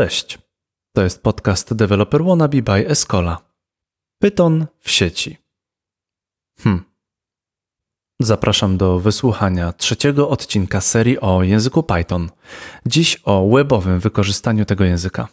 [0.00, 0.38] Cześć.
[0.96, 3.38] To jest podcast Developer Wannabe by Escola.
[4.18, 5.36] Python w sieci.
[6.58, 6.84] Hmm.
[8.20, 12.30] Zapraszam do wysłuchania trzeciego odcinka serii o języku Python.
[12.86, 15.28] Dziś o webowym wykorzystaniu tego języka.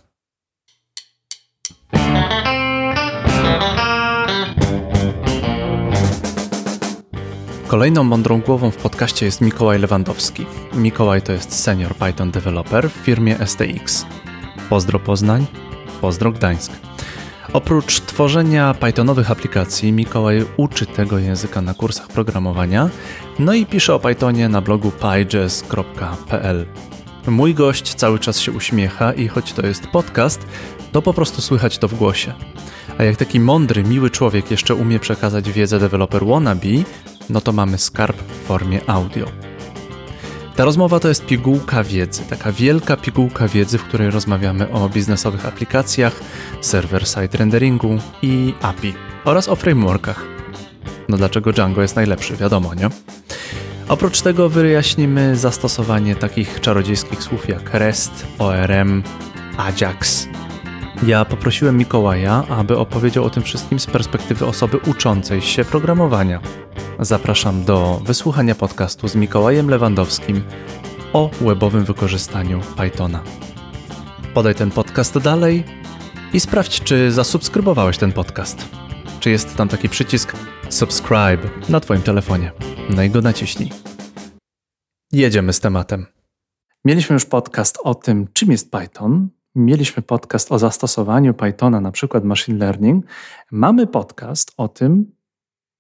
[7.68, 10.46] Kolejną mądrą głową w podcaście jest Mikołaj Lewandowski.
[10.74, 14.06] Mikołaj to jest senior Python developer w firmie STX.
[14.70, 15.46] Pozdro Poznań,
[16.02, 16.71] pozdro Gdańsk.
[17.54, 22.89] Oprócz tworzenia Pythonowych aplikacji, Mikołaj uczy tego języka na kursach programowania,
[23.39, 26.66] no i pisze o Pythonie na blogu pyjazz.pl.
[27.28, 30.48] Mój gość cały czas się uśmiecha i choć to jest podcast,
[30.92, 32.34] to po prostu słychać to w głosie.
[32.97, 36.84] A jak taki mądry, miły człowiek jeszcze umie przekazać wiedzę developer wannabe,
[37.30, 39.47] no to mamy skarb w formie audio.
[40.58, 45.45] Ta rozmowa to jest pigułka wiedzy, taka wielka pigułka wiedzy, w której rozmawiamy o biznesowych
[45.45, 46.19] aplikacjach,
[46.61, 48.94] server-side renderingu i API
[49.25, 50.25] oraz o frameworkach.
[51.09, 52.89] No dlaczego Django jest najlepszy, wiadomo, nie?
[53.88, 59.03] Oprócz tego wyjaśnimy zastosowanie takich czarodziejskich słów jak REST, ORM,
[59.58, 60.28] AJAX.
[61.03, 66.42] Ja poprosiłem Mikołaja, aby opowiedział o tym wszystkim z perspektywy osoby uczącej się programowania.
[67.00, 70.44] Zapraszam do wysłuchania podcastu z Mikołajem Lewandowskim
[71.14, 73.23] o webowym wykorzystaniu Pythona.
[74.34, 75.64] Podaj ten podcast dalej
[76.34, 78.68] i sprawdź, czy zasubskrybowałeś ten podcast.
[79.20, 80.34] Czy jest tam taki przycisk
[80.70, 82.52] subscribe na Twoim telefonie.
[82.90, 83.72] No i go naciśnij.
[85.12, 86.06] Jedziemy z tematem.
[86.86, 89.36] Mieliśmy już podcast o tym, czym jest Python.
[89.58, 93.05] Mieliśmy podcast o zastosowaniu Pythona, na przykład machine learning.
[93.52, 95.11] Mamy podcast o tym,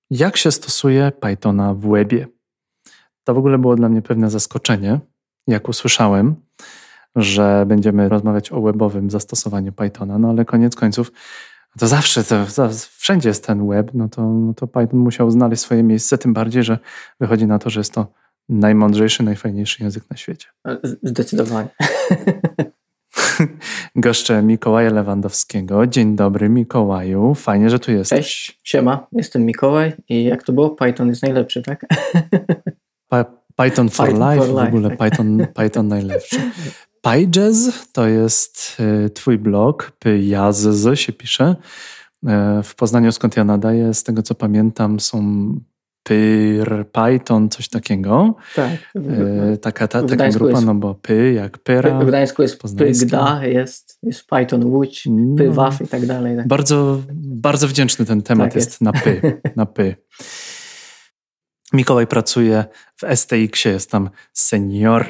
[0.09, 2.27] jak się stosuje Pythona w webie.
[3.23, 4.99] To w ogóle było dla mnie pewne zaskoczenie,
[5.47, 6.35] jak usłyszałem,
[7.15, 11.11] że będziemy rozmawiać o webowym zastosowaniu Pythona, no ale koniec końców
[11.79, 15.61] to zawsze, to, to wszędzie jest ten web, no to, no to Python musiał znaleźć
[15.61, 16.79] swoje miejsce, tym bardziej, że
[17.19, 18.07] wychodzi na to, że jest to
[18.49, 20.47] najmądrzejszy, najfajniejszy język na świecie.
[21.03, 21.69] Zdecydowanie.
[23.95, 25.87] Goszczę Mikołaja Lewandowskiego.
[25.87, 28.19] Dzień dobry Mikołaju, fajnie, że tu jesteś.
[28.19, 30.69] Cześć, siema, jestem Mikołaj i jak to było?
[30.69, 31.85] Python jest najlepszy, tak?
[33.09, 33.25] Pa
[33.55, 34.97] Python for Python life, for w ogóle tak.
[34.97, 36.51] Python, Python najlepszy.
[37.01, 41.55] PyJazz to jest y, twój blog, Pyjazz się pisze.
[42.23, 45.19] Y, w Poznaniu, skąd ja nadaję, z tego co pamiętam, są
[46.07, 48.35] Pyr, Python, coś takiego.
[48.55, 48.71] Tak.
[48.95, 51.99] E, taka ta, taka grupa, jest, no bo Py jak Pyra.
[51.99, 55.35] W Gdańsku jest Pygda, jest, jest Python Łódź, no.
[55.35, 56.37] Pywaw i tak dalej.
[56.37, 56.47] Tak.
[56.47, 58.67] Bardzo, bardzo wdzięczny ten temat tak jest.
[58.67, 59.41] jest na Py.
[59.55, 59.95] Na py.
[61.73, 65.05] Mikołaj pracuje w STX-ie, jest tam senior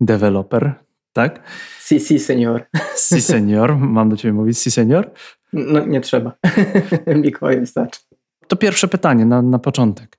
[0.00, 0.74] developer,
[1.12, 1.40] tak?
[1.80, 2.66] Si, si, senior.
[2.96, 3.76] Si, senior.
[3.76, 5.10] Mam do ciebie mówić si, senior?
[5.52, 6.32] No, nie trzeba.
[7.06, 8.00] Mikołaj wystarczy.
[8.48, 10.18] To pierwsze pytanie na, na początek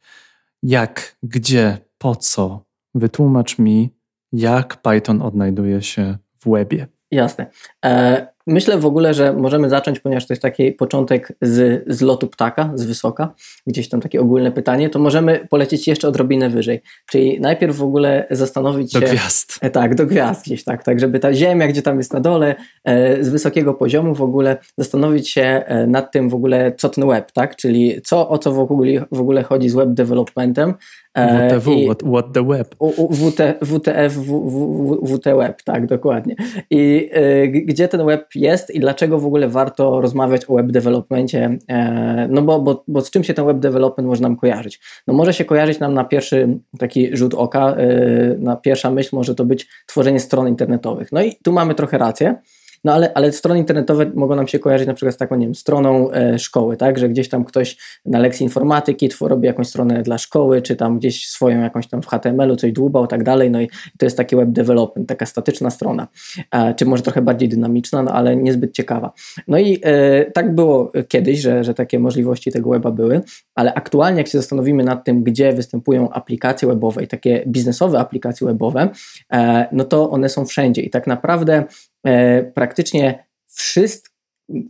[0.63, 2.65] jak, gdzie, po co.
[2.95, 3.93] Wytłumacz mi,
[4.31, 6.87] jak Python odnajduje się w webie.
[7.11, 7.49] Jasne.
[7.85, 12.27] E, myślę w ogóle, że możemy zacząć, ponieważ to jest taki początek z, z lotu
[12.27, 13.33] ptaka, z wysoka,
[13.67, 16.81] gdzieś tam takie ogólne pytanie, to możemy polecieć jeszcze odrobinę wyżej.
[17.09, 18.99] Czyli najpierw w ogóle zastanowić się...
[18.99, 19.59] Do gwiazd.
[19.61, 22.55] E, tak, do gwiazd gdzieś, tak, tak, żeby ta ziemia, gdzie tam jest na dole,
[22.83, 27.07] e, z wysokiego poziomu w ogóle zastanowić się e, nad tym w ogóle, co ten
[27.07, 30.73] web, tak, czyli co, o co w ogóle, w ogóle chodzi z web developmentem,
[31.15, 32.75] WTW, I, what, what, the web.
[33.11, 34.17] WT, WTF,
[35.03, 36.35] WT web, tak, dokładnie.
[36.69, 41.57] I y, gdzie ten web jest i dlaczego w ogóle warto rozmawiać o web developmentie?
[41.67, 44.79] E, no bo, bo, bo z czym się ten web development może nam kojarzyć?
[45.07, 49.35] No może się kojarzyć nam na pierwszy taki rzut oka, y, na pierwsza myśl może
[49.35, 51.11] to być tworzenie stron internetowych.
[51.11, 52.35] No i tu mamy trochę rację.
[52.83, 55.55] No ale, ale strony internetowe mogą nam się kojarzyć na przykład z taką, nie wiem,
[55.55, 60.17] stroną e, szkoły, tak, że gdzieś tam ktoś na lekcji informatyki robi jakąś stronę dla
[60.17, 63.69] szkoły, czy tam gdzieś swoją jakąś tam w HTML-u coś dłubał, tak dalej, no i
[63.97, 66.07] to jest taki web development, taka statyczna strona,
[66.51, 69.13] e, czy może trochę bardziej dynamiczna, no ale niezbyt ciekawa.
[69.47, 73.21] No i e, tak było kiedyś, że, że takie możliwości tego weba były,
[73.55, 78.47] ale aktualnie jak się zastanowimy nad tym, gdzie występują aplikacje webowe i takie biznesowe aplikacje
[78.47, 78.89] webowe,
[79.33, 80.81] e, no to one są wszędzie.
[80.81, 81.63] I tak naprawdę
[82.53, 84.12] praktycznie wszystkie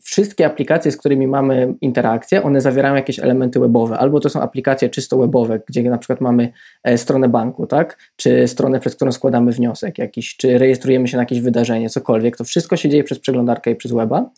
[0.02, 3.98] wszystkie aplikacje, z którymi mamy interakcję, one zawierają jakieś elementy webowe.
[3.98, 6.52] Albo to są aplikacje czysto webowe, gdzie na przykład mamy
[6.84, 7.98] e, stronę banku, tak?
[8.16, 12.38] Czy stronę, przez którą składamy wniosek jakiś, czy rejestrujemy się na jakieś wydarzenie, cokolwiek.
[12.38, 14.30] To wszystko się dzieje przez przeglądarkę i przez weba.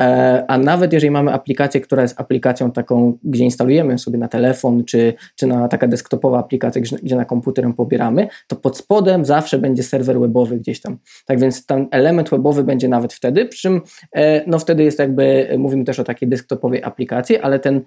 [0.00, 4.84] E, a nawet jeżeli mamy aplikację, która jest aplikacją taką, gdzie instalujemy sobie na telefon,
[4.84, 9.58] czy, czy na taka desktopowa aplikacja, gdzie na komputer ją pobieramy, to pod spodem zawsze
[9.58, 10.98] będzie serwer webowy gdzieś tam.
[11.26, 13.80] Tak więc ten element webowy będzie nawet wtedy, przy czym
[14.16, 17.80] e, no wtedy jest jakby, mówimy też o takiej desktopowej aplikacji, ale ten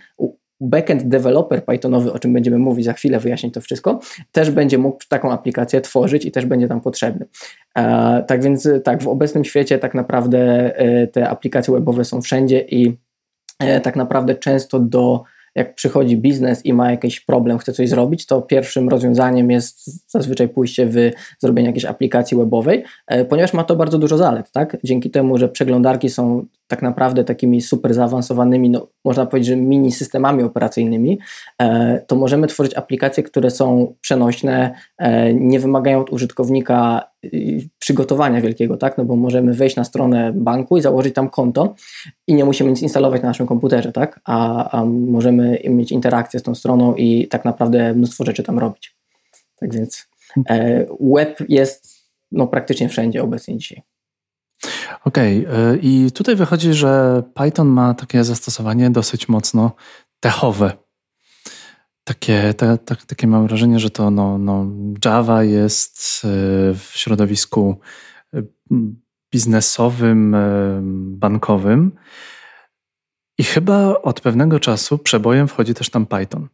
[0.61, 3.99] backend developer Pythonowy, o czym będziemy mówić za chwilę, wyjaśnić to wszystko,
[4.31, 7.25] też będzie mógł taką aplikację tworzyć i też będzie tam potrzebny.
[7.75, 10.39] E, tak więc tak, w obecnym świecie tak naprawdę
[10.77, 12.97] e, te aplikacje webowe są wszędzie i
[13.83, 15.23] tak naprawdę często do
[15.57, 20.49] jak przychodzi biznes i ma jakiś problem, chce coś zrobić, to pierwszym rozwiązaniem jest zazwyczaj
[20.49, 20.95] pójście w
[21.39, 24.77] zrobienie jakiejś aplikacji webowej, e, ponieważ ma to bardzo dużo zalet, tak?
[24.83, 29.91] Dzięki temu, że przeglądarki są tak naprawdę takimi super zaawansowanymi, no, można powiedzieć, że mini
[29.91, 31.19] systemami operacyjnymi,
[31.61, 37.07] e, to możemy tworzyć aplikacje, które są przenośne, e, nie wymagają od użytkownika
[37.79, 38.97] przygotowania wielkiego, tak?
[38.97, 41.75] No bo możemy wejść na stronę banku i założyć tam konto
[42.27, 44.19] i nie musimy nic instalować na naszym komputerze, tak?
[44.25, 48.95] A, a możemy mieć interakcję z tą stroną i tak naprawdę mnóstwo rzeczy tam robić.
[49.59, 50.07] Tak więc
[50.49, 53.81] e, web jest no, praktycznie wszędzie obecnie dzisiaj.
[55.05, 55.79] Okej, okay.
[55.81, 59.71] i tutaj wychodzi, że Python ma takie zastosowanie dosyć mocno
[60.19, 60.71] techowe.
[62.03, 64.65] Takie, te, te, takie mam wrażenie, że to no, no
[65.05, 66.27] Java jest e,
[66.73, 67.79] w środowisku
[68.33, 68.43] e,
[69.31, 70.79] biznesowym, e,
[71.17, 71.91] bankowym
[73.37, 76.47] i chyba od pewnego czasu przebojem wchodzi też tam Python.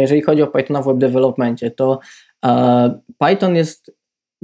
[0.00, 2.00] Jeżeli chodzi o Pythona w web developmentie, to
[2.44, 3.90] e, Python jest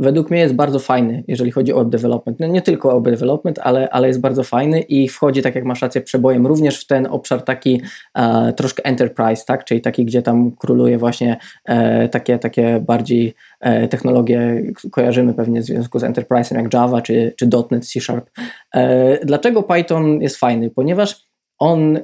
[0.00, 2.40] według mnie jest bardzo fajny, jeżeli chodzi o web development.
[2.40, 5.64] No nie tylko o web development, ale, ale jest bardzo fajny i wchodzi, tak jak
[5.64, 7.82] masz rację, przebojem również w ten obszar taki
[8.14, 9.64] e, troszkę enterprise, tak?
[9.64, 15.64] czyli taki, gdzie tam króluje właśnie e, takie, takie bardziej e, technologie, kojarzymy pewnie w
[15.64, 18.30] związku z enterprise'em jak Java czy, czy .NET, C Sharp.
[18.74, 20.70] E, dlaczego Python jest fajny?
[20.70, 21.26] Ponieważ
[21.58, 21.98] on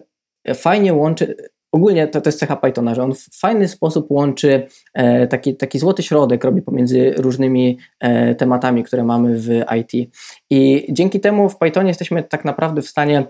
[0.55, 1.37] fajnie łączy
[1.77, 5.79] ogólnie to, to jest cecha Pythona, że on w fajny sposób łączy e, taki, taki
[5.79, 9.49] złoty środek, robi pomiędzy różnymi e, tematami, które mamy w
[9.81, 10.11] IT.
[10.51, 13.27] I dzięki temu w Pythonie jesteśmy tak naprawdę w stanie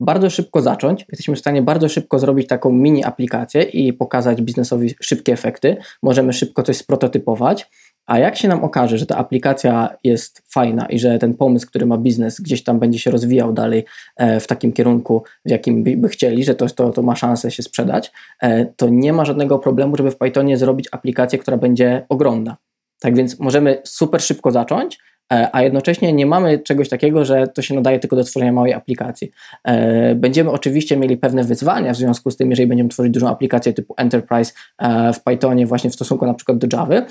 [0.00, 4.94] bardzo szybko zacząć, jesteśmy w stanie bardzo szybko zrobić taką mini aplikację i pokazać biznesowi
[5.00, 5.76] szybkie efekty.
[6.02, 7.70] Możemy szybko coś sprototypować.
[8.06, 11.86] A jak się nam okaże, że ta aplikacja jest fajna i że ten pomysł, który
[11.86, 13.84] ma biznes, gdzieś tam będzie się rozwijał dalej
[14.16, 17.62] e, w takim kierunku, w jakim by, chcieli, że to, to, to ma szansę się
[17.62, 18.12] sprzedać,
[18.42, 22.56] e, to nie ma żadnego problemu, żeby w Pythonie zrobić aplikację, która będzie ogromna.
[23.00, 27.74] Tak więc możemy super szybko zacząć, a jednocześnie nie mamy czegoś takiego, że to się
[27.74, 29.30] nadaje tylko do tworzenia małej aplikacji.
[29.64, 33.72] E, będziemy oczywiście mieli pewne wyzwania w związku z tym, jeżeli będziemy tworzyć dużą aplikację
[33.72, 37.06] typu Enterprise e, w Pythonie właśnie w stosunku na przykład do Java,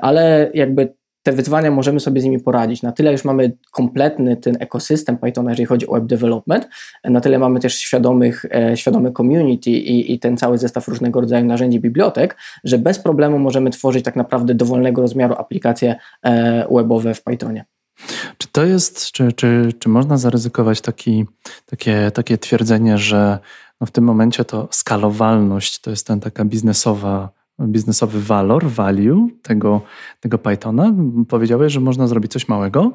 [0.00, 2.82] ale jakby te wyzwania możemy sobie z nimi poradzić.
[2.82, 6.68] Na tyle już mamy kompletny ten ekosystem Pythona, jeżeli chodzi o web development,
[7.04, 11.44] na tyle mamy też świadomych, e, świadomy community i, i ten cały zestaw różnego rodzaju
[11.44, 17.22] narzędzi, bibliotek, że bez problemu możemy tworzyć tak naprawdę dowolnego rozmiaru aplikacje e, webowe w
[17.22, 17.64] Pythonie.
[18.38, 21.26] Czy to jest, czy, czy, czy można zaryzykować taki,
[21.66, 23.38] takie, takie twierdzenie, że
[23.80, 29.80] no w tym momencie to skalowalność to jest ten taka biznesowa biznesowy walor, value tego,
[30.20, 30.94] tego Pythona.
[31.28, 32.92] Powiedziałeś, że można zrobić coś małego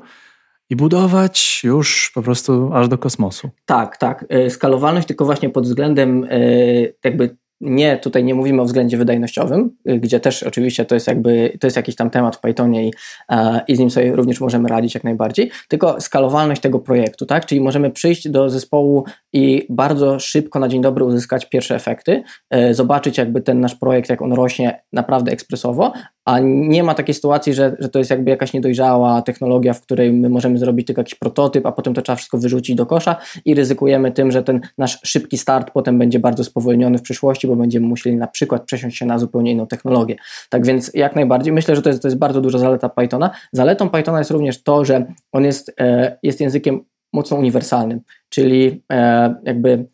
[0.69, 3.49] i budować już po prostu aż do kosmosu.
[3.65, 4.25] Tak, tak.
[4.29, 6.39] E, skalowalność tylko właśnie pod względem e,
[7.03, 11.57] jakby nie, tutaj nie mówimy o względzie wydajnościowym, y, gdzie też oczywiście to jest jakby,
[11.59, 12.93] to jest jakiś tam temat w Pythonie i,
[13.67, 17.45] i z nim sobie również możemy radzić jak najbardziej, tylko skalowalność tego projektu, tak?
[17.45, 22.73] Czyli możemy przyjść do zespołu i bardzo szybko na dzień dobry uzyskać pierwsze efekty, e,
[22.73, 25.93] zobaczyć jakby ten nasz projekt, jak on rośnie naprawdę ekspresowo,
[26.27, 30.13] a nie ma takiej sytuacji, że, że to jest jakby jakaś niedojrzała technologia, w której
[30.13, 33.15] my możemy zrobić tylko jakiś prototyp, a potem to trzeba wszystko wyrzucić do kosza
[33.45, 37.55] i ryzykujemy tym, że ten nasz szybki start potem będzie bardzo spowolniony w przyszłości, bo
[37.55, 40.15] będziemy musieli na przykład przesiąść się na zupełnie inną technologię.
[40.49, 43.31] Tak więc jak najbardziej myślę, że to jest, to jest bardzo duża zaleta Pythona.
[43.51, 46.81] Zaletą Pythona jest również to, że on jest, e, jest językiem
[47.13, 48.01] mocno uniwersalnym.
[48.29, 49.85] czyli e, jakby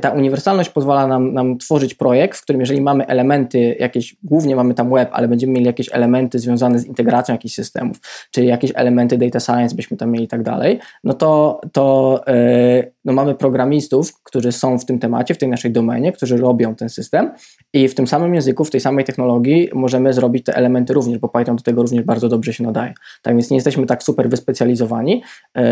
[0.00, 4.74] ta uniwersalność pozwala nam, nam tworzyć projekt, w którym jeżeli mamy elementy jakieś, głównie mamy
[4.74, 8.00] tam web, ale będziemy mieli jakieś elementy związane z integracją jakichś systemów,
[8.30, 12.92] czy jakieś elementy data science byśmy tam mieli i tak dalej, no to, to yy,
[13.04, 16.88] no mamy programistów, którzy są w tym temacie, w tej naszej domenie, którzy robią ten
[16.88, 17.30] system
[17.72, 21.28] i w tym samym języku, w tej samej technologii możemy zrobić te elementy również, bo
[21.28, 22.94] Python do tego również bardzo dobrze się nadaje.
[23.22, 25.22] Tak więc nie jesteśmy tak super wyspecjalizowani,
[25.54, 25.62] yy,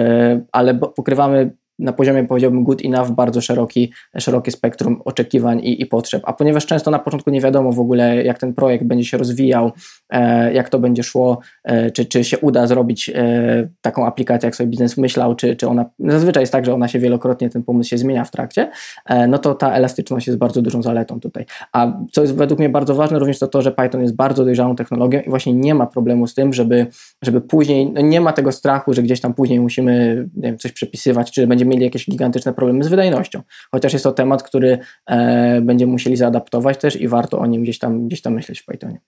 [0.52, 6.22] ale pokrywamy na poziomie, powiedziałbym, good enough, bardzo szeroki, szerokie spektrum oczekiwań i, i potrzeb.
[6.26, 9.72] A ponieważ często na początku nie wiadomo w ogóle, jak ten projekt będzie się rozwijał,
[10.10, 14.56] e, jak to będzie szło, e, czy, czy się uda zrobić e, taką aplikację, jak
[14.56, 17.90] sobie biznes myślał, czy, czy ona, zazwyczaj jest tak, że ona się wielokrotnie, ten pomysł
[17.90, 18.70] się zmienia w trakcie,
[19.06, 21.44] e, no to ta elastyczność jest bardzo dużą zaletą tutaj.
[21.72, 24.76] A co jest według mnie bardzo ważne, również to to, że Python jest bardzo dojrzałą
[24.76, 26.86] technologią i właśnie nie ma problemu z tym, żeby,
[27.22, 31.30] żeby później, no nie ma tego strachu, że gdzieś tam później musimy wiem, coś przepisywać,
[31.30, 33.42] czy będziemy mieli jakieś gigantyczne problemy z wydajnością.
[33.70, 37.78] Chociaż jest to temat, który e, będziemy musieli zaadaptować też i warto o nim gdzieś
[37.78, 39.00] tam, gdzieś tam myśleć w Pythonie.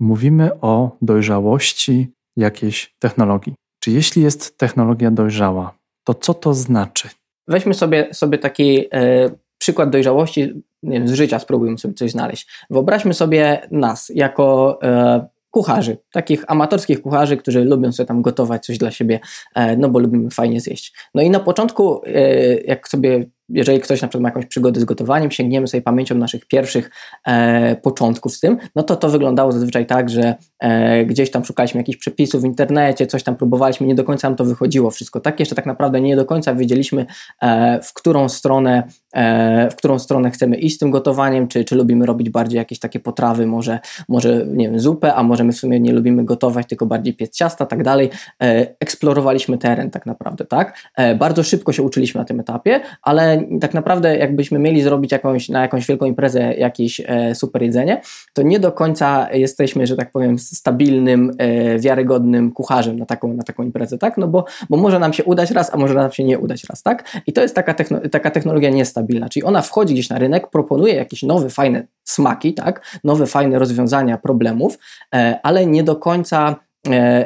[0.00, 3.54] Mówimy o dojrzałości jakiejś technologii.
[3.80, 7.08] Czy jeśli jest technologia dojrzała, to co to znaczy?
[7.48, 12.48] Weźmy sobie, sobie taki e, przykład dojrzałości nie wiem, z życia, spróbujmy sobie coś znaleźć.
[12.70, 18.78] Wyobraźmy sobie nas jako e, kucharzy, takich amatorskich kucharzy, którzy lubią sobie tam gotować coś
[18.78, 19.20] dla siebie,
[19.54, 20.94] e, no bo lubimy fajnie zjeść.
[21.14, 24.84] No i na początku, e, jak sobie jeżeli ktoś na przykład ma jakąś przygodę z
[24.84, 26.90] gotowaniem, sięgniemy sobie pamięcią naszych pierwszych
[27.26, 31.80] e, początków z tym, no to to wyglądało zazwyczaj tak, że e, gdzieś tam szukaliśmy
[31.80, 35.20] jakichś przepisów w internecie, coś tam próbowaliśmy, nie do końca nam to wychodziło wszystko.
[35.20, 37.06] Tak jeszcze tak naprawdę nie do końca wiedzieliśmy,
[37.42, 38.82] e, w którą stronę
[39.14, 42.78] e, w którą stronę chcemy iść z tym gotowaniem, czy, czy lubimy robić bardziej jakieś
[42.78, 46.66] takie potrawy, może, może nie wiem, zupę, a może my w sumie nie lubimy gotować,
[46.66, 48.10] tylko bardziej piec ciasta, tak dalej.
[48.42, 50.78] E, eksplorowaliśmy teren tak naprawdę, tak?
[50.96, 55.48] E, bardzo szybko się uczyliśmy na tym etapie, ale tak naprawdę jakbyśmy mieli zrobić jakąś,
[55.48, 58.00] na jakąś wielką imprezę jakieś e, super jedzenie,
[58.32, 63.42] to nie do końca jesteśmy, że tak powiem, stabilnym, e, wiarygodnym kucharzem na taką, na
[63.42, 64.18] taką imprezę, tak?
[64.18, 66.82] No bo, bo może nam się udać raz, a może nam się nie udać raz,
[66.82, 67.22] tak?
[67.26, 70.94] I to jest taka, techno, taka technologia niestabilna, czyli ona wchodzi gdzieś na rynek, proponuje
[70.94, 73.00] jakieś nowe, fajne smaki, tak?
[73.04, 74.78] Nowe, fajne rozwiązania problemów,
[75.14, 76.56] e, ale nie do końca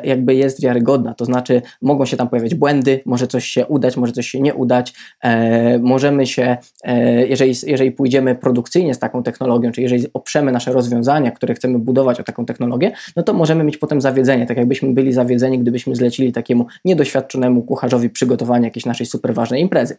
[0.04, 4.12] jakby jest wiarygodna, to znaczy mogą się tam pojawiać błędy, może coś się udać, może
[4.12, 9.72] coś się nie udać, e, możemy się, e, jeżeli, jeżeli pójdziemy produkcyjnie z taką technologią,
[9.72, 13.76] czy jeżeli oprzemy nasze rozwiązania, które chcemy budować o taką technologię, no to możemy mieć
[13.76, 19.34] potem zawiedzenie, tak jakbyśmy byli zawiedzeni, gdybyśmy zlecili takiemu niedoświadczonemu kucharzowi przygotowanie jakiejś naszej super
[19.34, 19.96] ważnej imprezy.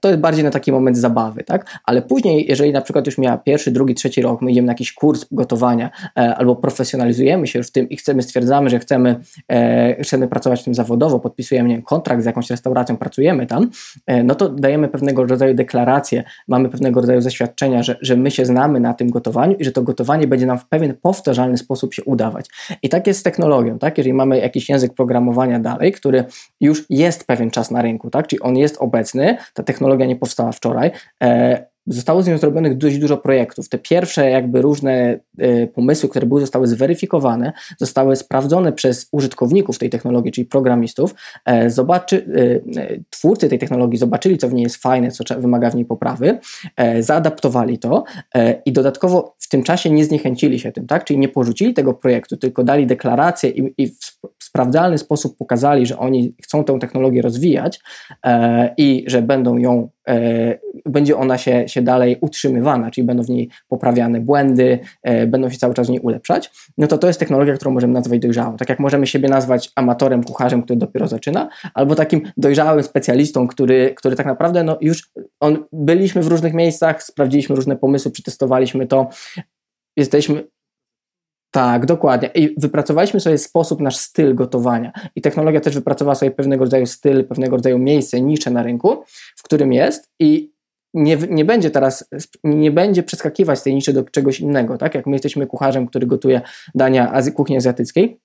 [0.00, 1.78] To jest bardziej na taki moment zabawy, tak?
[1.84, 4.92] Ale później, jeżeli na przykład już miała pierwszy, drugi, trzeci rok, my idziemy na jakiś
[4.92, 10.60] kurs gotowania albo profesjonalizujemy się w tym i chcemy stwierdzać, że chcemy, e, chcemy pracować
[10.60, 13.70] w tym zawodowo, podpisujemy kontrakt z jakąś restauracją, pracujemy tam,
[14.06, 18.46] e, no to dajemy pewnego rodzaju deklarację, mamy pewnego rodzaju zaświadczenia, że, że my się
[18.46, 22.04] znamy na tym gotowaniu i że to gotowanie będzie nam w pewien powtarzalny sposób się
[22.04, 22.46] udawać.
[22.82, 23.98] I tak jest z technologią, tak?
[23.98, 26.24] Jeżeli mamy jakiś język programowania dalej, który
[26.60, 28.26] już jest pewien czas na rynku, tak?
[28.26, 30.90] Czyli on jest obecny, ta technologia nie powstała wczoraj,
[31.22, 33.68] e, Zostało z nią zrobionych dość dużo projektów.
[33.68, 39.90] Te pierwsze jakby różne y, pomysły, które były, zostały zweryfikowane, zostały sprawdzone przez użytkowników tej
[39.90, 41.14] technologii, czyli programistów.
[41.44, 42.16] E, zobaczy,
[42.76, 46.38] y, twórcy tej technologii zobaczyli, co w niej jest fajne, co wymaga w niej poprawy,
[46.76, 48.04] e, zaadaptowali to
[48.34, 51.04] e, i dodatkowo w tym czasie nie zniechęcili się tym, tak?
[51.04, 55.98] Czyli nie porzucili tego projektu, tylko dali deklarację i, i w sprawdzalny sposób pokazali, że
[55.98, 57.80] oni chcą tę technologię rozwijać
[58.24, 63.28] e, i że będą ją, e, będzie ona się, się dalej utrzymywana, czyli będą w
[63.28, 67.20] niej poprawiane błędy, e, będą się cały czas w niej ulepszać, no to to jest
[67.20, 68.56] technologia, którą możemy nazwać dojrzałą.
[68.56, 73.94] Tak jak możemy siebie nazwać amatorem, kucharzem, który dopiero zaczyna, albo takim dojrzałym specjalistą, który,
[73.96, 79.08] który tak naprawdę no już on, byliśmy w różnych miejscach, sprawdziliśmy różne pomysły, przetestowaliśmy to,
[79.96, 80.44] jesteśmy
[81.50, 82.30] tak, dokładnie.
[82.34, 84.92] I wypracowaliśmy sobie sposób, nasz styl gotowania.
[85.16, 89.04] I technologia też wypracowała sobie pewnego rodzaju styl, pewnego rodzaju miejsce, nicze na rynku,
[89.36, 90.52] w którym jest i
[91.02, 92.08] nie, nie będzie teraz,
[92.44, 94.94] nie będzie przeskakiwać tej niszy do czegoś innego, tak?
[94.94, 96.40] Jak my jesteśmy kucharzem, który gotuje
[96.74, 98.20] dania kuchni azjatyckiej,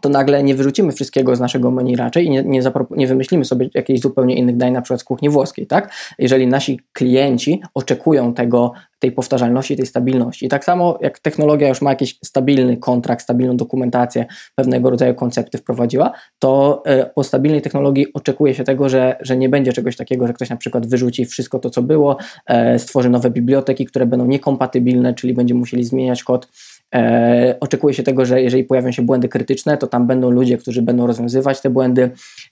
[0.00, 3.70] to nagle nie wyrzucimy wszystkiego z naszego menu raczej i nie, nie, nie, wymyślimy sobie
[3.74, 5.92] jakichś zupełnie innych dań, na przykład z kuchni włoskiej, tak?
[6.18, 8.72] Jeżeli nasi klienci oczekują tego,
[9.02, 10.46] tej powtarzalności, tej stabilności.
[10.46, 15.58] I tak samo jak technologia już ma jakiś stabilny kontrakt, stabilną dokumentację, pewnego rodzaju koncepty
[15.58, 20.26] wprowadziła, to e, po stabilnej technologii oczekuje się tego, że, że nie będzie czegoś takiego,
[20.26, 24.26] że ktoś na przykład wyrzuci wszystko to, co było, e, stworzy nowe biblioteki, które będą
[24.26, 26.48] niekompatybilne, czyli będziemy musieli zmieniać kod
[26.94, 30.82] E, oczekuje się tego, że jeżeli pojawią się błędy krytyczne, to tam będą ludzie, którzy
[30.82, 32.10] będą rozwiązywać te błędy.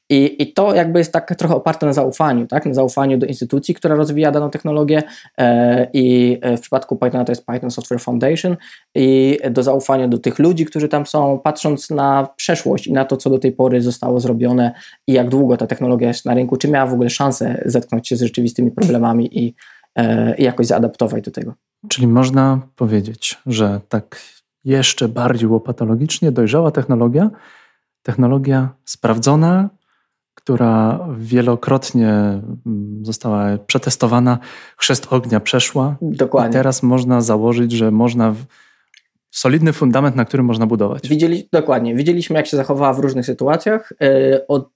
[0.08, 2.66] I, i to jakby jest tak trochę oparte na zaufaniu, tak?
[2.66, 5.02] na zaufaniu do instytucji, która rozwija daną technologię.
[5.38, 8.56] E, I w przypadku Pythona to jest Python Software Foundation,
[8.94, 13.16] i do zaufania do tych ludzi, którzy tam są, patrząc na przeszłość i na to,
[13.16, 14.72] co do tej pory zostało zrobione
[15.06, 18.16] i jak długo ta technologia jest na rynku, czy miała w ogóle szansę zetknąć się
[18.16, 19.54] z rzeczywistymi problemami i, e,
[20.38, 21.54] i jakoś zaadaptować do tego.
[21.88, 24.20] Czyli można powiedzieć, że tak
[24.64, 27.30] jeszcze bardziej łopatologicznie dojrzała technologia,
[28.02, 29.70] technologia sprawdzona,
[30.34, 34.38] która wielokrotnie mm, została przetestowana,
[34.76, 35.96] chrzest ognia przeszła.
[36.02, 36.50] Dokładnie.
[36.50, 38.34] I teraz można założyć, że można
[39.30, 41.08] solidny fundament, na którym można budować.
[41.08, 41.94] Widzieli, dokładnie.
[41.94, 43.92] Widzieliśmy, jak się zachowała w różnych sytuacjach.
[44.00, 44.70] E, od,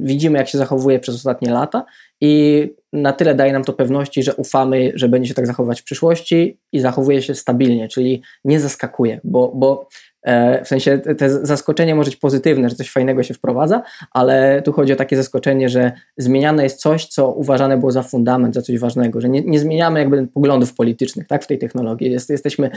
[0.00, 1.84] widzimy, jak się zachowuje przez ostatnie lata
[2.20, 5.84] i na tyle daje nam to pewności, że ufamy, że będzie się tak zachowywać w
[5.84, 9.88] przyszłości i zachowuje się stabilnie, czyli nie zaskakuje, bo, bo
[10.22, 14.72] e, w sensie te zaskoczenie może być pozytywne, że coś fajnego się wprowadza, ale tu
[14.72, 18.78] chodzi o takie zaskoczenie, że zmieniane jest coś, co uważane było za fundament, za coś
[18.78, 22.10] ważnego, że nie, nie zmieniamy jakby poglądów politycznych tak, w tej technologii.
[22.10, 22.70] Jest, jesteśmy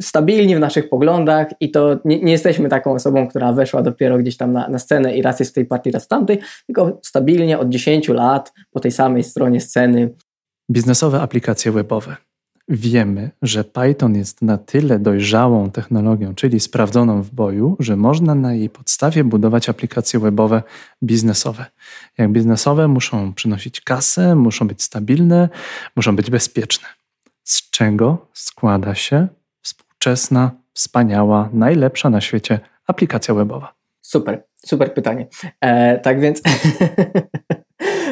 [0.00, 4.36] stabilni w naszych poglądach i to nie, nie, jesteśmy taką osobą, która weszła dopiero gdzieś
[4.36, 7.58] tam na, na scenę i raz jest w tej partii, raz w tamtej, tylko stabilnie
[7.58, 10.14] od 10 lat po tej samej stronie sceny.
[10.70, 12.16] Biznesowe aplikacje webowe.
[12.68, 18.54] Wiemy, że Python jest na tyle dojrzałą technologią, czyli sprawdzoną w boju, że można na
[18.54, 20.62] jej podstawie budować aplikacje webowe
[21.02, 21.66] biznesowe.
[22.18, 25.48] Jak biznesowe muszą przynosić kasę, muszą być stabilne,
[25.96, 26.88] muszą być bezpieczne.
[27.44, 29.28] Z czego składa się
[30.04, 33.74] współczesna, wspaniała, najlepsza na świecie aplikacja webowa?
[34.00, 35.26] Super, super pytanie.
[35.60, 36.42] E, tak więc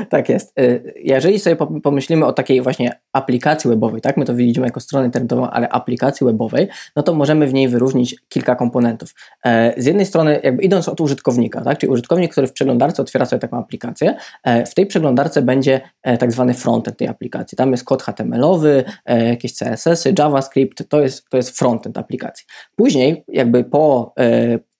[0.09, 0.59] Tak jest.
[0.59, 5.06] Y, jeżeli sobie pomyślimy o takiej właśnie aplikacji webowej, tak, my to widzimy jako stronę
[5.06, 9.14] internetową, ale aplikacji webowej, no to możemy w niej wyróżnić kilka komponentów.
[9.44, 13.26] E, z jednej strony, jakby idąc od użytkownika, tak, czyli użytkownik, który w przeglądarce otwiera
[13.26, 17.56] sobie taką aplikację, e, w tej przeglądarce będzie e, tak zwany frontend tej aplikacji.
[17.56, 22.47] Tam jest kod HTML-owy, jakieś CSS-y, JavaScript, to jest, to jest frontend aplikacji.
[22.76, 24.14] Później, jakby po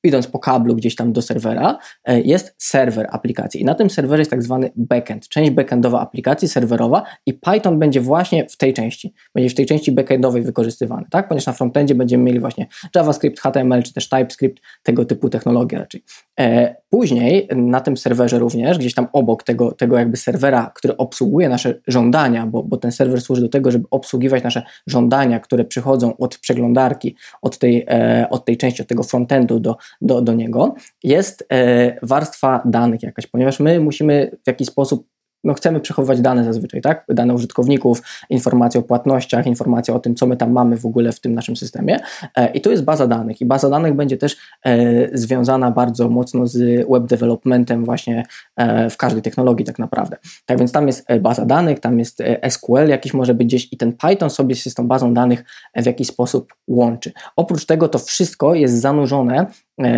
[0.03, 3.61] idąc po kablu gdzieś tam do serwera, e, jest serwer aplikacji.
[3.61, 8.01] I na tym serwerze jest tak zwany backend, część backendowa aplikacji serwerowa i Python będzie
[8.01, 11.29] właśnie w tej części, będzie w tej części backendowej wykorzystywany, tak?
[11.29, 16.05] Ponieważ na frontendzie będziemy mieli właśnie JavaScript, HTML czy też TypeScript, tego typu technologie raczej.
[16.41, 21.49] E, później na tym serwerze również, gdzieś tam obok tego, tego jakby serwera, który obsługuje
[21.49, 26.17] nasze żądania, bo, bo ten serwer służy do tego, żeby obsługiwać nasze żądania, które przychodzą
[26.17, 30.75] od przeglądarki, od tej, e, od tej części, od tego frontendu do, do, do niego,
[31.05, 35.09] jest e, warstwa danych jakaś, ponieważ my musimy w jakiś sposób
[35.45, 37.05] no chcemy przechowywać dane zazwyczaj, tak?
[37.09, 41.21] Dane użytkowników, informacje o płatnościach, informacje o tym, co my tam mamy w ogóle w
[41.21, 42.01] tym naszym systemie.
[42.37, 43.41] E, I to jest baza danych.
[43.41, 48.25] I baza danych będzie też e, związana bardzo mocno z web developmentem właśnie
[48.57, 50.17] e, w każdej technologii tak naprawdę.
[50.47, 53.93] Tak więc tam jest baza danych, tam jest SQL jakiś może być gdzieś i ten
[53.93, 55.45] Python sobie się z tą bazą danych
[55.77, 57.13] w jakiś sposób łączy.
[57.37, 59.47] Oprócz tego to wszystko jest zanurzone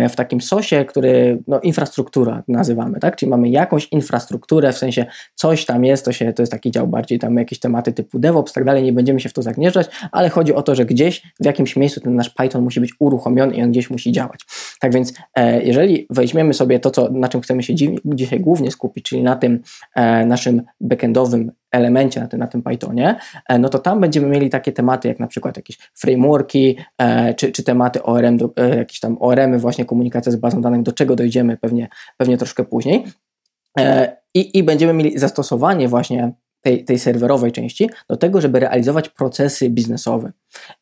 [0.09, 3.15] w takim sosie, który no, infrastruktura nazywamy, tak?
[3.15, 6.87] Czyli mamy jakąś infrastrukturę, w sensie coś tam jest, to, się, to jest taki dział
[6.87, 10.29] bardziej tam jakieś tematy typu DevOps, tak dalej, nie będziemy się w to zagnieżdżać, ale
[10.29, 13.63] chodzi o to, że gdzieś w jakimś miejscu ten nasz Python musi być uruchomiony i
[13.63, 14.39] on gdzieś musi działać.
[14.79, 17.73] Tak więc e, jeżeli weźmiemy sobie to, co, na czym chcemy się
[18.05, 19.61] dzisiaj głównie skupić, czyli na tym
[19.95, 23.15] e, naszym backendowym elemencie na tym, na tym Pythonie,
[23.49, 27.51] e, no to tam będziemy mieli takie tematy jak na przykład jakieś frameworki, e, czy,
[27.51, 31.57] czy tematy ORM, e, jakieś tam ORM-y, właśnie komunikacja z bazą danych, do czego dojdziemy
[31.57, 33.05] pewnie, pewnie troszkę później.
[34.35, 39.69] I, I będziemy mieli zastosowanie właśnie tej, tej serwerowej części do tego, żeby realizować procesy
[39.69, 40.31] biznesowe.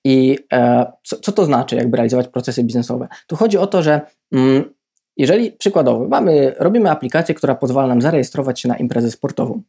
[0.04, 3.08] I e, co, co, to znaczy, jakby realizować procesy biznesowe?
[3.28, 4.73] Tu chodzi o to, że mm,
[5.18, 9.62] jeżeli przykładowo mamy, robimy aplikację, która pozwala nam zarejestrować się na imprezę sportową,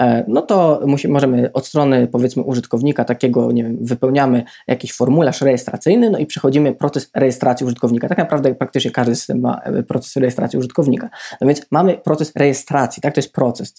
[0.00, 5.40] e, no to musi, możemy od strony powiedzmy użytkownika takiego, nie wiem, wypełniamy jakiś formularz
[5.40, 8.08] rejestracyjny, no i przechodzimy proces rejestracji użytkownika.
[8.08, 11.10] Tak naprawdę praktycznie każdy system ma e, proces rejestracji użytkownika.
[11.40, 13.74] No więc mamy proces rejestracji, tak, to jest proces.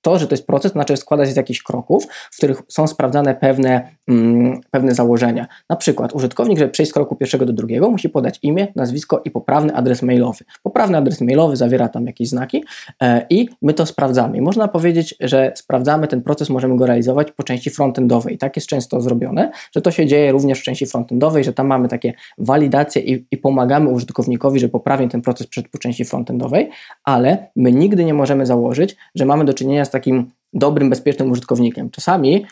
[0.00, 2.86] To, że to jest proces, to znaczy składa się z jakichś kroków, w których są
[2.86, 5.46] sprawdzane pewne, mm, pewne założenia.
[5.68, 9.30] Na przykład użytkownik, żeby przejść z kroku pierwszego do drugiego, musi podać imię, nazwisko i
[9.30, 10.44] poprawny adres mailowy.
[10.62, 12.64] Poprawny adres mailowy zawiera tam jakieś znaki
[13.02, 14.36] e, i my to sprawdzamy.
[14.36, 18.38] I można powiedzieć, że sprawdzamy ten proces, możemy go realizować po części frontendowej.
[18.38, 21.88] Tak jest często zrobione, że to się dzieje również w części frontendowej, że tam mamy
[21.88, 26.70] takie walidacje i, i pomagamy użytkownikowi, że poprawnie ten proces przed po części frontendowej,
[27.04, 31.90] ale my nigdy nie możemy założyć, że mamy do czynienia z takim dobrym, bezpiecznym użytkownikiem.
[31.90, 32.46] Czasami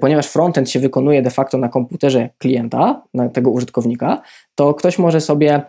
[0.00, 4.22] ponieważ frontend się wykonuje de facto na komputerze klienta, na tego użytkownika,
[4.54, 5.62] to ktoś może sobie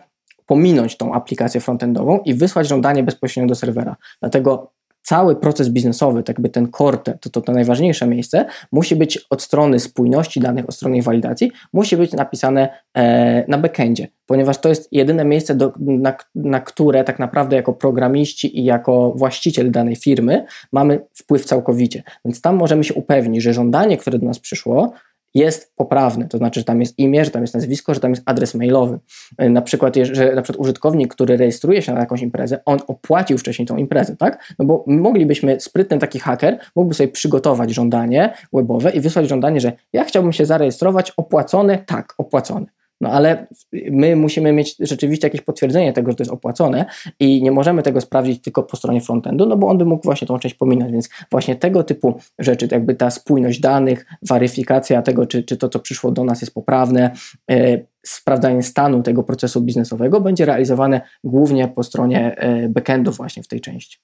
[0.46, 3.96] pominąć tą aplikację frontendową i wysłać żądanie bezpośrednio do serwera.
[4.20, 4.70] Dlatego
[5.08, 9.42] cały proces biznesowy, tak jakby ten core, to, to, to najważniejsze miejsce, musi być od
[9.42, 14.88] strony spójności danych, od strony walidacji, musi być napisane e, na backendzie, ponieważ to jest
[14.92, 20.44] jedyne miejsce, do, na, na które tak naprawdę jako programiści i jako właściciel danej firmy
[20.72, 22.02] mamy wpływ całkowicie.
[22.24, 24.92] Więc tam możemy się upewnić, że żądanie, które do nas przyszło,
[25.38, 28.22] jest poprawny, to znaczy, że tam jest imię, że tam jest nazwisko, że tam jest
[28.26, 28.98] adres mailowy.
[29.38, 33.38] E, na przykład, że na przykład użytkownik, który rejestruje się na jakąś imprezę, on opłacił
[33.38, 34.54] wcześniej tą imprezę, tak?
[34.58, 39.72] No bo moglibyśmy, sprytny taki haker mógłby sobie przygotować żądanie webowe i wysłać żądanie, że
[39.92, 42.66] ja chciałbym się zarejestrować, opłacone, tak, opłacone.
[43.00, 43.46] No ale
[43.90, 46.86] my musimy mieć rzeczywiście jakieś potwierdzenie tego, że to jest opłacone
[47.20, 50.26] i nie możemy tego sprawdzić tylko po stronie frontendu, no bo on by mógł właśnie
[50.26, 55.42] tą część pominąć, więc właśnie tego typu rzeczy, jakby ta spójność danych, weryfikacja tego, czy,
[55.42, 57.10] czy to, co przyszło do nas jest poprawne,
[57.50, 63.48] e, sprawdzanie stanu tego procesu biznesowego będzie realizowane głównie po stronie e, backendu właśnie w
[63.48, 63.98] tej części.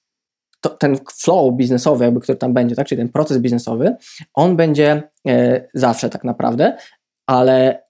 [0.61, 3.95] To, ten flow biznesowy, jakby, który tam będzie, tak, czyli ten proces biznesowy,
[4.33, 6.77] on będzie e, zawsze tak naprawdę,
[7.27, 7.84] ale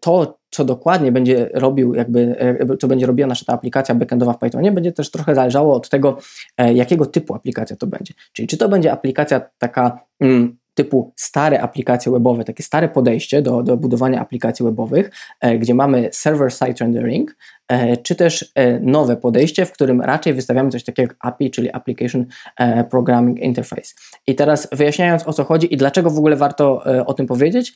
[0.00, 4.38] to, co dokładnie będzie robił, jakby, e, co będzie robiła nasza ta aplikacja backendowa w
[4.38, 6.18] Pythonie, będzie też trochę zależało od tego,
[6.56, 8.14] e, jakiego typu aplikacja to będzie.
[8.32, 13.62] Czyli czy to będzie aplikacja taka mm, typu stare aplikacje webowe, takie stare podejście do,
[13.62, 17.36] do budowania aplikacji webowych, e, gdzie mamy server-side rendering,
[17.68, 21.72] e, czy też e, nowe podejście, w którym raczej wystawiamy coś takiego jak API, czyli
[21.72, 22.26] Application
[22.90, 23.94] Programming Interface.
[24.26, 27.72] I teraz wyjaśniając o co chodzi i dlaczego w ogóle warto o tym powiedzieć,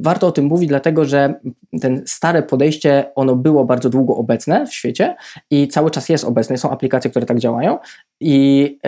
[0.00, 1.34] warto o tym mówić, dlatego że
[1.80, 5.16] ten stare podejście, ono było bardzo długo obecne w świecie
[5.50, 6.58] i cały czas jest obecne.
[6.58, 7.78] Są aplikacje, które tak działają
[8.20, 8.78] i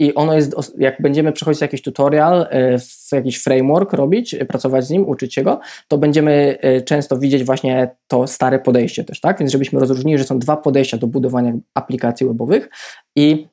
[0.00, 2.78] i ono jest, jak będziemy przechodzić jakiś tutorial, e,
[3.12, 7.90] jakiś framework robić, pracować z nim, uczyć się go, to będziemy e, często widzieć właśnie
[8.08, 9.38] to stare podejście też, tak?
[9.38, 12.68] Więc żebyśmy rozróżnili, że są dwa podejścia do budowania aplikacji webowych
[13.16, 13.49] i E,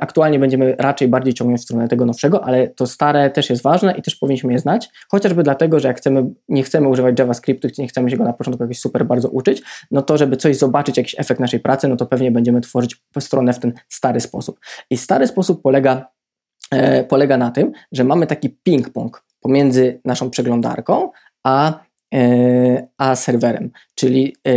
[0.00, 3.94] aktualnie będziemy raczej bardziej ciągnąć w stronę tego nowszego, ale to stare też jest ważne
[3.98, 7.88] i też powinniśmy je znać, chociażby dlatego, że jak chcemy, nie chcemy używać JavaScriptu, nie
[7.88, 11.14] chcemy się go na początku jakoś super bardzo uczyć, no to żeby coś zobaczyć, jakiś
[11.18, 14.60] efekt naszej pracy, no to pewnie będziemy tworzyć stronę w ten stary sposób.
[14.90, 16.08] I stary sposób polega,
[16.70, 21.10] e, polega na tym, że mamy taki ping-pong pomiędzy naszą przeglądarką,
[21.44, 21.91] a E,
[22.98, 23.70] a serwerem.
[23.94, 24.52] Czyli e,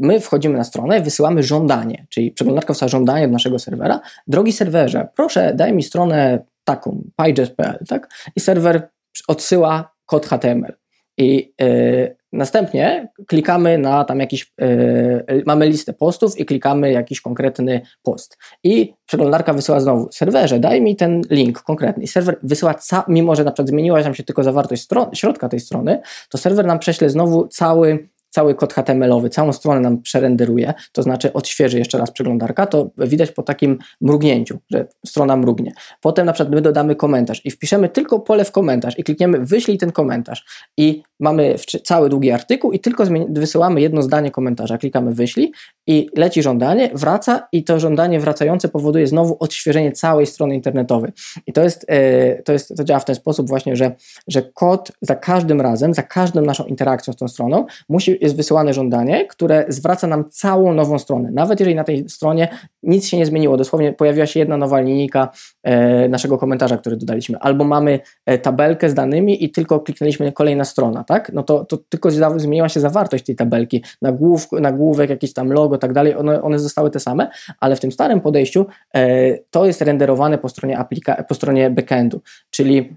[0.00, 4.00] my wchodzimy na stronę, wysyłamy żądanie, czyli przeglądarka wysłała żądanie do naszego serwera.
[4.26, 8.08] Drogi serwerze, proszę daj mi stronę taką, pygest.pl, tak?
[8.36, 8.88] I serwer
[9.28, 10.76] odsyła kod HTML.
[11.16, 17.80] I y, następnie klikamy na tam jakiś, y, mamy listę postów i klikamy jakiś konkretny
[18.02, 18.38] post.
[18.64, 22.02] I przeglądarka wysyła znowu serwerze, daj mi ten link konkretny.
[22.02, 25.60] I serwer wysyła, ca- mimo że na przykład zmieniła się tylko zawartość stron- środka tej
[25.60, 31.02] strony, to serwer nam prześle znowu cały cały kod HTML-owy, całą stronę nam przerenderuje, to
[31.02, 35.72] znaczy odświeży jeszcze raz przeglądarka, to widać po takim mrugnięciu, że strona mrugnie.
[36.00, 39.78] Potem na przykład my dodamy komentarz i wpiszemy tylko pole w komentarz i klikniemy wyślij
[39.78, 40.44] ten komentarz
[40.76, 45.52] i mamy cały długi artykuł i tylko wysyłamy jedno zdanie komentarza, klikamy wyślij
[45.86, 51.12] i leci żądanie, wraca i to żądanie wracające powoduje znowu odświeżenie całej strony internetowej.
[51.46, 53.94] I to jest, e, to jest, to działa w ten sposób właśnie, że,
[54.28, 58.74] że kod za każdym razem, za każdą naszą interakcją z tą stroną musi, jest wysyłane
[58.74, 61.30] żądanie, które zwraca nam całą nową stronę.
[61.30, 62.48] Nawet jeżeli na tej stronie
[62.82, 65.28] nic się nie zmieniło, dosłownie pojawiła się jedna nowa linijka
[65.62, 70.64] e, naszego komentarza, który dodaliśmy, albo mamy e, tabelkę z danymi i tylko kliknęliśmy kolejna
[70.64, 71.32] strona, tak?
[71.32, 75.92] No to, to tylko zmieniła się zawartość tej tabelki, nagłów, nagłówek, jakieś tam logo, tak
[75.92, 80.38] dalej, one, one zostały te same, ale w tym starym podejściu e, to jest renderowane
[80.38, 82.92] po stronie, aplika- po stronie backendu, czyli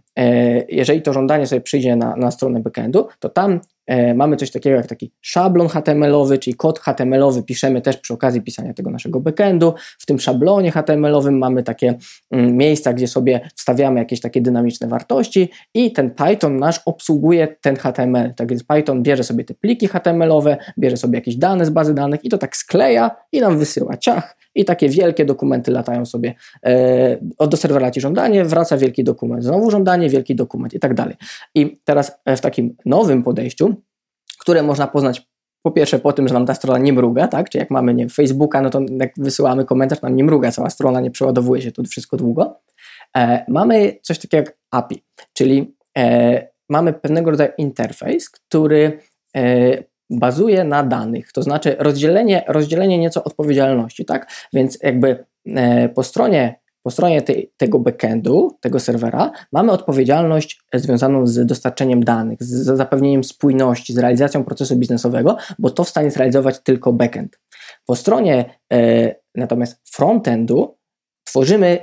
[0.70, 3.60] jeżeli to żądanie sobie przyjdzie na, na stronę backendu, to tam
[4.16, 8.74] mamy coś takiego jak taki szablon HTML-owy, czyli kod HTML-owy piszemy też przy okazji pisania
[8.74, 9.74] tego naszego backendu.
[10.00, 11.94] W tym szablonie HTML-owym mamy takie
[12.32, 17.76] mm, miejsca, gdzie sobie wstawiamy jakieś takie dynamiczne wartości i ten Python nasz obsługuje ten
[17.76, 18.34] HTML.
[18.34, 22.26] Tak więc Python bierze sobie te pliki HTML-owe, bierze sobie jakieś dane z bazy danych
[22.26, 26.36] i to tak skleja i nam wysyła ciach i takie wielkie dokumenty latają sobie
[26.66, 31.16] e, do serwera ci żądanie, wraca wielki dokument, znowu żądanie, wielki dokument i tak dalej.
[31.56, 33.76] I teraz e, w takim nowym podejściu,
[34.40, 37.50] które można poznać po pierwsze po tym, że nam ta strona nie mruga, tak?
[37.50, 41.02] Czyli jak mamy nie, Facebooka, no to jak wysyłamy komentarz, nam nie mruga cała strona,
[41.02, 42.60] nie przeładowuje się tu wszystko długo.
[43.18, 49.00] E, mamy coś takiego jak API, czyli e, mamy pewnego rodzaju interfejs, który
[49.38, 54.32] e, bazuje na danych, to znaczy rozdzielenie, rozdzielenie nieco odpowiedzialności, tak?
[54.54, 61.28] Więc jakby e, po stronie po stronie tej, tego backendu, tego serwera, mamy odpowiedzialność związaną
[61.28, 66.60] z dostarczeniem danych, z zapewnieniem spójności, z realizacją procesu biznesowego, bo to w stanie zrealizować
[66.60, 67.40] tylko backend.
[67.86, 70.78] Po stronie e, natomiast frontendu
[71.24, 71.80] tworzymy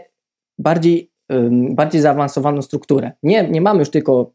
[0.59, 1.13] bardziej
[1.71, 3.13] bardziej zaawansowaną strukturę.
[3.23, 4.33] Nie, nie mamy już tylko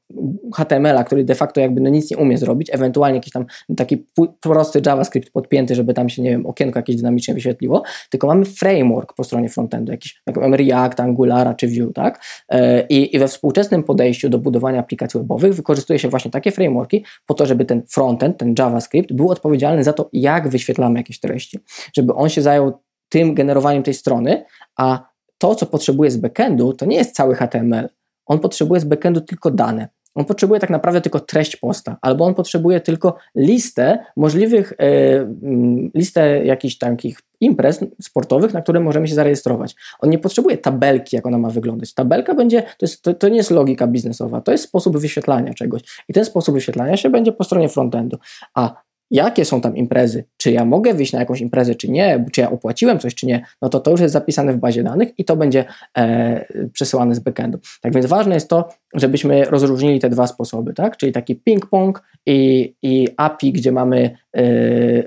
[0.53, 3.45] HTML-a, który de facto jakby no nic nie umie zrobić, ewentualnie jakiś tam
[3.77, 4.05] taki
[4.41, 9.13] prosty JavaScript podpięty, żeby tam się, nie wiem, okienko jakieś dynamicznie wyświetliło, tylko mamy framework
[9.13, 12.23] po stronie frontendu, jakiś, jak mamy React, Angulara czy Vue, tak?
[12.49, 17.05] E, I, I we współczesnym podejściu do budowania aplikacji webowych wykorzystuje się właśnie takie frameworki
[17.25, 21.59] po to, żeby ten frontend, ten JavaScript był odpowiedzialny za to, jak wyświetlamy jakieś treści,
[21.97, 22.73] żeby on się zajął
[23.09, 24.45] tym generowaniem tej strony,
[24.77, 27.89] a to, co potrzebuje z backendu, to nie jest cały HTML.
[28.25, 29.87] On potrzebuje z backendu tylko dane.
[30.15, 35.91] On potrzebuje tak naprawdę tylko treść posta, albo on potrzebuje tylko listę możliwych, e, mm,
[35.95, 39.75] listę jakichś takich imprez sportowych, na które możemy się zarejestrować.
[39.99, 41.93] On nie potrzebuje tabelki, jak ona ma wyglądać.
[41.93, 45.81] Tabelka będzie, to, jest, to, to nie jest logika biznesowa, to jest sposób wyświetlania czegoś.
[46.09, 48.17] I ten sposób wyświetlania się będzie po stronie frontendu.
[48.55, 52.41] A jakie są tam imprezy, czy ja mogę wyjść na jakąś imprezę, czy nie, czy
[52.41, 55.25] ja opłaciłem coś, czy nie, no to to już jest zapisane w bazie danych i
[55.25, 55.65] to będzie
[55.97, 57.59] e, przesyłane z backendu.
[57.81, 60.97] Tak więc ważne jest to, żebyśmy rozróżnili te dwa sposoby, tak?
[60.97, 64.43] czyli taki ping-pong i, i API, gdzie mamy e,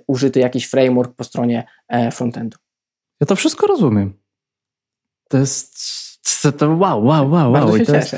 [0.06, 2.58] użyty jakiś framework po stronie e, frontendu.
[3.20, 4.12] Ja to wszystko rozumiem.
[5.28, 5.76] To jest
[6.58, 7.68] to, wow, wow, wow, wow.
[7.68, 7.76] To.
[7.76, 8.10] Jest,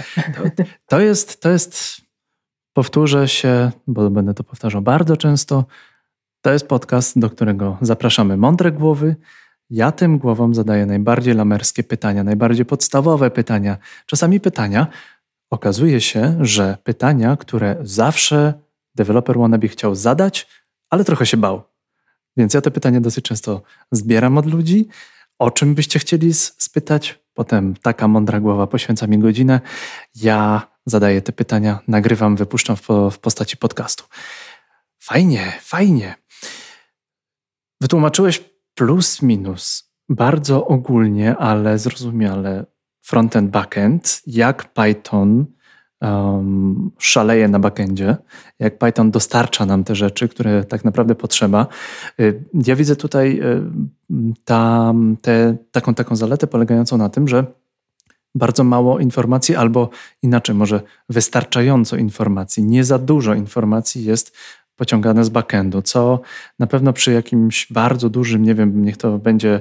[0.57, 2.08] to, to jest, to jest
[2.79, 5.65] Powtórzę się, bo będę to powtarzał bardzo często.
[6.41, 9.17] To jest podcast, do którego zapraszamy mądre głowy.
[9.71, 13.77] Ja tym głowom zadaję najbardziej lamerskie pytania, najbardziej podstawowe pytania.
[14.07, 14.87] Czasami pytania,
[15.51, 18.55] okazuje się, że pytania, które zawsze
[18.95, 20.49] deweloper wannabe chciał zadać,
[20.91, 21.63] ale trochę się bał.
[22.37, 23.63] Więc ja te pytania dosyć często
[23.93, 24.89] zbieram od ludzi.
[25.39, 27.19] O czym byście chcieli spytać?
[27.35, 29.61] Potem taka mądra głowa poświęca mi godzinę.
[30.15, 34.05] Ja zadaję te pytania, nagrywam, wypuszczam w, w postaci podcastu.
[34.99, 36.15] Fajnie, fajnie.
[37.81, 42.67] Wytłumaczyłeś plus minus bardzo ogólnie, ale zrozumiale
[43.03, 45.47] frontend, backend, jak Python
[46.01, 48.17] um, szaleje na backendzie,
[48.59, 51.67] jak Python dostarcza nam te rzeczy, które tak naprawdę potrzeba.
[52.21, 54.35] Y, ja widzę tutaj y,
[55.23, 57.45] te, taką, taką zaletę polegającą na tym, że
[58.39, 59.91] bardzo mało informacji, albo
[60.23, 64.37] inaczej, może wystarczająco informacji, nie za dużo informacji jest
[64.77, 66.21] pociągane z backendu, co
[66.59, 69.61] na pewno przy jakimś bardzo dużym, nie wiem, niech to będzie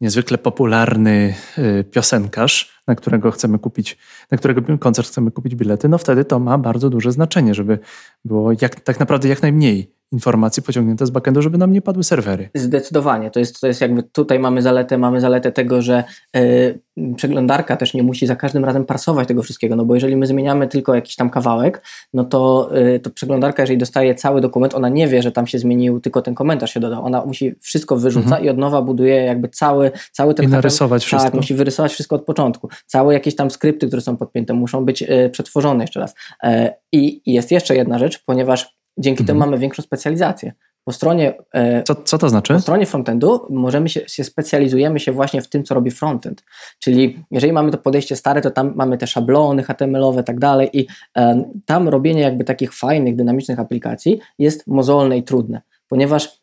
[0.00, 3.98] niezwykle popularny y, piosenkarz, na którego chcemy kupić,
[4.30, 7.78] na którego koncert chcemy kupić bilety, no wtedy to ma bardzo duże znaczenie, żeby
[8.24, 12.48] było jak, tak naprawdę jak najmniej informacji pociągnięte z backendu, żeby nam nie padły serwery.
[12.54, 13.30] Zdecydowanie.
[13.30, 17.94] To jest, to jest jakby tutaj mamy zaletę, mamy zaletę tego, że yy, przeglądarka też
[17.94, 21.16] nie musi za każdym razem parsować tego wszystkiego, no bo jeżeli my zmieniamy tylko jakiś
[21.16, 25.32] tam kawałek, no to, yy, to przeglądarka, jeżeli dostaje cały dokument, ona nie wie, że
[25.32, 27.04] tam się zmienił, tylko ten komentarz się dodał.
[27.04, 28.44] Ona musi wszystko wyrzuca mhm.
[28.44, 30.44] i od nowa buduje jakby cały, cały ten...
[30.44, 31.30] I narysować tak, wszystko.
[31.30, 32.68] Tak, musi wyrysować wszystko od początku.
[32.86, 36.14] Całe jakieś tam skrypty, które są podpięte, muszą być yy, przetworzone jeszcze raz.
[36.42, 39.26] E, I jest jeszcze jedna rzecz, ponieważ Dzięki mhm.
[39.26, 40.52] temu mamy większą specjalizację.
[40.84, 42.54] Po stronie, e, co, co to znaczy?
[42.54, 46.44] Po stronie frontendu możemy się, się, specjalizujemy się właśnie w tym, co robi frontend.
[46.78, 50.70] Czyli jeżeli mamy to podejście stare, to tam mamy te szablony HTML-owe i tak dalej
[50.72, 50.86] i
[51.16, 56.37] e, tam robienie jakby takich fajnych, dynamicznych aplikacji jest mozolne i trudne, ponieważ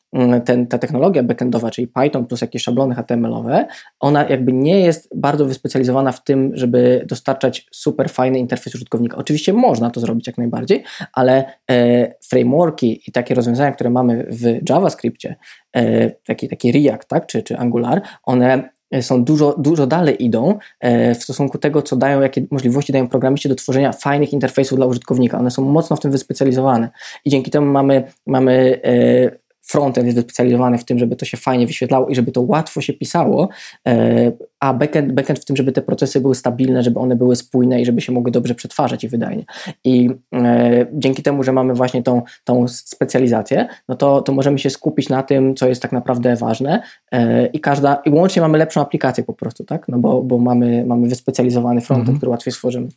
[0.46, 3.66] ten, ta technologia backendowa, czyli Python plus jakieś szablony HTML-owe,
[4.00, 9.18] ona jakby nie jest bardzo wyspecjalizowana w tym, żeby dostarczać super fajny interfejs użytkownika.
[9.18, 14.70] Oczywiście można to zrobić jak najbardziej, ale e, frameworki i takie rozwiązania, które mamy w
[14.70, 15.36] JavaScriptie,
[15.76, 18.70] e, taki, taki React tak, czy, czy Angular, one
[19.02, 23.50] są dużo, dużo dalej idą e, w stosunku tego, co dają, jakie możliwości dają programiści
[23.50, 25.40] do tworzenia fajnych interfejsów dla użytkownika.
[25.40, 26.90] One są mocno w tym wyspecjalizowane
[27.26, 31.68] i dzięki temu mamy, mamy e, frontend jest wyspecjalizowany w tym, żeby to się fajnie
[31.68, 33.50] wyświetlało i żeby to łatwo się pisało,
[33.88, 37.82] e, a backend, backend w tym, żeby te procesy były stabilne, żeby one były spójne
[37.82, 39.46] i żeby się mogły dobrze przetwarzać i wydajnie.
[39.84, 44.70] I e, dzięki temu, że mamy właśnie tą, tą specjalizację, no to, to możemy się
[44.70, 48.82] skupić na tym, co jest tak naprawdę ważne e, i każda, i łącznie mamy lepszą
[48.82, 49.88] aplikację po prostu, tak?
[49.88, 52.18] No bo, bo mamy, mamy wyspecjalizowany frontend, mhm.
[52.18, 52.88] który łatwiej stworzymy.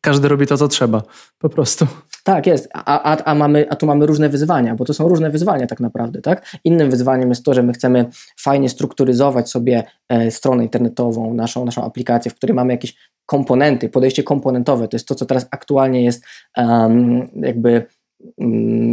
[0.00, 1.02] Każdy robi to, co trzeba,
[1.38, 1.86] po prostu.
[2.24, 2.68] Tak, jest.
[2.74, 5.80] A, a, a, mamy, a tu mamy różne wyzwania, bo to są różne wyzwania tak
[5.80, 6.22] naprawdę.
[6.22, 6.56] Tak?
[6.64, 8.06] Innym wyzwaniem jest to, że my chcemy
[8.40, 14.22] fajnie strukturyzować sobie e, stronę internetową, naszą, naszą aplikację, w której mamy jakieś komponenty, podejście
[14.22, 14.88] komponentowe.
[14.88, 16.24] To jest to, co teraz aktualnie jest
[16.56, 17.86] um, jakby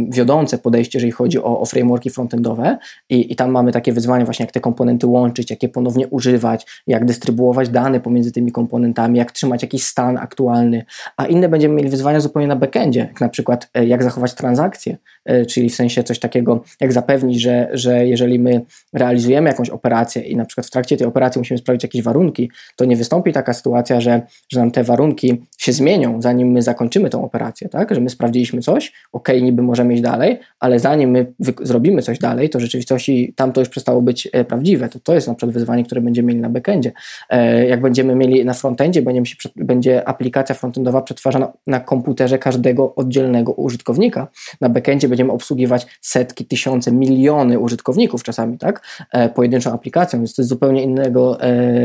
[0.08, 2.78] wiodące podejście, jeżeli chodzi o, o frameworki frontendowe.
[3.08, 6.66] I, i tam mamy takie wyzwania właśnie, jak te komponenty łączyć, jak je ponownie używać,
[6.86, 10.84] jak dystrybuować dane pomiędzy tymi komponentami, jak trzymać jakiś stan aktualny,
[11.16, 14.96] a inne będziemy mieli wyzwania zupełnie na backendzie, jak na przykład e, jak zachować transakcje,
[15.24, 18.60] e, czyli w sensie coś takiego, jak zapewnić, że, że jeżeli my
[18.92, 22.84] realizujemy jakąś operację i na przykład w trakcie tej operacji musimy sprawdzić jakieś warunki, to
[22.84, 27.24] nie wystąpi taka sytuacja, że, że nam te warunki się zmienią, zanim my zakończymy tą
[27.24, 27.94] operację, tak?
[27.94, 32.50] Że my sprawdziliśmy coś, ok, niby możemy iść dalej, ale zanim my zrobimy coś dalej,
[32.50, 34.88] to rzeczywistości tam to już przestało być e, prawdziwe.
[34.88, 36.92] To, to jest na przykład wyzwanie, które będziemy mieli na backendzie.
[37.30, 42.94] E, jak będziemy mieli na frontendzie, będziemy się, będzie aplikacja frontendowa przetwarzana na komputerze każdego
[42.94, 44.28] oddzielnego użytkownika.
[44.60, 48.86] Na backendzie będziemy obsługiwać setki, tysiące, miliony użytkowników czasami, tak?
[49.12, 51.38] E, pojedynczą aplikacją, więc to jest zupełnie innego,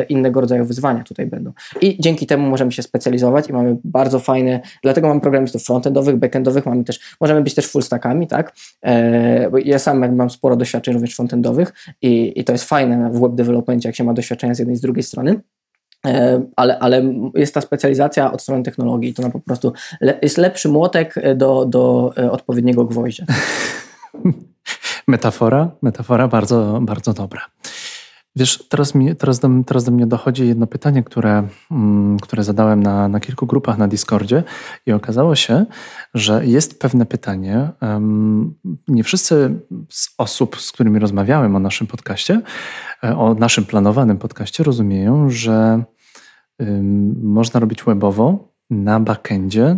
[0.09, 1.51] innego rodzaju wyzwania tutaj będą.
[1.81, 6.65] I dzięki temu możemy się specjalizować i mamy bardzo fajne, dlatego mamy programistów frontendowych, backendowych,
[6.65, 8.55] mamy też, możemy być też full stackami, tak?
[8.81, 13.19] E, bo ja sam mam sporo doświadczeń również frontendowych i, i to jest fajne w
[13.19, 15.41] web developmentie, jak się ma doświadczenia z jednej i z drugiej strony.
[16.07, 17.03] E, ale, ale
[17.35, 21.65] jest ta specjalizacja od strony technologii, to na po prostu le, jest lepszy młotek do,
[21.65, 23.25] do e, odpowiedniego gwoździa.
[25.07, 27.41] Metafora, metafora bardzo, bardzo dobra.
[28.35, 32.83] Wiesz, teraz, mi, teraz, do, teraz do mnie dochodzi jedno pytanie, które, mm, które zadałem
[32.83, 34.43] na, na kilku grupach na Discordzie
[34.85, 35.65] i okazało się,
[36.13, 37.69] że jest pewne pytanie.
[37.81, 38.55] Um,
[38.87, 42.41] nie wszyscy z osób, z którymi rozmawiałem o naszym podcaście,
[43.03, 45.83] e, o naszym planowanym podcaście, rozumieją, że
[46.59, 49.77] um, można robić webowo na backendzie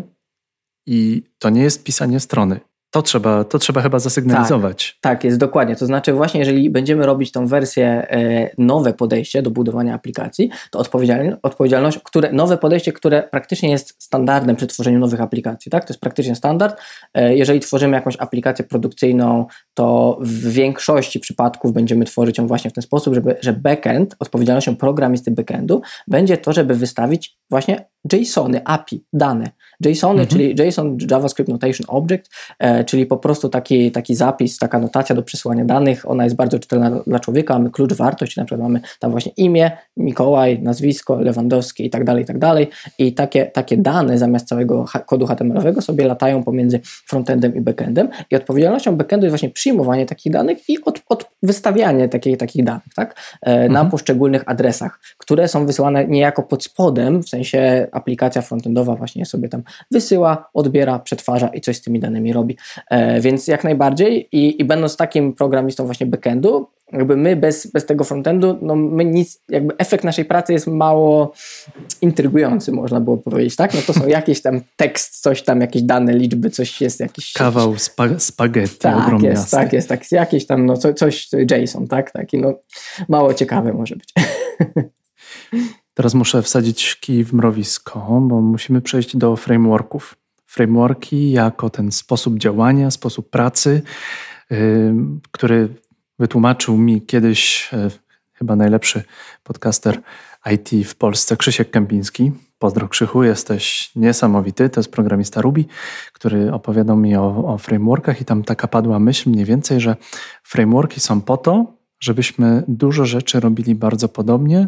[0.86, 2.60] i to nie jest pisanie strony.
[2.94, 4.98] To trzeba, to trzeba chyba zasygnalizować.
[5.02, 5.76] Tak, tak, jest dokładnie.
[5.76, 10.80] To znaczy, właśnie jeżeli będziemy robić tą wersję, e, nowe podejście do budowania aplikacji, to
[10.80, 15.72] odpowiedzialność, odpowiedzialność, które, nowe podejście, które praktycznie jest standardem przy tworzeniu nowych aplikacji.
[15.72, 15.86] Tak?
[15.86, 16.82] To jest praktycznie standard.
[17.14, 22.74] E, jeżeli tworzymy jakąś aplikację produkcyjną, to w większości przypadków będziemy tworzyć ją właśnie w
[22.74, 29.04] ten sposób, żeby, że backend, odpowiedzialnością programisty backendu będzie to, żeby wystawić właśnie JSONy, API,
[29.14, 29.52] dane.
[29.86, 30.28] JSONy, mhm.
[30.28, 35.24] czyli JSON JavaScript Notation Object, e, czyli po prostu taki, taki zapis, taka notacja do
[35.24, 36.10] przesyłania danych.
[36.10, 37.54] Ona jest bardzo czytelna dla człowieka.
[37.54, 42.24] Mamy klucz wartość, na przykład mamy tam właśnie imię, Mikołaj, nazwisko, Lewandowski i tak dalej,
[42.24, 42.68] i tak dalej.
[42.98, 48.10] I takie, takie dane zamiast całego kodu HTML-owego sobie latają pomiędzy frontendem i backendem.
[48.32, 52.94] I odpowiedzialnością backendu jest właśnie przyjmowanie takich danych i od, od wystawianie takich, takich danych
[52.96, 53.16] tak?
[53.42, 53.72] E, mhm.
[53.72, 59.50] na poszczególnych adresach, które są wysyłane niejako pod spodem, w sensie aplikacja frontendowa właśnie sobie
[59.50, 62.58] tam wysyła, odbiera, przetwarza i coś z tymi danymi robi.
[62.90, 67.86] E, więc jak najbardziej i, i będąc takim programistą właśnie backendu, jakby my bez, bez
[67.86, 71.34] tego frontendu, no my nic, jakby efekt naszej pracy jest mało
[72.02, 73.74] intrygujący, można było powiedzieć, tak?
[73.74, 77.34] No to są jakieś tam tekst, coś tam, jakieś dane, liczby, coś jest jakiś...
[77.34, 79.28] Kawał spa spaghetti tak, ogromny.
[79.28, 82.12] Jest, tak jest, tak jakieś tam, no co, coś, JSON, tak?
[82.12, 82.54] Taki, no
[83.10, 84.14] mało ciekawe może być.
[85.94, 90.16] Teraz muszę wsadzić kij w mrowisko, bo musimy przejść do frameworków.
[90.46, 93.82] Frameworki jako ten sposób działania, sposób pracy,
[94.50, 94.94] yy,
[95.32, 95.70] który
[96.20, 97.92] wytłumaczył mi kiedyś yy,
[98.34, 99.04] chyba najlepszy
[99.44, 100.02] podcaster
[100.52, 102.32] IT w Polsce, Krzysiek Kępiński.
[102.60, 104.70] Pozdro Krzychu, jesteś niesamowity.
[104.70, 105.66] To jest programista Ruby,
[106.14, 109.96] który opowiadał mi o, o frameworkach i tam taka padła myśl mniej więcej, że
[110.44, 114.68] frameworki są po to, żebyśmy dużo rzeczy robili bardzo podobnie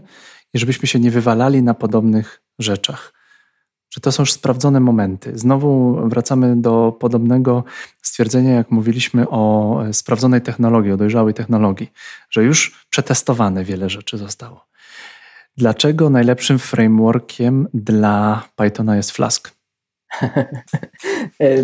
[0.56, 3.13] i żebyśmy się nie wywalali na podobnych rzeczach.
[3.89, 5.38] Że to są już sprawdzone momenty.
[5.38, 7.63] Znowu wracamy do podobnego
[8.02, 11.91] stwierdzenia, jak mówiliśmy o sprawdzonej technologii, o dojrzałej technologii,
[12.30, 14.65] że już przetestowane wiele rzeczy zostało.
[15.58, 19.55] Dlaczego najlepszym frameworkiem dla Pythona jest Flask?
[21.41, 21.56] E,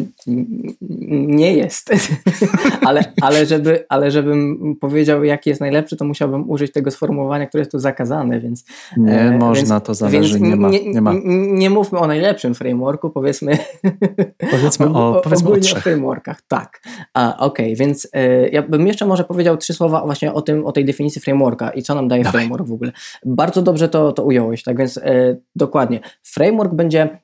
[1.08, 1.92] nie jest.
[2.88, 7.62] ale, ale, żeby, ale żebym powiedział, jaki jest najlepszy, to musiałbym użyć tego sformułowania, które
[7.62, 8.66] jest tu zakazane, więc.
[8.98, 11.14] Nie e, można, więc, to zależy, nie ma, nie, ma.
[11.52, 13.58] Nie mówmy o najlepszym frameworku, powiedzmy.
[14.52, 16.82] Powiedzmy o, o, powiedzmy o, o frameworkach, tak.
[17.14, 20.72] Okej, okay, więc e, ja bym jeszcze może powiedział trzy słowa właśnie o tym, o
[20.72, 22.42] tej definicji frameworka i co nam daje Dawaj.
[22.42, 22.92] framework w ogóle.
[23.26, 26.00] Bardzo dobrze to, to ująłeś, tak więc e, dokładnie.
[26.24, 27.20] Framework będzie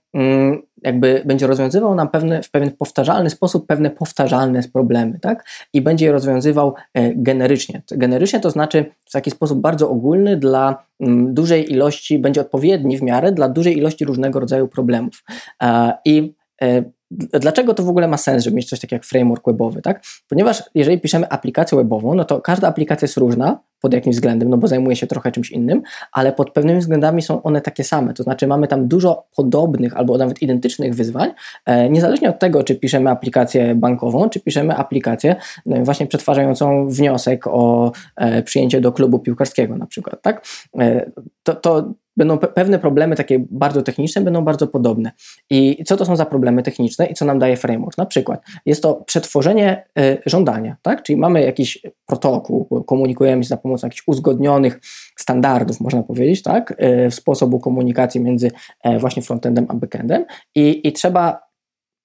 [0.83, 5.45] jakby będzie rozwiązywał nam pewne, w pewien powtarzalny sposób pewne powtarzalne problemy, tak?
[5.73, 7.81] I będzie je rozwiązywał e, generycznie.
[7.91, 13.01] Generycznie to znaczy w taki sposób bardzo ogólny dla mm, dużej ilości, będzie odpowiedni w
[13.01, 15.23] miarę dla dużej ilości różnego rodzaju problemów.
[15.63, 19.45] E, I e, dlaczego to w ogóle ma sens, żeby mieć coś takiego jak framework
[19.45, 20.03] webowy, tak?
[20.29, 24.57] Ponieważ jeżeli piszemy aplikację webową, no to każda aplikacja jest różna pod jakimś względem, no
[24.57, 28.23] bo zajmuje się trochę czymś innym, ale pod pewnymi względami są one takie same, to
[28.23, 31.29] znaczy mamy tam dużo podobnych albo nawet identycznych wyzwań,
[31.65, 37.47] e, niezależnie od tego, czy piszemy aplikację bankową, czy piszemy aplikację no, właśnie przetwarzającą wniosek
[37.47, 40.45] o e, przyjęcie do klubu piłkarskiego na przykład, tak?
[40.79, 41.11] E,
[41.43, 45.11] to, to będą pewne problemy takie bardzo techniczne, będą bardzo podobne.
[45.49, 47.97] I co to są za problemy techniczne i co nam daje framework?
[47.97, 51.03] Na przykład jest to przetworzenie y, żądania, tak?
[51.03, 54.79] Czyli mamy jakiś protokół, komunikujemy się za pomocą jakichś uzgodnionych
[55.15, 56.83] standardów, można powiedzieć, tak?
[57.07, 58.51] Y, sposobu komunikacji między
[58.85, 60.25] y, właśnie frontendem a backendem
[60.55, 61.47] i, i trzeba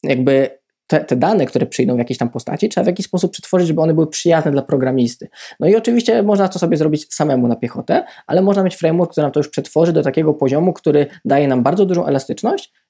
[0.02, 0.62] jakby
[0.92, 3.80] te, te, dane, które przyjdą w jakiejś tam postaci, trzeba w jakiś sposób przetworzyć, żeby
[3.80, 5.28] one były przyjazne dla programisty.
[5.60, 9.22] No i oczywiście można to sobie zrobić samemu na piechotę, ale można mieć framework, który
[9.22, 12.81] nam to już przetworzy do takiego poziomu, który daje nam bardzo dużą elastyczność, e,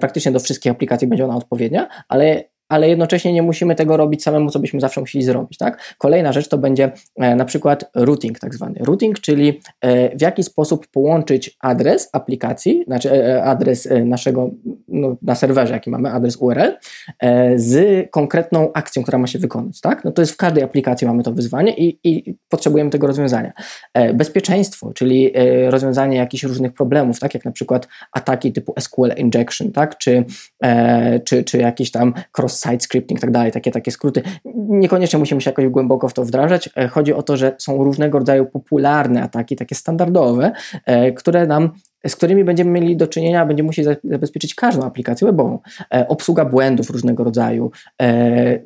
[0.00, 4.50] praktycznie do wszystkich aplikacji będzie ona odpowiednia, ale ale jednocześnie nie musimy tego robić samemu,
[4.50, 5.58] co byśmy zawsze musieli zrobić.
[5.58, 5.94] Tak?
[5.98, 8.74] Kolejna rzecz to będzie e, na przykład routing, tak zwany.
[8.80, 14.50] Routing, czyli e, w jaki sposób połączyć adres aplikacji, znaczy e, adres naszego
[14.88, 16.72] no, na serwerze, jaki mamy, adres URL,
[17.56, 19.80] z konkretną akcją, która ma się wykonać.
[19.80, 20.04] Tak?
[20.04, 23.52] No to jest w każdej aplikacji mamy to wyzwanie i, i potrzebujemy tego rozwiązania.
[24.14, 25.32] Bezpieczeństwo, czyli
[25.68, 29.98] rozwiązanie jakichś różnych problemów, tak jak na przykład ataki typu SQL injection, tak?
[29.98, 30.24] czy,
[31.24, 34.22] czy, czy jakiś tam cross site scripting i tak dalej, takie, takie skróty.
[34.54, 36.70] Niekoniecznie musimy się jakoś głęboko w to wdrażać.
[36.76, 40.52] E, chodzi o to, że są różnego rodzaju popularne ataki, takie standardowe,
[40.86, 41.70] e, które nam
[42.06, 45.58] z którymi będziemy mieli do czynienia, będziemy musieli zabezpieczyć każdą aplikację webową.
[45.94, 47.70] E, obsługa błędów różnego rodzaju,
[48.02, 48.58] e,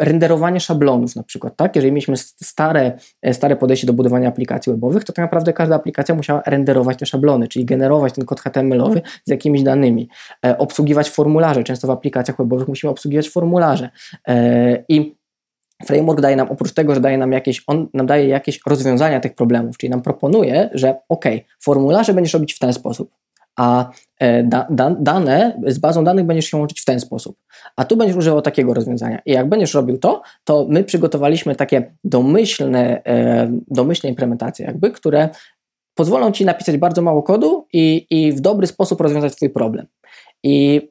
[0.00, 1.76] renderowanie szablonów na przykład, tak?
[1.76, 6.14] Jeżeli mieliśmy stare, e, stare podejście do budowania aplikacji webowych, to tak naprawdę każda aplikacja
[6.14, 10.08] musiała renderować te szablony, czyli generować ten kod HTML-owy z jakimiś danymi,
[10.46, 11.64] e, obsługiwać formularze.
[11.64, 13.90] Często w aplikacjach webowych musimy obsługiwać formularze
[14.28, 15.16] e, i
[15.86, 19.34] Framework daje nam, oprócz tego, że daje nam jakieś, on nam daje jakieś rozwiązania tych
[19.34, 21.24] problemów, czyli nam proponuje, że ok,
[21.62, 23.10] formularze będziesz robić w ten sposób,
[23.56, 27.36] a e, da, da, dane, z bazą danych będziesz się łączyć w ten sposób,
[27.76, 29.18] a tu będziesz używał takiego rozwiązania.
[29.26, 35.28] I jak będziesz robił to, to my przygotowaliśmy takie domyślne, e, domyślne implementacje, jakby, które
[35.94, 39.86] pozwolą ci napisać bardzo mało kodu i, i w dobry sposób rozwiązać Twój problem.
[40.42, 40.88] I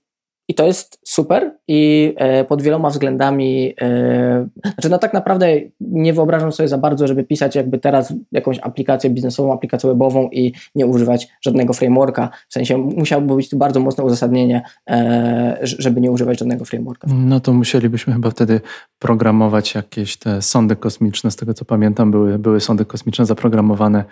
[0.47, 5.47] i to jest super i e, pod wieloma względami, e, znaczy no tak naprawdę
[5.79, 10.53] nie wyobrażam sobie za bardzo, żeby pisać jakby teraz jakąś aplikację biznesową, aplikację webową i
[10.75, 12.29] nie używać żadnego frameworka.
[12.49, 17.07] W sensie musiałoby być tu bardzo mocne uzasadnienie, e, żeby nie używać żadnego frameworka.
[17.15, 18.61] No to musielibyśmy chyba wtedy
[18.99, 21.31] programować jakieś te sądy kosmiczne.
[21.31, 24.03] Z tego co pamiętam, były, były sądy kosmiczne zaprogramowane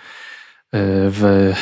[0.73, 1.53] w,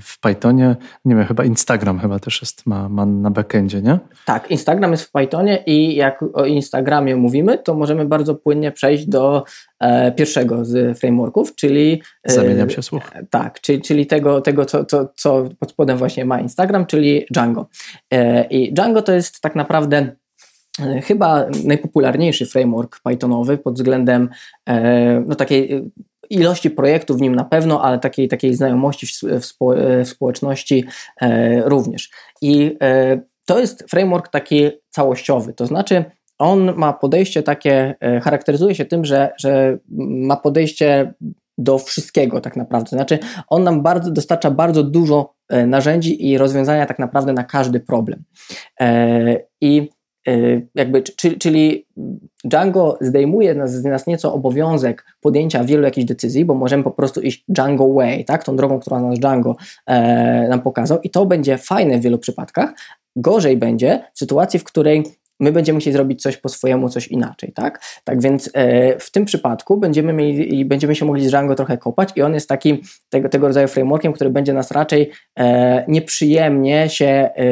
[0.00, 0.76] w Pythonie.
[1.04, 3.98] Nie wiem, chyba Instagram chyba też jest, ma, ma na backendzie, nie?
[4.24, 9.06] Tak, Instagram jest w Pythonie i jak o Instagramie mówimy, to możemy bardzo płynnie przejść
[9.06, 9.44] do
[9.80, 12.02] e, pierwszego z frameworków, czyli...
[12.24, 13.10] E, Zamieniam się słów.
[13.14, 17.26] E, tak, czyli, czyli tego, tego co, co, co pod spodem właśnie ma Instagram, czyli
[17.30, 17.68] Django.
[18.12, 20.12] E, I Django to jest tak naprawdę
[20.80, 24.28] e, chyba najpopularniejszy framework Pythonowy pod względem
[25.26, 25.90] no, takiej
[26.32, 29.52] ilości projektów w nim na pewno, ale takiej, takiej znajomości w, w,
[30.04, 30.84] w społeczności
[31.20, 32.10] e, również.
[32.42, 36.04] I e, to jest framework taki całościowy, to znaczy
[36.38, 39.78] on ma podejście takie, e, charakteryzuje się tym, że, że
[40.08, 41.14] ma podejście
[41.58, 42.88] do wszystkiego tak naprawdę.
[42.90, 43.18] Znaczy,
[43.48, 48.24] on nam bardzo, dostarcza bardzo dużo e, narzędzi i rozwiązania tak naprawdę na każdy problem.
[48.80, 49.90] E, I
[50.74, 51.86] jakby, czyli, czyli
[52.44, 57.44] Django zdejmuje z nas nieco obowiązek podjęcia wielu jakichś decyzji, bo możemy po prostu iść
[57.48, 59.56] Django way, tak, tą drogą, którą nas Django
[59.86, 62.72] e, nam pokazał i to będzie fajne w wielu przypadkach.
[63.16, 65.04] Gorzej będzie w sytuacji, w której
[65.42, 67.80] my będziemy musieli zrobić coś po swojemu, coś inaczej, tak?
[68.04, 72.08] Tak więc e, w tym przypadku będziemy mieli, będziemy się mogli z Django trochę kopać
[72.16, 72.78] i on jest takim
[73.08, 77.44] tego, tego rodzaju frameworkiem, który będzie nas raczej e, nieprzyjemnie się e,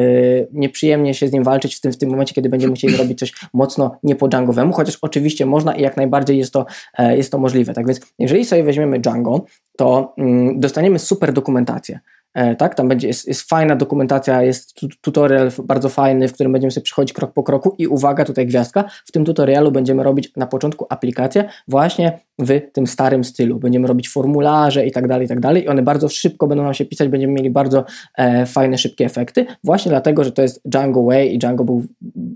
[0.51, 3.33] nieprzyjemnie się z nim walczyć w tym, w tym momencie, kiedy będziemy musieli zrobić coś
[3.53, 6.65] mocno nie po Djangowemu, chociaż oczywiście można i jak najbardziej jest to,
[6.97, 7.73] e, jest to możliwe.
[7.73, 9.45] Tak więc jeżeli sobie weźmiemy Django,
[9.77, 11.99] to mm, dostaniemy super dokumentację.
[12.33, 12.75] E, tak?
[12.75, 17.13] Tam będzie, jest, jest, fajna dokumentacja, jest tutorial bardzo fajny, w którym będziemy sobie przychodzić
[17.13, 21.49] krok po kroku i uwaga, tutaj gwiazdka, w tym tutorialu będziemy robić na początku aplikację
[21.67, 23.59] właśnie w tym starym stylu.
[23.59, 26.73] Będziemy robić formularze i tak dalej, i tak dalej i one bardzo szybko będą nam
[26.73, 27.85] się pisać, będziemy mieli bardzo
[28.17, 31.83] e, fajne, szybkie efekty, właśnie dlatego, że to jest Django Way i Django był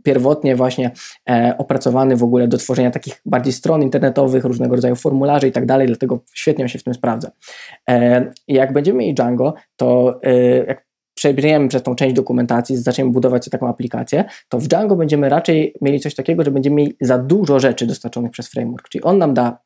[0.03, 0.91] pierwotnie właśnie
[1.29, 5.65] e, opracowany w ogóle do tworzenia takich bardziej stron internetowych, różnego rodzaju formularzy i tak
[5.65, 7.31] dalej, dlatego świetnie się w tym sprawdza.
[7.89, 10.85] E, jak będziemy mieli Django, to e, jak
[11.15, 15.99] przebiegniemy przez tą część dokumentacji, zaczniemy budować taką aplikację, to w Django będziemy raczej mieli
[15.99, 18.89] coś takiego, że będziemy mieli za dużo rzeczy dostarczonych przez framework.
[18.89, 19.64] Czyli on nam da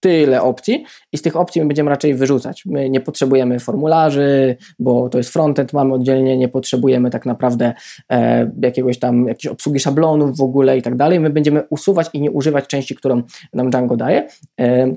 [0.00, 2.62] tyle opcji i z tych opcji my będziemy raczej wyrzucać.
[2.66, 7.74] My nie potrzebujemy formularzy, bo to jest frontend, mamy oddzielnie, nie potrzebujemy tak naprawdę
[8.12, 11.20] e, jakiegoś tam, jakiejś obsługi szablonów w ogóle i tak dalej.
[11.20, 13.22] My będziemy usuwać i nie używać części, którą
[13.52, 14.28] nam Django daje.
[14.60, 14.96] E,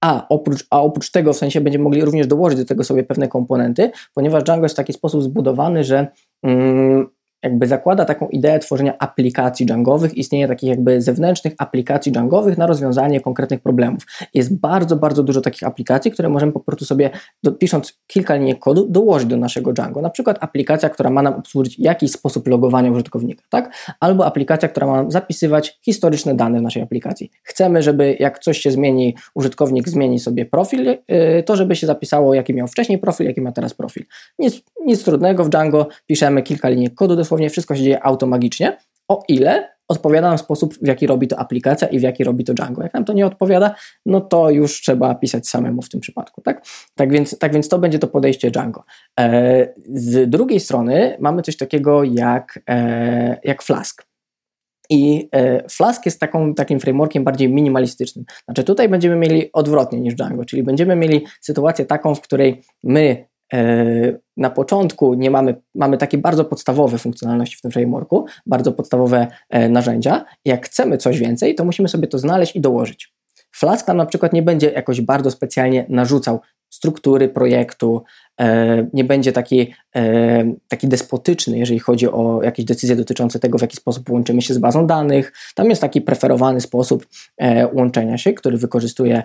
[0.00, 3.28] a oprócz, a oprócz tego w sensie będziemy mogli również dołożyć do tego sobie pewne
[3.28, 6.06] komponenty, ponieważ Django jest w taki sposób zbudowany, że
[6.42, 7.08] mm,
[7.46, 13.20] jakby zakłada taką ideę tworzenia aplikacji Djangowych, istnienie takich jakby zewnętrznych aplikacji Djangowych na rozwiązanie
[13.20, 14.02] konkretnych problemów.
[14.34, 17.10] Jest bardzo, bardzo dużo takich aplikacji, które możemy po prostu sobie,
[17.42, 20.00] do, pisząc kilka linii kodu, dołożyć do naszego Django.
[20.02, 23.72] Na przykład aplikacja, która ma nam obsłużyć jakiś sposób logowania użytkownika, tak?
[24.00, 27.30] Albo aplikacja, która ma nam zapisywać historyczne dane w naszej aplikacji.
[27.42, 32.34] Chcemy, żeby jak coś się zmieni, użytkownik zmieni sobie profil, yy, to żeby się zapisało,
[32.34, 34.04] jaki miał wcześniej profil, jaki ma teraz profil.
[34.38, 38.76] Nic, nic trudnego w Django, piszemy kilka linii kodu dosłownie dosłownie wszystko się dzieje automagicznie,
[39.08, 42.54] o ile odpowiada nam sposób, w jaki robi to aplikacja i w jaki robi to
[42.54, 42.82] Django.
[42.82, 43.74] Jak nam to nie odpowiada,
[44.06, 46.40] no to już trzeba pisać samemu w tym przypadku.
[46.40, 48.84] Tak, tak, więc, tak więc to będzie to podejście Django.
[49.20, 54.06] E, z drugiej strony mamy coś takiego jak, e, jak Flask.
[54.90, 58.24] I e, Flask jest taką, takim frameworkiem bardziej minimalistycznym.
[58.44, 63.26] Znaczy tutaj będziemy mieli odwrotnie niż Django, czyli będziemy mieli sytuację taką, w której my
[64.36, 69.68] na początku nie mamy, mamy takie bardzo podstawowe funkcjonalności w tym frameworku, bardzo podstawowe e,
[69.68, 70.24] narzędzia.
[70.44, 73.12] Jak chcemy coś więcej, to musimy sobie to znaleźć i dołożyć.
[73.52, 76.40] Flask nam na przykład nie będzie jakoś bardzo specjalnie narzucał
[76.70, 78.04] struktury projektu,
[78.40, 83.62] E, nie będzie taki, e, taki despotyczny, jeżeli chodzi o jakieś decyzje dotyczące tego, w
[83.62, 85.32] jaki sposób łączymy się z bazą danych.
[85.54, 87.06] Tam jest taki preferowany sposób
[87.38, 89.22] e, łączenia się, który wykorzystuje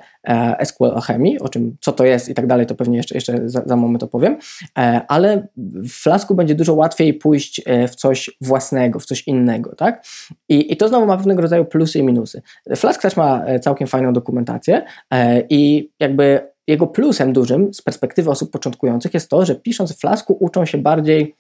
[0.64, 3.62] SQL Alchemy, o czym co to jest i tak dalej, to pewnie jeszcze, jeszcze za,
[3.66, 4.38] za moment opowiem,
[5.08, 10.06] ale w Flasku będzie dużo łatwiej pójść w coś własnego, w coś innego, tak?
[10.50, 12.42] I, i to znowu ma pewnego rodzaju plusy i minusy.
[12.76, 14.86] Flask też ma całkiem fajną dokumentację
[15.50, 20.38] i jakby jego plusem dużym z perspektywy osób początkujących jest to, że pisząc w Flasku
[20.40, 21.36] uczą się bardziej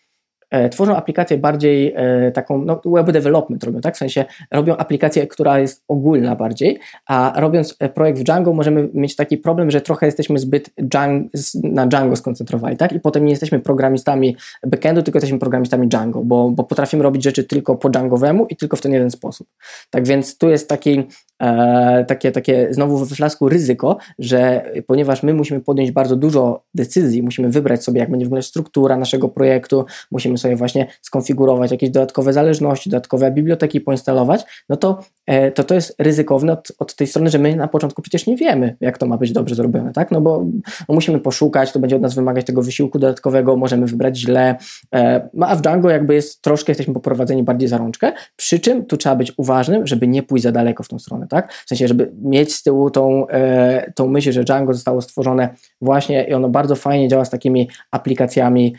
[0.71, 3.95] tworzą aplikację bardziej e, taką, no web development robią, tak?
[3.95, 8.89] W sensie robią aplikację, która jest ogólna bardziej, a robiąc e, projekt w Django możemy
[8.93, 11.29] mieć taki problem, że trochę jesteśmy zbyt Django,
[11.63, 12.91] na Django skoncentrowani, tak?
[12.91, 14.35] I potem nie jesteśmy programistami
[14.67, 18.77] backendu, tylko jesteśmy programistami Django, bo, bo potrafimy robić rzeczy tylko po Djangowemu i tylko
[18.77, 19.47] w ten jeden sposób.
[19.89, 21.03] Tak więc tu jest taki,
[21.41, 27.23] e, takie, takie znowu we flasku ryzyko, że ponieważ my musimy podjąć bardzo dużo decyzji,
[27.23, 32.33] musimy wybrać sobie, jak będzie wyglądać struktura naszego projektu, musimy sobie właśnie skonfigurować jakieś dodatkowe
[32.33, 37.29] zależności, dodatkowe biblioteki poinstalować, no to e, to, to jest ryzykowne od, od tej strony,
[37.29, 40.11] że my na początku przecież nie wiemy, jak to ma być dobrze zrobione, tak?
[40.11, 40.45] No bo
[40.89, 44.55] no musimy poszukać, to będzie od nas wymagać tego wysiłku dodatkowego, możemy wybrać źle,
[44.95, 48.85] e, no a w Django jakby jest troszkę, jesteśmy poprowadzeni bardziej za rączkę, przy czym
[48.85, 51.53] tu trzeba być uważnym, żeby nie pójść za daleko w tą stronę, tak?
[51.53, 55.49] W sensie, żeby mieć z tyłu tą, e, tą myśl, że Django zostało stworzone
[55.81, 58.75] właśnie i ono bardzo fajnie działa z takimi aplikacjami,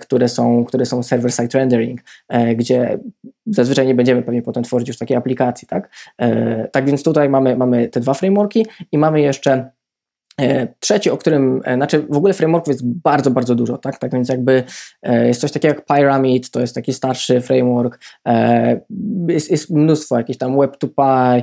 [0.00, 2.98] które są, które są server-side rendering, e, gdzie
[3.46, 5.90] zazwyczaj nie będziemy pewnie potem tworzyć już takiej aplikacji, tak?
[6.18, 9.77] E, tak więc tutaj mamy, mamy te dwa frameworki i mamy jeszcze E,
[10.80, 13.98] trzeci, o którym, e, znaczy w ogóle frameworków jest bardzo, bardzo dużo, tak?
[13.98, 14.64] Tak więc jakby
[15.02, 18.00] e, jest coś takiego jak Pyramid, to jest taki starszy framework,
[19.28, 21.42] jest, jest mnóstwo jakichś tam Web2Py,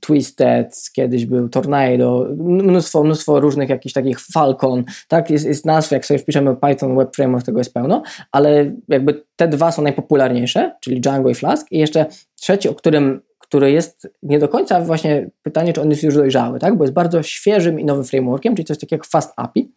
[0.00, 5.30] Twisted, kiedyś był Tornado, mnóstwo, mnóstwo różnych jakichś takich Falcon, tak?
[5.30, 8.02] Jest, jest nazw, jak sobie wpiszemy Python Web Framework, tego jest pełno,
[8.32, 13.20] ale jakby te dwa są najpopularniejsze, czyli Django i Flask i jeszcze trzeci, o którym
[13.50, 16.76] który jest nie do końca właśnie pytanie, czy on jest już dojrzały, tak?
[16.76, 19.72] bo jest bardzo świeżym i nowym frameworkiem, czyli coś takiego jak Fast API.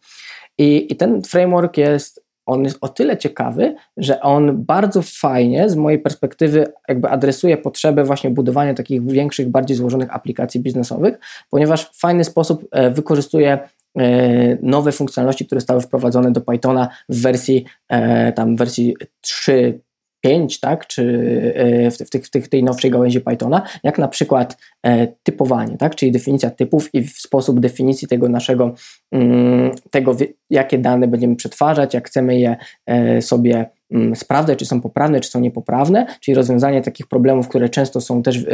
[0.58, 5.76] I, i ten framework jest on jest o tyle ciekawy, że on bardzo fajnie z
[5.76, 11.18] mojej perspektywy jakby adresuje potrzebę właśnie budowania takich większych, bardziej złożonych aplikacji biznesowych,
[11.50, 13.58] ponieważ w fajny sposób e, wykorzystuje
[13.98, 19.80] e, nowe funkcjonalności, które zostały wprowadzone do Pythona w wersji e, tam wersji 3
[20.24, 21.02] 5, tak, czy
[21.56, 26.12] e, w, w, tych, tej nowszej gałęzi Pythona, jak na przykład e, typowanie, tak, czyli
[26.12, 28.74] definicja typów i sposób definicji tego naszego,
[29.12, 30.16] mm, tego
[30.50, 32.56] jakie dane będziemy przetwarzać, jak chcemy je
[32.86, 37.68] e, sobie mm, sprawdzać, czy są poprawne, czy są niepoprawne, czyli rozwiązanie takich problemów, które
[37.68, 38.46] często są też,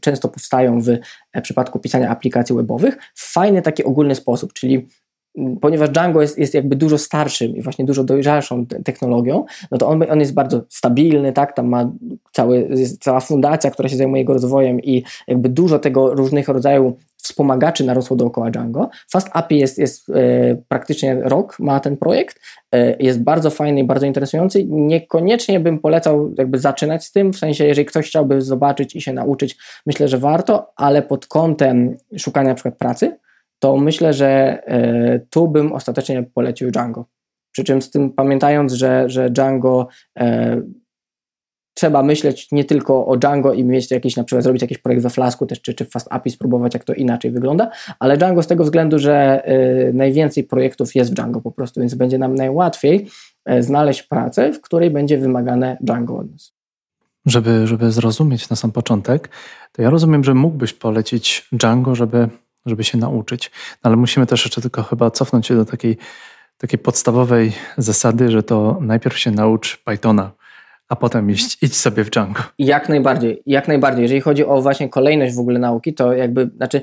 [0.00, 0.98] często powstają w
[1.42, 4.88] przypadku pisania aplikacji webowych w fajny taki ogólny sposób, czyli
[5.60, 10.04] ponieważ Django jest, jest jakby dużo starszym i właśnie dużo dojrzalszą technologią, no to on,
[10.10, 11.92] on jest bardzo stabilny, tak, tam ma
[12.32, 12.68] cały,
[13.00, 18.16] cała fundacja, która się zajmuje jego rozwojem i jakby dużo tego różnych rodzajów wspomagaczy narosło
[18.16, 18.88] dookoła Django.
[19.10, 22.40] Fast API jest, jest e, praktycznie rok, ma ten projekt.
[22.72, 24.64] E, jest bardzo fajny i bardzo interesujący.
[24.64, 29.12] Niekoniecznie bym polecał jakby zaczynać z tym, w sensie jeżeli ktoś chciałby zobaczyć i się
[29.12, 29.56] nauczyć,
[29.86, 33.16] myślę, że warto, ale pod kątem szukania na przykład pracy,
[33.58, 37.06] to myślę, że e, tu bym ostatecznie polecił Django.
[37.52, 39.88] Przy czym z tym pamiętając, że, że Django
[40.18, 40.62] e,
[41.74, 45.10] trzeba myśleć nie tylko o Django i mieć jakiś, na przykład zrobić jakiś projekt we
[45.10, 48.46] Flasku też, czy, czy w Fast API, spróbować jak to inaczej wygląda, ale Django z
[48.46, 49.42] tego względu, że
[49.88, 53.08] y, najwięcej projektów jest w Django po prostu, więc będzie nam najłatwiej
[53.50, 56.52] y, znaleźć pracę, w której będzie wymagane Django od nas.
[57.26, 59.28] Żeby, żeby zrozumieć na sam początek,
[59.72, 62.28] to ja rozumiem, że mógłbyś polecić Django, żeby,
[62.66, 63.50] żeby się nauczyć,
[63.84, 65.96] no, ale musimy też jeszcze tylko chyba cofnąć się do takiej,
[66.58, 70.30] takiej podstawowej zasady, że to najpierw się naucz Pythona,
[70.88, 72.42] a potem iść, idź sobie w Django.
[72.58, 74.02] Jak najbardziej, jak najbardziej.
[74.02, 76.82] Jeżeli chodzi o właśnie kolejność w ogóle nauki, to jakby, znaczy,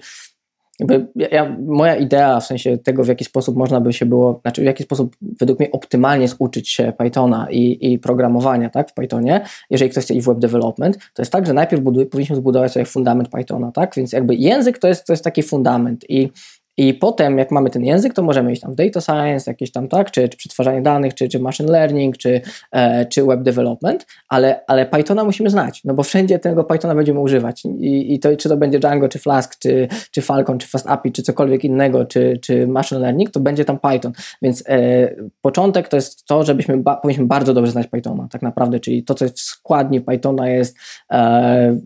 [0.80, 4.61] jakby ja, moja idea w sensie tego, w jaki sposób można by się było, znaczy
[4.61, 9.45] w jaki sposób według mnie optymalnie zuczyć się Pythona i, i programowania tak, w Pythonie,
[9.69, 12.86] jeżeli ktoś chce w web development, to jest tak, że najpierw buduj, powinniśmy zbudować sobie
[12.86, 16.32] fundament Pythona, tak, więc jakby język to jest, to jest taki fundament i
[16.78, 19.88] i potem, jak mamy ten język, to możemy iść tam w data science, jakieś tam,
[19.88, 22.41] tak, czy, czy przetwarzanie danych, czy, czy machine learning, czy,
[22.72, 27.19] e, czy web development, ale, ale Pythona musimy znać, no bo wszędzie tego Pythona będziemy
[27.19, 27.63] używać.
[27.65, 31.11] I, i to, czy to będzie Django, czy Flask, czy, czy Falcon, czy Fast API,
[31.11, 34.11] czy cokolwiek innego, czy, czy machine learning, to będzie tam Python.
[34.41, 38.80] Więc e, początek to jest to, żebyśmy ba, powinniśmy bardzo dobrze znać Pythona, tak naprawdę,
[38.80, 40.78] czyli to, co jest w składni Pythona jest
[41.11, 41.78] e,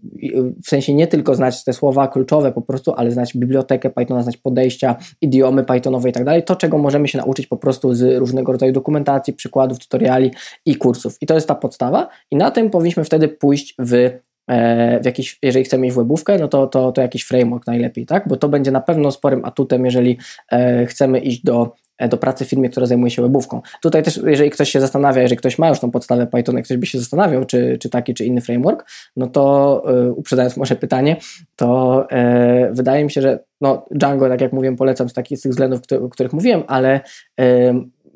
[0.65, 4.37] w sensie nie tylko znać te słowa kluczowe po prostu, ale znać bibliotekę Pythona, znać
[4.37, 4.74] podejście
[5.21, 8.71] idiomy Pythonowe i tak dalej, to czego możemy się nauczyć po prostu z różnego rodzaju
[8.71, 10.31] dokumentacji, przykładów, tutoriali
[10.65, 11.17] i kursów.
[11.21, 14.11] I to jest ta podstawa i na tym powinniśmy wtedy pójść w
[15.01, 18.27] w jakiś, jeżeli chcemy mieć webówkę, no to, to, to jakiś framework najlepiej, tak?
[18.27, 20.17] Bo to będzie na pewno sporym atutem, jeżeli
[20.51, 23.61] e, chcemy iść do E, do pracy w firmie, która zajmuje się webówką.
[23.81, 26.85] Tutaj też, jeżeli ktoś się zastanawia, jeżeli ktoś ma już tą podstawę Pythona, ktoś by
[26.85, 28.85] się zastanawiał, czy, czy taki, czy inny framework,
[29.15, 29.83] no to
[30.15, 31.17] uprzedzając może pytanie,
[31.55, 32.07] to
[32.71, 35.79] wydaje mi się, że no, Django, tak jak mówiłem, polecam z takich z tych względów,
[36.01, 37.01] o których mówiłem, ale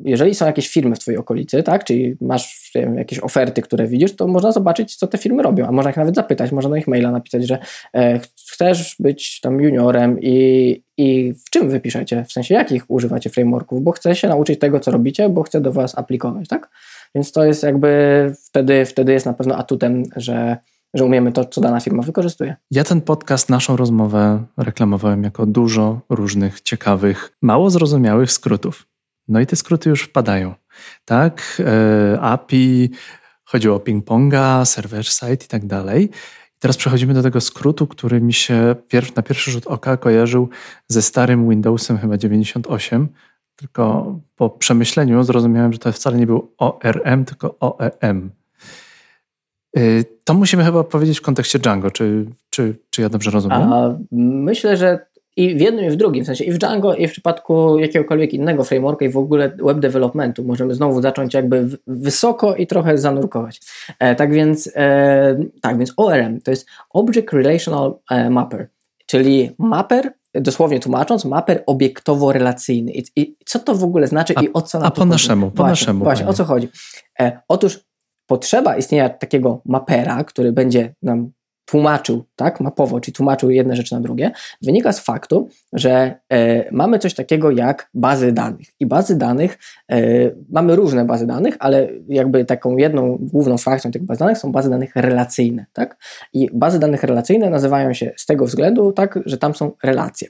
[0.04, 4.16] jeżeli są jakieś firmy w Twojej okolicy, tak, czyli masz wiem, jakieś oferty, które widzisz,
[4.16, 6.88] to można zobaczyć, co te firmy robią, a można ich nawet zapytać, można na ich
[6.88, 7.60] maila napisać, że
[7.93, 8.20] e,
[8.52, 13.91] chcesz być tam juniorem i, i w czym wypiszecie, w sensie jakich używacie frameworków, bo
[13.91, 16.70] chcę się nauczyć tego, co robicie, bo chcę do Was aplikować, tak?
[17.16, 20.58] Więc to jest jakby wtedy, wtedy jest na pewno atutem, że
[20.93, 22.56] że umiemy to, co dana firma wykorzystuje.
[22.72, 28.88] Ja ten podcast, naszą rozmowę reklamowałem jako dużo różnych, ciekawych, mało zrozumiałych skrótów.
[29.30, 30.54] No i te skróty już wpadają.
[31.06, 32.90] Tak, e, API,
[33.44, 36.10] chodziło o ping-ponga, server-side i tak dalej.
[36.60, 40.50] Teraz przechodzimy do tego skrótu, który mi się pierw, na pierwszy rzut oka kojarzył
[40.88, 43.08] ze starym Windowsem chyba 98,
[43.56, 48.32] tylko po przemyśleniu zrozumiałem, że to wcale nie był ORM, tylko OEM.
[49.78, 49.82] E,
[50.24, 51.92] to musimy chyba powiedzieć w kontekście Django.
[51.92, 53.74] Czy, czy, czy ja dobrze rozumiem?
[53.74, 55.06] A, myślę, że
[55.40, 58.34] i w jednym i w drugim, w sensie i w Django, i w przypadku jakiegokolwiek
[58.34, 63.62] innego frameworka i w ogóle web developmentu możemy znowu zacząć jakby wysoko i trochę zanurkować.
[64.00, 68.68] E, tak więc, e, tak więc ORM to jest Object Relational e, Mapper,
[69.06, 72.92] czyli mapper, dosłownie tłumacząc, mapper obiektowo-relacyjny.
[72.92, 75.52] I, I, co to w ogóle znaczy a, i o co na A po naszemu,
[75.52, 76.04] po właśnie, naszemu.
[76.04, 76.70] Właśnie, o co chodzi?
[77.20, 77.80] E, otóż
[78.28, 81.32] potrzeba istnienia takiego mapera, który będzie nam
[81.70, 86.99] tłumaczył, tak, mapowo, czyli tłumaczył jedne rzeczy na drugie, wynika z faktu, że e, mamy
[86.99, 88.67] coś takiego jak bazy danych.
[88.80, 89.57] I bazy danych,
[89.91, 89.97] e,
[90.49, 94.70] mamy różne bazy danych, ale jakby taką jedną główną frakcją tych baz danych są bazy
[94.70, 95.97] danych relacyjne, tak?
[96.34, 100.28] I bazy danych relacyjne nazywają się z tego względu, tak, że tam są relacje.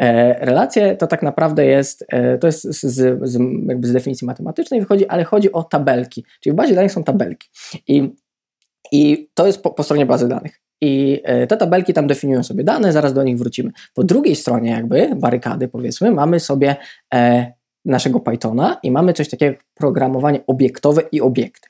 [0.00, 2.80] E, relacje to tak naprawdę jest, e, to jest z,
[3.22, 3.38] z,
[3.68, 7.48] jakby z definicji matematycznej wychodzi, ale chodzi o tabelki, czyli w bazie danych są tabelki.
[7.88, 8.12] I
[8.92, 10.60] i to jest po, po, stronie bazy danych.
[10.84, 13.70] I e, te tabelki tam definiują sobie dane, zaraz do nich wrócimy.
[13.94, 16.76] Po drugiej stronie, jakby barykady, powiedzmy, mamy sobie
[17.14, 17.52] e,
[17.84, 21.68] naszego Pythona i mamy coś takiego jak programowanie obiektowe i obiekty.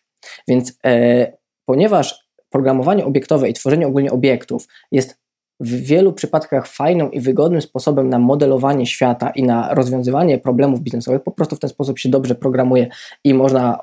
[0.48, 1.32] Więc e,
[1.64, 5.22] ponieważ programowanie obiektowe i tworzenie ogólnie obiektów jest
[5.60, 11.22] w wielu przypadkach fajnym i wygodnym sposobem na modelowanie świata i na rozwiązywanie problemów biznesowych,
[11.22, 12.88] po prostu w ten sposób się dobrze programuje
[13.24, 13.78] i można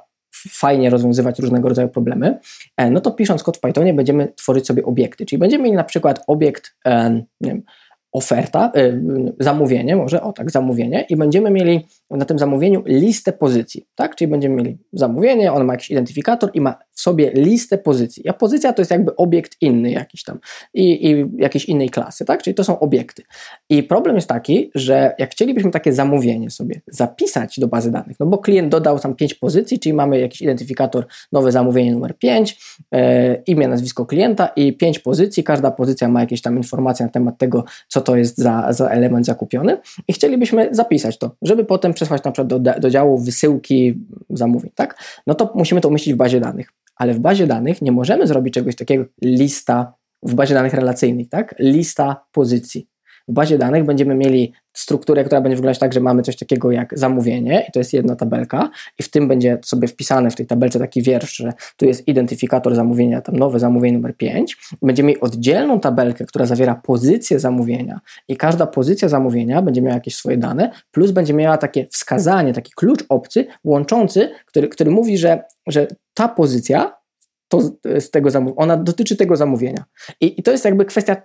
[0.49, 2.39] fajnie rozwiązywać różnego rodzaju problemy,
[2.77, 5.25] e, no to pisząc kod w Pythonie będziemy tworzyć sobie obiekty.
[5.25, 7.63] Czyli będziemy mieli na przykład obiekt e, nie wiem,
[8.11, 9.01] oferta, e,
[9.39, 14.15] zamówienie, może o tak, zamówienie i będziemy mieli na tym zamówieniu listę pozycji, tak?
[14.15, 18.29] Czyli będziemy mieli zamówienie, ono ma jakiś identyfikator i ma w sobie listę pozycji.
[18.29, 20.39] A pozycja to jest jakby obiekt inny jakiś tam
[20.73, 22.43] i, i jakiejś innej klasy, tak?
[22.43, 23.23] Czyli to są obiekty.
[23.69, 28.25] I problem jest taki, że jak chcielibyśmy takie zamówienie sobie zapisać do bazy danych, no
[28.25, 32.57] bo klient dodał tam pięć pozycji, czyli mamy jakiś identyfikator, nowe zamówienie numer 5,
[32.93, 37.37] e, imię, nazwisko klienta i pięć pozycji, każda pozycja ma jakieś tam informacje na temat
[37.37, 39.77] tego, co to jest za, za element zakupiony
[40.07, 45.03] i chcielibyśmy zapisać to, żeby potem przesłać na przykład do, do działu wysyłki zamówień, tak?
[45.27, 48.53] No to musimy to umieścić w bazie danych, ale w bazie danych nie możemy zrobić
[48.53, 49.93] czegoś takiego lista
[50.23, 51.55] w bazie danych relacyjnej, tak?
[51.59, 52.87] Lista pozycji.
[53.29, 56.99] W bazie danych będziemy mieli strukturę, która będzie wyglądać tak, że mamy coś takiego jak
[56.99, 58.69] zamówienie i to jest jedna tabelka
[58.99, 62.75] i w tym będzie sobie wpisane w tej tabelce taki wiersz, że tu jest identyfikator
[62.75, 64.57] zamówienia, tam nowe zamówienie numer 5.
[64.81, 70.15] Będziemy mieli oddzielną tabelkę, która zawiera pozycję zamówienia i każda pozycja zamówienia będzie miała jakieś
[70.15, 75.43] swoje dane, plus będzie miała takie wskazanie, taki klucz obcy łączący, który, który mówi, że,
[75.67, 76.99] że ta pozycja
[77.47, 77.61] to
[77.99, 79.83] z tego zamówienia, ona dotyczy tego zamówienia.
[80.21, 81.15] I, I to jest jakby kwestia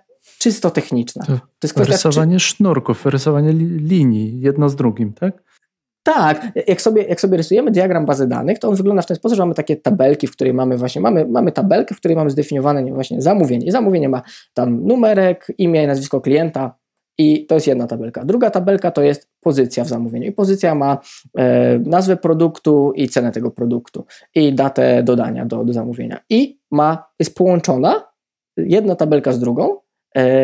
[0.45, 1.25] czysto techniczna.
[1.25, 2.45] To, to jest kwestia rysowanie czy...
[2.45, 5.43] sznurków, rysowanie linii, jedno z drugim, tak?
[6.03, 9.35] Tak, jak sobie, jak sobie rysujemy diagram bazy danych, to on wygląda w ten sposób,
[9.35, 12.83] że mamy takie tabelki, w której mamy właśnie, mamy, mamy tabelkę, w której mamy zdefiniowane
[12.83, 13.65] nie, właśnie zamówienie.
[13.65, 14.21] I zamówienie ma
[14.53, 16.75] tam numerek, imię i nazwisko klienta
[17.17, 18.25] i to jest jedna tabelka.
[18.25, 20.27] Druga tabelka to jest pozycja w zamówieniu.
[20.27, 20.97] I pozycja ma
[21.37, 26.19] e, nazwę produktu i cenę tego produktu i datę dodania do, do zamówienia.
[26.29, 28.03] I ma, jest połączona
[28.57, 29.84] jedna tabelka z drugą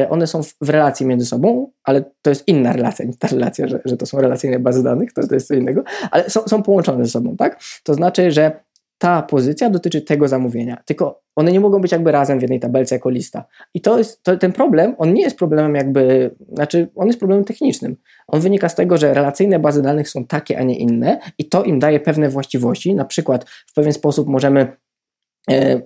[0.09, 3.79] one są w relacji między sobą, ale to jest inna relacja niż ta relacja, że,
[3.85, 7.05] że to są relacyjne bazy danych, to, to jest co innego, ale są, są połączone
[7.05, 7.59] ze sobą, tak?
[7.83, 8.51] To znaczy, że
[8.97, 12.95] ta pozycja dotyczy tego zamówienia, tylko one nie mogą być jakby razem w jednej tabelce
[12.95, 13.45] jako lista.
[13.73, 17.45] I to jest to, ten problem, on nie jest problemem jakby, znaczy on jest problemem
[17.45, 17.95] technicznym.
[18.27, 21.63] On wynika z tego, że relacyjne bazy danych są takie, a nie inne i to
[21.63, 22.95] im daje pewne właściwości.
[22.95, 24.90] Na przykład w pewien sposób możemy E,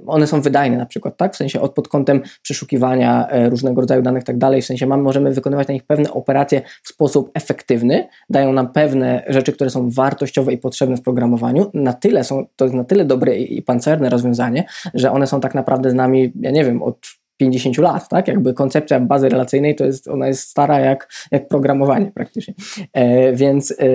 [0.08, 1.34] one są wydajne na przykład, tak?
[1.34, 4.88] W sensie od pod kątem przeszukiwania e, różnego rodzaju danych i tak dalej, w sensie
[4.88, 9.70] mamy, możemy wykonywać na nich pewne operacje w sposób efektywny, dają nam pewne rzeczy, które
[9.70, 11.72] są wartościowe i potrzebne w programowaniu.
[11.74, 15.56] Na tyle są, to jest na tyle dobre i pancerne rozwiązanie, że one są tak
[15.56, 16.98] naprawdę z nami, ja nie wiem, od
[17.38, 18.28] 50 lat, tak?
[18.28, 22.54] Jakby koncepcja bazy relacyjnej to jest, ona jest stara jak, jak programowanie praktycznie.
[22.94, 23.86] E, więc e,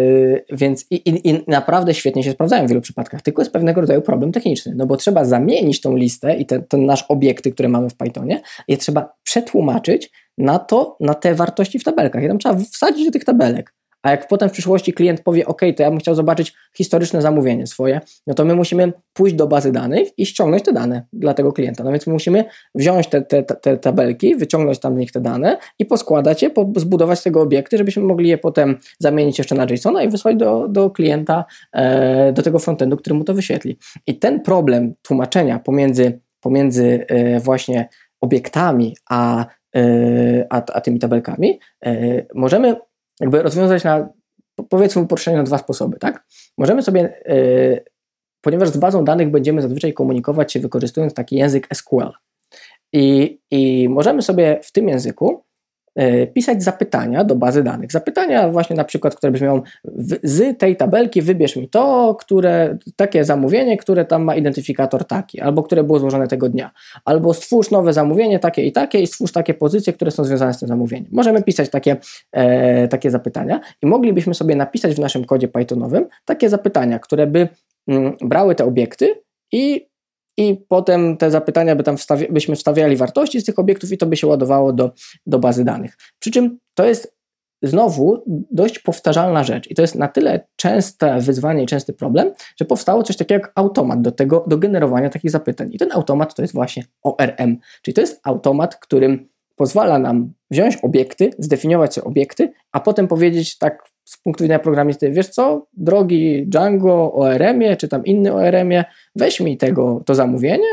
[0.52, 4.02] więc i, i, i, naprawdę świetnie się sprawdzają w wielu przypadkach, tylko jest pewnego rodzaju
[4.02, 7.96] problem techniczny, no bo trzeba zamienić tą listę i ten, nasz obiekty, które mamy w
[7.96, 12.24] Pythonie, je trzeba przetłumaczyć na to, na te wartości w tabelkach.
[12.24, 13.74] I tam trzeba wsadzić do tych tabelek.
[14.02, 17.66] A jak potem w przyszłości klient powie, OK, to ja bym chciał zobaczyć historyczne zamówienie
[17.66, 21.52] swoje, no to my musimy pójść do bazy danych i ściągnąć te dane dla tego
[21.52, 21.84] klienta.
[21.84, 22.44] No więc my musimy
[22.74, 27.18] wziąć te, te, te tabelki, wyciągnąć tam z nich te dane i poskładać je, zbudować
[27.18, 30.90] z tego obiekty, żebyśmy mogli je potem zamienić jeszcze na JSON-a i wysłać do, do
[30.90, 33.78] klienta, e, do tego frontendu, który mu to wyświetli.
[34.06, 37.88] I ten problem tłumaczenia pomiędzy, pomiędzy e, właśnie
[38.20, 39.46] obiektami a,
[39.76, 39.82] e,
[40.50, 42.76] a, a tymi tabelkami e, możemy
[43.20, 44.08] jakby rozwiązać na,
[44.68, 46.24] powiedzmy, uproszczenie na dwa sposoby, tak?
[46.58, 47.84] Możemy sobie, yy,
[48.40, 52.12] ponieważ z bazą danych będziemy zazwyczaj komunikować się wykorzystując taki język SQL.
[52.92, 55.44] I, I możemy sobie w tym języku
[56.34, 57.92] pisać zapytania do bazy danych.
[57.92, 59.62] Zapytania właśnie na przykład, które brzmią
[60.22, 65.62] z tej tabelki wybierz mi to, które, takie zamówienie, które tam ma identyfikator taki, albo
[65.62, 66.70] które było złożone tego dnia,
[67.04, 70.58] albo stwórz nowe zamówienie takie i takie i stwórz takie pozycje, które są związane z
[70.58, 71.08] tym zamówieniem.
[71.12, 71.96] Możemy pisać takie,
[72.32, 77.48] e, takie zapytania i moglibyśmy sobie napisać w naszym kodzie Pythonowym takie zapytania, które by
[77.88, 79.14] mm, brały te obiekty
[79.52, 79.89] i
[80.40, 81.96] i potem te zapytania by tam
[82.30, 84.90] byśmy wstawiali wartości z tych obiektów i to by się ładowało do,
[85.26, 85.96] do bazy danych.
[86.18, 87.16] Przy czym to jest
[87.62, 92.64] znowu dość powtarzalna rzecz i to jest na tyle częste wyzwanie i częsty problem, że
[92.64, 95.68] powstało coś takiego jak automat do tego, do generowania takich zapytań.
[95.72, 100.76] I ten automat to jest właśnie ORM, czyli to jest automat, którym pozwala nam wziąć
[100.76, 106.46] obiekty, zdefiniować sobie obiekty, a potem powiedzieć tak z punktu widzenia programisty, wiesz co, drogi
[106.46, 108.84] Django ORM-ie, czy tam inny ORM-ie,
[109.16, 110.68] weź mi tego, to zamówienie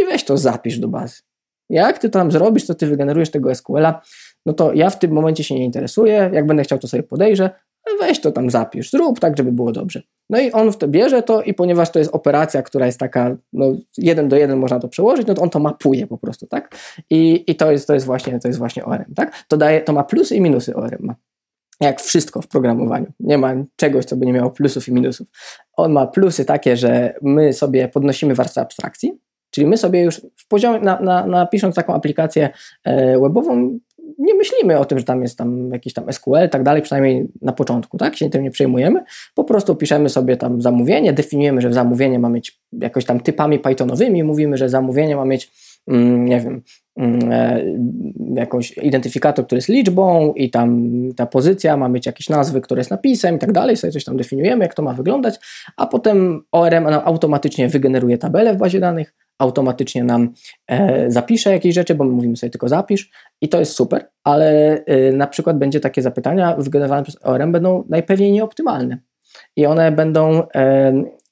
[0.00, 1.16] i weź to zapisz do bazy.
[1.70, 4.02] Jak ty tam zrobisz, to ty wygenerujesz tego SQL-a,
[4.46, 7.50] no to ja w tym momencie się nie interesuję, jak będę chciał, to sobie podejrzę,
[8.00, 10.02] weź to tam zapisz, zrób tak, żeby było dobrze.
[10.30, 13.36] No i on w to bierze to i ponieważ to jest operacja, która jest taka,
[13.52, 16.76] no jeden do jeden można to przełożyć, no to on to mapuje po prostu, tak?
[17.10, 19.44] I, i to, jest, to, jest właśnie, to jest właśnie ORM, tak?
[19.48, 21.14] To, daje, to ma plusy i minusy ORM ma
[21.80, 23.06] jak wszystko w programowaniu.
[23.20, 25.28] Nie ma czegoś, co by nie miało plusów i minusów.
[25.76, 29.12] On ma plusy takie, że my sobie podnosimy warstwę abstrakcji,
[29.50, 32.50] czyli my sobie już w poziomie, na, na, napisząc taką aplikację
[32.84, 33.78] e, webową,
[34.18, 37.52] nie myślimy o tym, że tam jest tam jakiś tam SQL tak dalej, przynajmniej na
[37.52, 38.16] początku, tak?
[38.16, 39.04] Się tym nie przejmujemy.
[39.34, 44.24] Po prostu piszemy sobie tam zamówienie, definiujemy, że zamówienie ma mieć jakoś tam typami Pythonowymi,
[44.24, 45.52] mówimy, że zamówienie ma mieć,
[45.86, 46.62] nie wiem,
[46.96, 47.62] mm, e,
[48.34, 52.90] jakąś identyfikator, który jest liczbą i tam ta pozycja ma mieć jakieś nazwy, które jest
[52.90, 55.38] napisem i tak dalej, sobie coś tam definiujemy, jak to ma wyglądać,
[55.76, 60.32] a potem ORM nam automatycznie wygeneruje tabelę w bazie danych, automatycznie nam
[60.66, 63.10] e, zapisze jakieś rzeczy, bo my mówimy sobie tylko zapisz
[63.40, 67.84] i to jest super, ale e, na przykład będzie takie zapytania wygenerowane przez ORM będą
[67.88, 68.98] najpewniej nieoptymalne
[69.56, 70.42] i one będą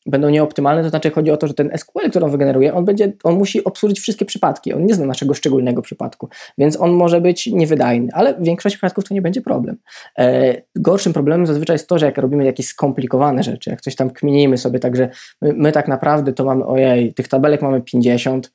[0.08, 3.12] będą nieoptymalne, to znaczy chodzi o to, że ten SQL, który on wygeneruje, on, będzie,
[3.24, 4.72] on musi obsłużyć wszystkie przypadki.
[4.72, 6.28] On nie zna naszego szczególnego przypadku,
[6.58, 9.76] więc on może być niewydajny, ale w większości przypadków to nie będzie problem.
[10.18, 14.10] E, gorszym problemem zazwyczaj jest to, że jak robimy jakieś skomplikowane rzeczy, jak coś tam
[14.10, 15.08] kminimy sobie, także
[15.42, 18.52] my, my tak naprawdę to mamy, ojej, tych tabelek mamy 50,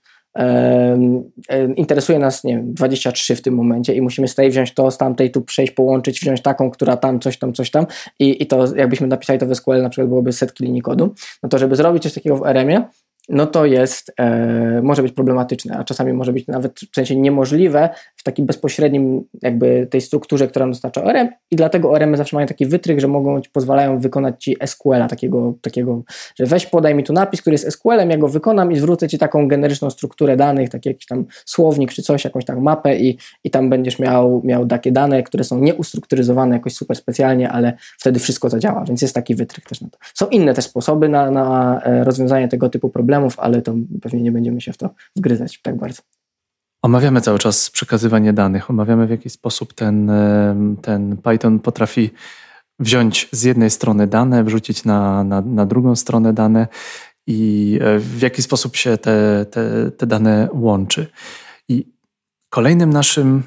[1.75, 4.97] interesuje nas, nie wiem, 23 w tym momencie i musimy z tej wziąć to, z
[4.97, 7.85] tamtej tu przejść, połączyć, wziąć taką, która tam, coś tam, coś tam.
[8.19, 11.13] I, i to jakbyśmy napisali to w SQL na przykład byłoby setki linii kodu,
[11.43, 12.85] no to żeby zrobić coś takiego w RM-ie,
[13.29, 17.89] no to jest, e, może być problematyczne, a czasami może być nawet w sensie niemożliwe
[18.15, 22.65] w takim bezpośrednim jakby tej strukturze, która dostarcza ORM i dlatego ORM zawsze mają taki
[22.65, 26.03] wytrych, że mogą pozwalają wykonać ci SQL-a takiego, takiego,
[26.35, 29.17] że weź podaj mi tu napis, który jest SQL-em, ja go wykonam i zwrócę ci
[29.17, 33.51] taką generyczną strukturę danych, taki jakiś tam słownik czy coś, jakąś tam mapę i, i
[33.51, 38.49] tam będziesz miał, miał takie dane, które są nieustrukturyzowane jakoś super specjalnie, ale wtedy wszystko
[38.49, 39.97] zadziała, więc jest taki wytrych też na to.
[40.13, 44.21] Są inne też sposoby na, na e, rozwiązanie tego typu problemów, problemów, ale to pewnie
[44.21, 46.01] nie będziemy się w to wgryzać tak bardzo.
[46.81, 50.11] Omawiamy cały czas przekazywanie danych, omawiamy w jaki sposób ten,
[50.81, 52.09] ten Python potrafi
[52.79, 56.67] wziąć z jednej strony dane, wrzucić na, na, na drugą stronę dane
[57.27, 61.07] i e, w jaki sposób się te, te, te dane łączy.
[61.69, 61.93] I
[62.49, 63.43] kolejnym naszym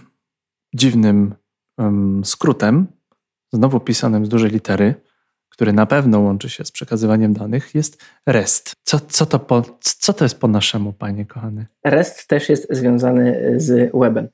[0.74, 1.34] dziwnym
[1.78, 2.86] um, skrótem,
[3.52, 4.94] znowu pisanym z dużej litery,
[5.56, 8.72] który na pewno łączy się z przekazywaniem danych, jest REST.
[8.82, 11.66] Co, co, to, po, co to jest po naszemu, panie kochany?
[11.84, 14.28] REST też jest związany z webem.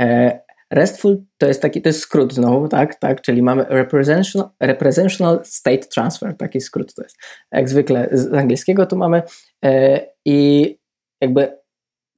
[0.00, 5.40] E, RESTful to jest taki, to jest skrót znowu, tak, tak, czyli mamy representational, representational
[5.44, 7.16] state transfer, taki skrót to jest.
[7.52, 9.22] Jak zwykle z angielskiego tu mamy
[9.64, 10.78] e, i
[11.20, 11.58] jakby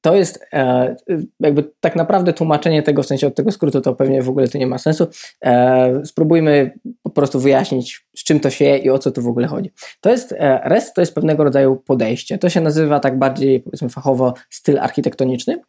[0.01, 0.97] to jest e,
[1.41, 4.59] jakby tak naprawdę tłumaczenie tego w sensie od tego skrótu to pewnie w ogóle to
[4.59, 5.07] nie ma sensu.
[5.45, 6.79] E, spróbujmy
[7.21, 9.73] prostu wyjaśnić, z czym to się je i o co tu w ogóle chodzi.
[10.01, 12.39] To jest e, REST to jest pewnego rodzaju podejście.
[12.39, 15.61] To się nazywa tak bardziej powiedzmy fachowo styl architektoniczny.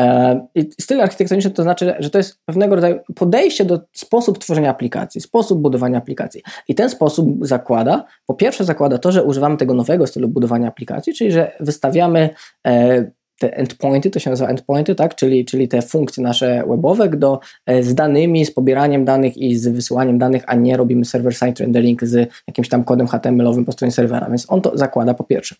[0.00, 4.70] E, I styl architektoniczny to znaczy, że to jest pewnego rodzaju podejście do sposób tworzenia
[4.70, 6.42] aplikacji, sposób budowania aplikacji.
[6.68, 11.14] I ten sposób zakłada, po pierwsze zakłada to, że używamy tego nowego stylu budowania aplikacji,
[11.14, 12.30] czyli że wystawiamy
[12.66, 13.10] e,
[13.40, 15.14] te endpointy, to się nazywa endpointy, tak?
[15.14, 19.68] czyli, czyli te funkcje nasze webowe do, e, z danymi, z pobieraniem danych i z
[19.68, 24.28] wysyłaniem danych, a nie robimy server-side rendering z jakimś tam kodem HTML-owym po stronie serwera,
[24.28, 25.56] więc on to zakłada po pierwsze.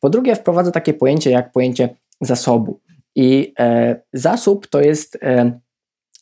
[0.00, 1.88] Po drugie wprowadza takie pojęcie jak pojęcie
[2.20, 2.80] zasobu
[3.16, 5.60] i e, zasób to jest e,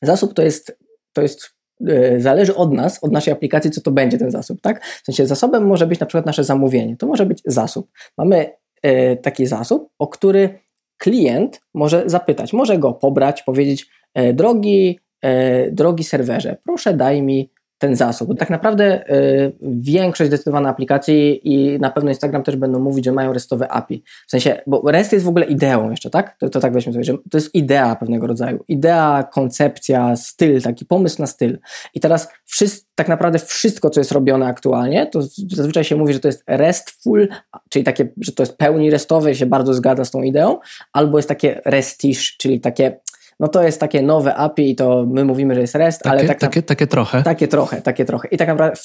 [0.02, 0.78] zasób to jest,
[1.12, 1.50] to jest
[1.88, 4.84] e, zależy od nas, od naszej aplikacji, co to będzie ten zasób, tak?
[4.84, 7.90] W sensie zasobem może być na przykład nasze zamówienie, to może być zasób.
[8.18, 8.50] Mamy
[8.82, 10.61] e, taki zasób, o który
[11.02, 17.50] klient może zapytać, może go pobrać, powiedzieć: e, Drogi, e, drogi serwerze, proszę daj mi
[17.82, 18.28] ten zasób.
[18.28, 23.12] Bo tak naprawdę y, większość zdecydowana aplikacji i na pewno Instagram też będą mówić, że
[23.12, 24.02] mają restowe API.
[24.26, 26.38] W sensie, bo REST jest w ogóle ideą jeszcze, tak?
[26.38, 28.64] To, to tak weźmy sobie, że to jest idea pewnego rodzaju.
[28.68, 31.58] Idea, koncepcja, styl, taki pomysł na styl.
[31.94, 36.20] I teraz wszyscy, tak naprawdę wszystko, co jest robione aktualnie, to zazwyczaj się mówi, że
[36.20, 37.28] to jest RESTful,
[37.68, 40.58] czyli takie, że to jest pełni restowe i się bardzo zgadza z tą ideą,
[40.92, 43.00] albo jest takie restish, czyli takie
[43.42, 46.24] no to jest takie nowe API i to my mówimy, że jest REST, takie, ale
[46.24, 47.22] tak takie, takie trochę.
[47.22, 48.28] Takie trochę, takie trochę.
[48.28, 48.76] I tak naprawdę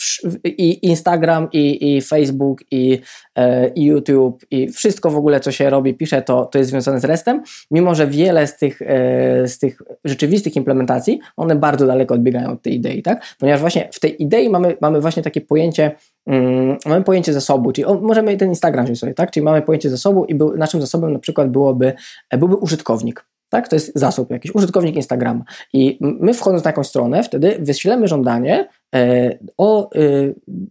[0.43, 3.01] i Instagram, i, i Facebook, i,
[3.35, 6.99] e, i YouTube, i wszystko w ogóle, co się robi, pisze, to, to jest związane
[6.99, 12.13] z RESTem, mimo że wiele z tych, e, z tych rzeczywistych implementacji, one bardzo daleko
[12.13, 13.35] odbiegają od tej idei, tak?
[13.39, 15.91] Ponieważ właśnie w tej idei mamy, mamy właśnie takie pojęcie,
[16.27, 19.31] mm, mamy pojęcie zasobu, czyli o, możemy ten Instagram wziąć sobie, tak?
[19.31, 21.93] Czyli mamy pojęcie zasobu i był, naszym zasobem na przykład byłoby,
[22.37, 23.25] byłby użytkownik.
[23.49, 23.67] Tak?
[23.67, 25.43] To jest zasób, jakiś użytkownik Instagrama.
[25.73, 29.99] I my wchodząc na jakąś stronę, wtedy wyślemy żądanie e, o e,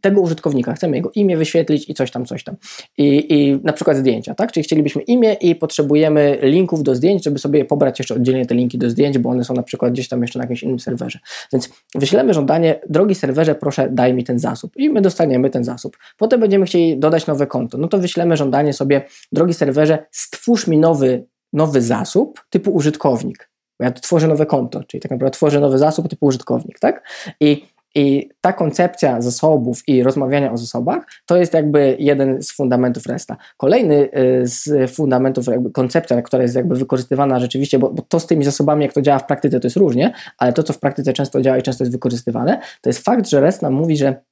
[0.00, 0.74] tego użytkownika.
[0.74, 2.56] Chcemy jego imię wyświetlić i coś tam, coś tam.
[2.98, 4.52] I, I na przykład zdjęcia, tak?
[4.52, 8.78] Czyli chcielibyśmy imię i potrzebujemy linków do zdjęć, żeby sobie pobrać jeszcze oddzielnie te linki
[8.78, 11.18] do zdjęć, bo one są na przykład gdzieś tam jeszcze na jakimś innym serwerze.
[11.52, 14.72] Więc wyślemy żądanie, drogi serwerze, proszę daj mi ten zasób.
[14.76, 15.96] I my dostaniemy ten zasób.
[16.16, 17.78] Potem będziemy chcieli dodać nowe konto.
[17.78, 19.02] No to wyślemy żądanie sobie,
[19.32, 21.26] drogi serwerze, stwórz mi nowy
[21.56, 23.50] nowy zasób typu użytkownik.
[23.78, 27.08] bo ja tworzę nowe konto, czyli tak naprawdę tworzę nowy zasób typu użytkownik, tak?
[27.40, 33.06] I i ta koncepcja zasobów i rozmawiania o zasobach to jest jakby jeden z fundamentów
[33.06, 33.36] RESTA.
[33.56, 34.08] Kolejny
[34.42, 38.44] y, z fundamentów, jakby koncepcja, która jest jakby wykorzystywana rzeczywiście, bo, bo, to z tymi
[38.44, 41.42] zasobami, jak to działa w praktyce, to jest różnie, ale to, co w praktyce często
[41.42, 44.22] działa i często jest wykorzystywane, to jest fakt, że REST nam mówi, że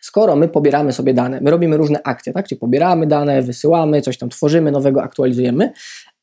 [0.00, 2.48] skoro my pobieramy sobie dane, my robimy różne akcje, tak?
[2.48, 5.72] Czyli pobieramy dane, wysyłamy, coś tam tworzymy nowego, aktualizujemy,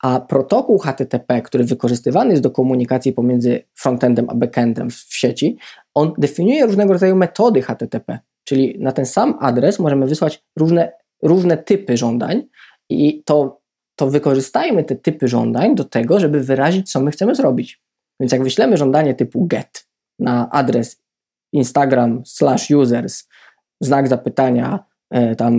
[0.01, 5.57] a protokół HTTP, który wykorzystywany jest do komunikacji pomiędzy frontendem a backendem w sieci,
[5.93, 10.91] on definiuje różnego rodzaju metody HTTP, czyli na ten sam adres możemy wysłać różne,
[11.23, 12.43] różne typy żądań
[12.89, 13.61] i to,
[13.95, 17.81] to wykorzystajmy te typy żądań do tego, żeby wyrazić, co my chcemy zrobić.
[18.19, 19.87] Więc jak wyślemy żądanie typu get
[20.19, 21.01] na adres
[21.53, 23.27] Instagram slash users
[23.79, 25.53] znak zapytania e, tam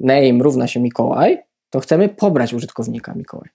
[0.00, 1.38] name równa się Mikołaj,
[1.74, 3.48] to chcemy pobrać użytkownika Mikołaj.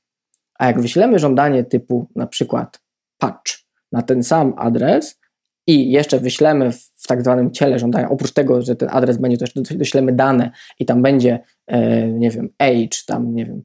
[0.60, 2.82] A jak wyślemy żądanie typu na przykład
[3.18, 3.52] patch
[3.92, 5.20] na ten sam adres
[5.68, 9.44] i jeszcze wyślemy w tak zwanym ciele żądania, oprócz tego, że ten adres będzie, to
[9.44, 13.64] jeszcze doślemy dane i tam będzie, e, nie wiem, age, tam, nie wiem,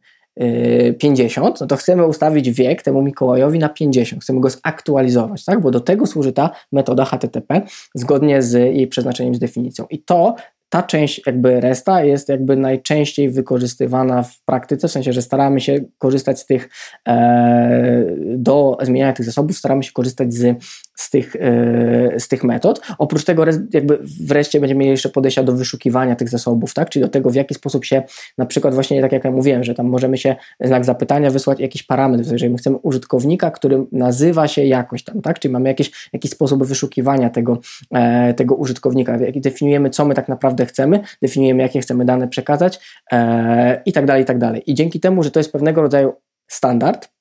[0.99, 5.61] 50, e, no to chcemy ustawić wiek temu Mikołajowi na 50, chcemy go zaktualizować, tak?
[5.61, 7.63] bo do tego służy ta metoda HTTP
[7.95, 9.87] zgodnie z jej przeznaczeniem, z definicją.
[9.91, 10.35] I to
[10.75, 15.81] ta część jakby resta jest jakby najczęściej wykorzystywana w praktyce, w sensie, że staramy się
[15.99, 16.69] korzystać z tych,
[17.09, 18.05] e,
[18.37, 20.63] do zmieniania tych zasobów, staramy się korzystać z,
[20.95, 22.81] z, tych, e, z tych metod.
[22.99, 26.91] Oprócz tego jakby wreszcie będziemy mieli jeszcze podejścia do wyszukiwania tych zasobów, tak?
[26.91, 28.03] czyli do tego, w jaki sposób się,
[28.39, 31.83] na przykład właśnie tak jak ja mówiłem, że tam możemy się znak zapytania wysłać jakiś
[31.83, 35.39] parametr, jeżeli my chcemy użytkownika, który nazywa się jakoś tam, tak?
[35.39, 37.59] czyli mamy jakiś, jakiś sposób wyszukiwania tego,
[37.91, 42.81] e, tego użytkownika, definiujemy, co my tak naprawdę chcemy, definiujemy, jakie chcemy dane przekazać
[43.13, 44.63] e, i tak dalej, i tak dalej.
[44.67, 46.13] I dzięki temu, że to jest pewnego rodzaju
[46.49, 47.15] standard,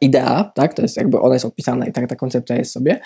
[0.00, 3.00] idea, tak, to jest jakby ona jest opisana i tak ta koncepcja jest sobie,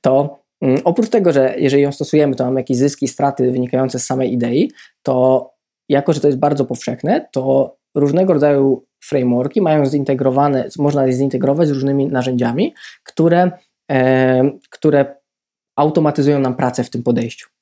[0.00, 4.04] to mm, oprócz tego, że jeżeli ją stosujemy, to mamy jakieś zyski, straty wynikające z
[4.04, 4.70] samej idei,
[5.02, 5.50] to
[5.88, 11.68] jako, że to jest bardzo powszechne, to różnego rodzaju frameworki mają zintegrowane, można je zintegrować
[11.68, 13.50] z różnymi narzędziami, które,
[13.90, 15.16] e, które
[15.76, 17.53] automatyzują nam pracę w tym podejściu.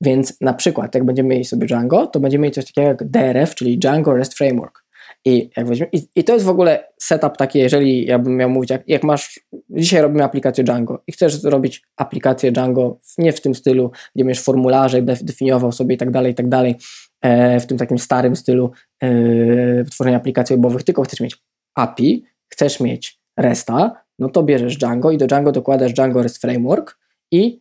[0.00, 3.54] Więc na przykład, jak będziemy mieli sobie Django, to będziemy mieli coś takiego jak DRF,
[3.54, 4.84] czyli Django REST Framework.
[5.24, 8.50] I, jak weźmiemy, i, I, to jest w ogóle setup taki, jeżeli ja bym miał
[8.50, 9.40] mówić, jak, jak, masz,
[9.70, 14.40] dzisiaj robimy aplikację Django i chcesz zrobić aplikację Django nie w tym stylu, gdzie masz
[14.40, 16.76] formularze, definiował sobie i tak dalej, i tak dalej,
[17.20, 18.70] e, w tym takim starym stylu
[19.02, 21.36] e, tworzenia aplikacji webowych, tylko chcesz mieć
[21.74, 26.98] API, chcesz mieć RESTA, no to bierzesz Django i do Django dokładasz Django REST Framework
[27.32, 27.60] i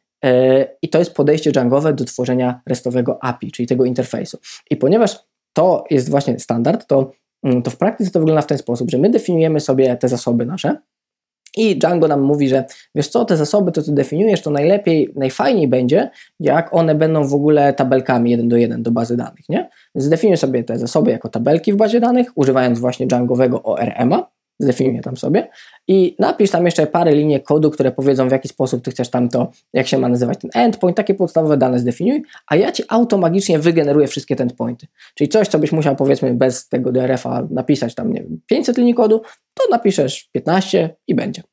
[0.81, 4.37] I to jest podejście Djangowe do tworzenia restowego API, czyli tego interfejsu.
[4.69, 5.19] I ponieważ
[5.53, 7.11] to jest właśnie standard, to,
[7.43, 10.45] mm, to w praktyce to wygląda w ten sposób, że my definiujemy sobie te zasoby
[10.45, 10.77] nasze
[11.57, 12.65] i Django nam mówi, że
[12.95, 16.09] wiesz co, te zasoby, to ty definiujesz, to najlepiej, najfajniej będzie,
[16.39, 19.69] jak one będą w ogóle tabelkami jeden do jeden do bazy danych, nie?
[19.95, 24.29] Zdefiniuj sobie te zasoby jako tabelki w bazie danych, używając właśnie Djangowego ORM-a,
[24.59, 25.49] zdefiniuję tam sobie
[25.87, 29.29] i napisz tam jeszcze parę linii kodu, które powiedzą w jaki sposób ty chcesz tam
[29.29, 33.59] to, jak się ma nazywać ten endpoint, takie podstawowe dane zdefiniuj, a ja ci automagicznie
[33.59, 34.87] wygeneruję wszystkie te endpointy.
[35.15, 38.93] Czyli coś, co byś musiał powiedzmy bez tego DRF-a napisać tam, nie wiem, 500 linii
[38.93, 39.21] kodu,
[39.53, 41.43] to napiszesz 15 i będzie.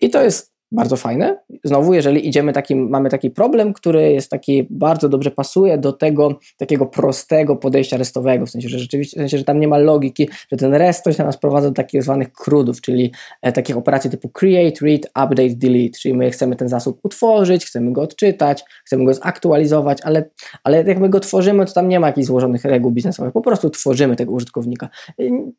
[0.00, 1.38] I to jest bardzo fajne.
[1.64, 6.38] Znowu, jeżeli idziemy takim, mamy taki problem, który jest taki, bardzo dobrze pasuje do tego
[6.56, 10.28] takiego prostego podejścia restowego, w sensie, że rzeczywiście, w sensie, że tam nie ma logiki,
[10.52, 13.12] że ten rest to się nas prowadza do takich zwanych crudów, czyli
[13.42, 17.92] e, takich operacji typu create, read, update, delete, czyli my chcemy ten zasób utworzyć, chcemy
[17.92, 20.30] go odczytać, chcemy go zaktualizować, ale,
[20.64, 23.70] ale jak my go tworzymy, to tam nie ma jakichś złożonych reguł biznesowych, po prostu
[23.70, 24.88] tworzymy tego użytkownika.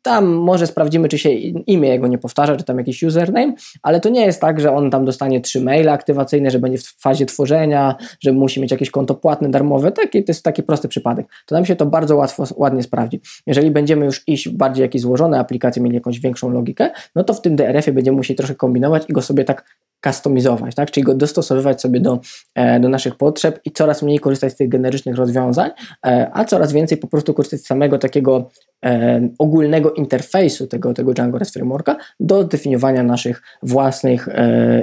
[0.02, 4.08] Tam może sprawdzimy, czy się imię jego nie powtarza, czy tam jakiś username, ale to
[4.08, 7.26] nie jest tak, że on tam tam dostanie trzy maile aktywacyjne, że będzie w fazie
[7.26, 9.92] tworzenia, że musi mieć jakieś konto płatne, darmowe.
[9.92, 11.26] Taki, to jest taki prosty przypadek.
[11.46, 13.20] To nam się to bardzo łatwo, ładnie sprawdzi.
[13.46, 17.34] Jeżeli będziemy już iść w bardziej jakieś złożone aplikacje, mieli jakąś większą logikę, no to
[17.34, 19.64] w tym DRF-ie będziemy musieli trochę kombinować i go sobie tak
[20.02, 20.90] kustomizować, tak?
[20.90, 22.20] czyli go dostosowywać sobie do,
[22.54, 25.70] e, do naszych potrzeb i coraz mniej korzystać z tych generycznych rozwiązań,
[26.06, 28.50] e, a coraz więcej po prostu korzystać z samego takiego
[28.84, 34.28] e, ogólnego interfejsu tego, tego Django REST Frameworka do definiowania naszych własnych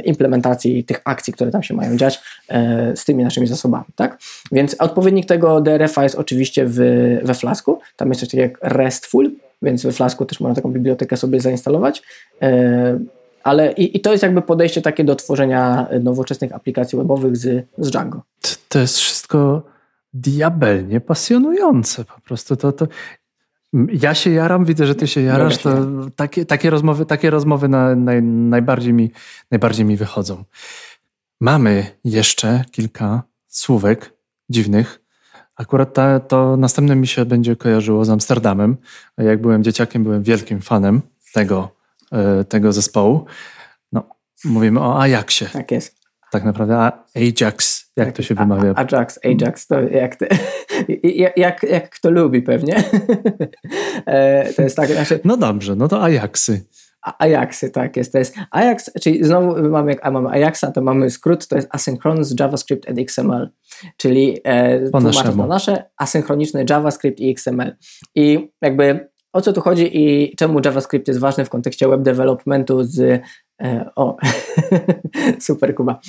[0.04, 2.22] implementacji tych akcji, które tam się mają dziać
[2.96, 3.86] z tymi naszymi zasobami.
[3.96, 4.18] Tak?
[4.52, 6.76] Więc odpowiednik tego DRF-a jest oczywiście w,
[7.24, 11.18] we Flasku, tam jest coś takiego jak RESTful, więc we Flasku też można taką bibliotekę
[11.18, 12.02] sobie zainstalować
[13.44, 17.92] ale i, i, to jest jakby podejście takie do tworzenia nowoczesnych aplikacji webowych z, z
[17.92, 18.22] Django.
[18.70, 19.64] To jest wszystko
[20.14, 22.56] diabelnie pasjonujące po prostu.
[22.56, 22.88] To, to
[23.94, 25.58] Ja się jaram, widzę, że ty się jarasz.
[25.58, 25.76] To
[26.16, 29.12] takie, takie rozmowy, takie rozmowy na, na, najbardziej, mi,
[29.52, 30.44] najbardziej mi wychodzą.
[31.42, 34.14] Mamy jeszcze kilka słówek
[34.50, 35.02] dziwnych.
[35.56, 38.78] Akurat ta, to następne mi się będzie kojarzyło z Amsterdamem.
[39.18, 41.02] Jak byłem dzieciakiem, byłem wielkim fanem
[41.34, 41.79] tego, e,
[42.50, 43.26] tego zespołu.
[43.92, 44.10] No,
[44.46, 45.48] mówimy o Ajaxie.
[45.54, 46.00] Tak jest.
[46.32, 48.74] Tak naprawdę Ajax, jak tak, to się wymawia?
[48.76, 50.18] Ajax, Ajax, to jak,
[51.38, 52.84] jak, jak kto lubi pewnie.
[54.06, 54.90] E, to jest tak.
[54.90, 56.66] Znaczy, no dobrze, no to Ajaxy.
[57.02, 58.12] Ajaxy, tak jest.
[58.12, 62.40] To jest Ajax, czyli znowu mamy, jak mamy Ajaxa, to mamy skrót, to jest Asynchronous
[62.40, 63.50] JavaScript and XML,
[63.98, 67.76] czyli e, po na nasze asynchroniczny JavaScript i XML.
[68.16, 72.84] I jakby o co tu chodzi i czemu JavaScript jest ważny w kontekście web developmentu
[72.84, 73.22] z
[73.62, 74.18] E, o,
[75.40, 76.00] super Kuba.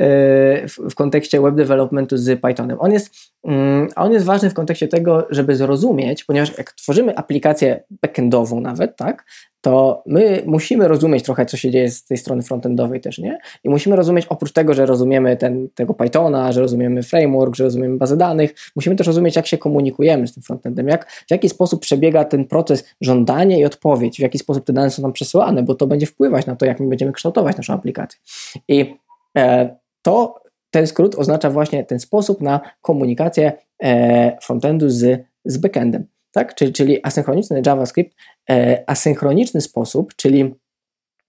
[0.00, 2.76] E, w, kontekście web developmentu z Pythonem.
[2.80, 7.84] On jest, mm, on jest ważny w kontekście tego, żeby zrozumieć, ponieważ jak tworzymy aplikację
[7.90, 9.24] backendową nawet, tak,
[9.62, 13.38] to my musimy rozumieć trochę, co się dzieje z tej strony frontendowej też, nie?
[13.64, 17.96] I musimy rozumieć, oprócz tego, że rozumiemy ten, tego Pythona, że rozumiemy framework, że rozumiemy
[17.96, 21.80] bazę danych, musimy też rozumieć, jak się komunikujemy z tym frontendem, jak, w jaki sposób
[21.80, 25.74] przebiega ten proces żądanie i odpowiedź, w jaki sposób te dane są nam przesyłane, bo
[25.74, 28.20] to będzie wpływać na to, jak my będziemy kształtować naszą aplikację.
[28.68, 28.96] I
[29.38, 30.41] e, to,
[30.72, 33.52] ten skrót oznacza właśnie ten sposób na komunikację
[33.82, 36.54] e, frontendu z, z backendem tak?
[36.54, 38.16] czyli, czyli asynchroniczny JavaScript,
[38.50, 40.54] e, asynchroniczny sposób, czyli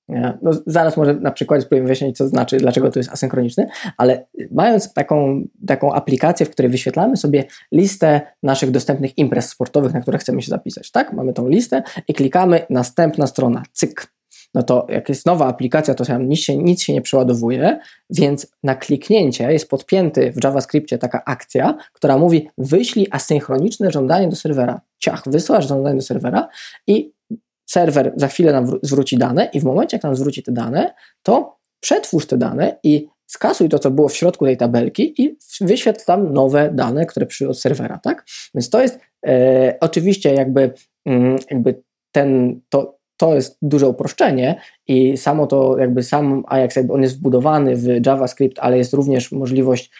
[0.09, 3.67] e, no, zaraz może na przykładzie spróbujemy wyjaśnić, co znaczy, dlaczego to jest asynchroniczny,
[3.97, 10.01] ale mając taką, taką aplikację, w której wyświetlamy sobie listę naszych dostępnych imprez sportowych, na
[10.01, 11.13] które chcemy się zapisać, tak?
[11.13, 14.12] Mamy tą listę i klikamy następna strona, cyk
[14.53, 17.79] no to jak jest nowa aplikacja, to tam nic się, nic się nie przeładowuje,
[18.09, 24.35] więc na kliknięcie jest podpięty w JavaScriptie taka akcja, która mówi wyślij asynchroniczne żądanie do
[24.35, 24.81] serwera.
[24.97, 26.47] Ciach, wysłasz żądanie do serwera
[26.87, 27.13] i
[27.65, 30.93] serwer za chwilę nam zwróci dane i w momencie, jak nam zwróci te dane,
[31.23, 36.05] to przetwórz te dane i skasuj to, co było w środku tej tabelki i wyświetl
[36.05, 38.25] tam nowe dane, które przyszły od serwera, tak?
[38.55, 40.73] Więc to jest e, oczywiście jakby,
[41.05, 41.81] mm, jakby
[42.11, 44.55] ten, to, to jest duże uproszczenie
[44.87, 49.31] i samo to jakby sam Ajax jakby on jest wbudowany w JavaScript, ale jest również
[49.31, 49.91] możliwość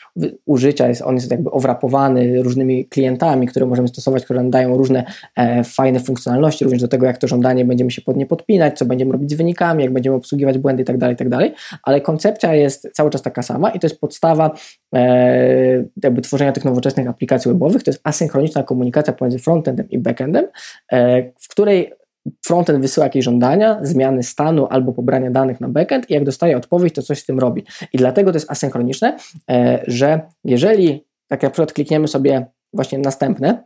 [0.45, 5.03] użycia, jest, on jest jakby owrapowany różnymi klientami, które możemy stosować, które nam dają różne
[5.35, 8.85] e, fajne funkcjonalności, również do tego jak to żądanie będziemy się pod nie podpinać, co
[8.85, 12.89] będziemy robić z wynikami, jak będziemy obsługiwać błędy itd., tak itd., tak ale koncepcja jest
[12.93, 14.51] cały czas taka sama i to jest podstawa
[14.95, 20.47] e, jakby tworzenia tych nowoczesnych aplikacji webowych, to jest asynchroniczna komunikacja pomiędzy frontendem i backendem,
[20.91, 22.02] e, w której
[22.45, 26.93] frontend wysyła jakieś żądania, zmiany stanu albo pobrania danych na backend i jak dostaje odpowiedź,
[26.93, 27.63] to coś z tym robi.
[27.93, 29.17] I dlatego to jest asynchroniczne,
[29.51, 33.63] e, że jeżeli, tak jak na przykład klikniemy sobie właśnie następne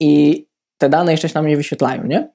[0.00, 0.46] i
[0.78, 2.28] te dane jeszcze się nam nie wyświetlają, nie?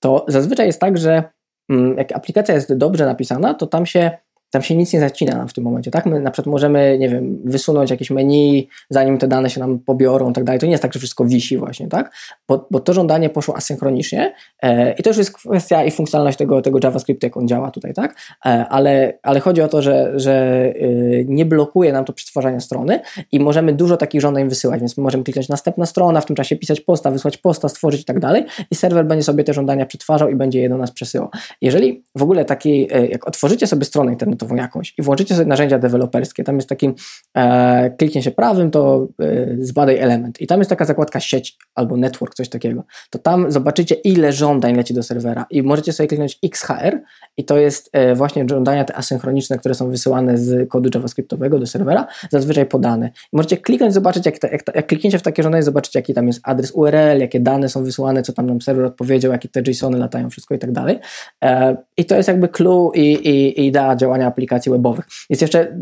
[0.00, 1.22] to zazwyczaj jest tak, że
[1.70, 4.10] mm, jak aplikacja jest dobrze napisana, to tam się
[4.50, 6.06] tam się nic nie zacina w tym momencie, tak?
[6.06, 10.32] My na przykład możemy, nie wiem, wysunąć jakieś menu, zanim te dane się nam pobiorą,
[10.32, 10.60] tak dalej.
[10.60, 12.12] To nie jest tak, że wszystko wisi właśnie, tak?
[12.48, 16.62] Bo, bo to żądanie poszło asynchronicznie e, i to już jest kwestia i funkcjonalność tego,
[16.62, 18.16] tego JavaScriptu, jak on działa tutaj, tak?
[18.46, 23.00] E, ale, ale chodzi o to, że, że y, nie blokuje nam to przetwarzania strony
[23.32, 26.80] i możemy dużo takich żądań wysyłać, więc możemy kliknąć następna strona, w tym czasie pisać
[26.80, 30.34] posta, wysłać posta, stworzyć i tak dalej i serwer będzie sobie te żądania przetwarzał i
[30.34, 31.28] będzie je do nas przesyłał.
[31.60, 35.46] Jeżeli w ogóle taki, e, jak otworzycie sobie stronę internetową, internetową jakąś i włączycie sobie
[35.46, 36.90] narzędzia deweloperskie, tam jest taki
[37.36, 41.96] e, kliknie się prawym, to e, zbadaj element i tam jest taka zakładka sieć albo
[41.96, 46.38] network, coś takiego, to tam zobaczycie ile żądań leci do serwera i możecie sobie kliknąć
[46.44, 47.00] XHR
[47.36, 51.66] i to jest e, właśnie żądania te asynchroniczne, które są wysyłane z kodu javascriptowego do
[51.66, 53.06] serwera, zazwyczaj podane.
[53.32, 56.40] I możecie kliknąć, zobaczyć, jak, jak, jak klikniecie w takie żądanie, zobaczycie, jaki tam jest
[56.42, 60.30] adres URL, jakie dane są wysyłane, co tam nam serwer odpowiedział, jakie te JSONy latają,
[60.30, 60.98] wszystko i tak dalej.
[61.44, 65.06] E, I to jest jakby clue i, i, i idea działania aplikacji webowych.
[65.30, 65.78] Jest jeszcze,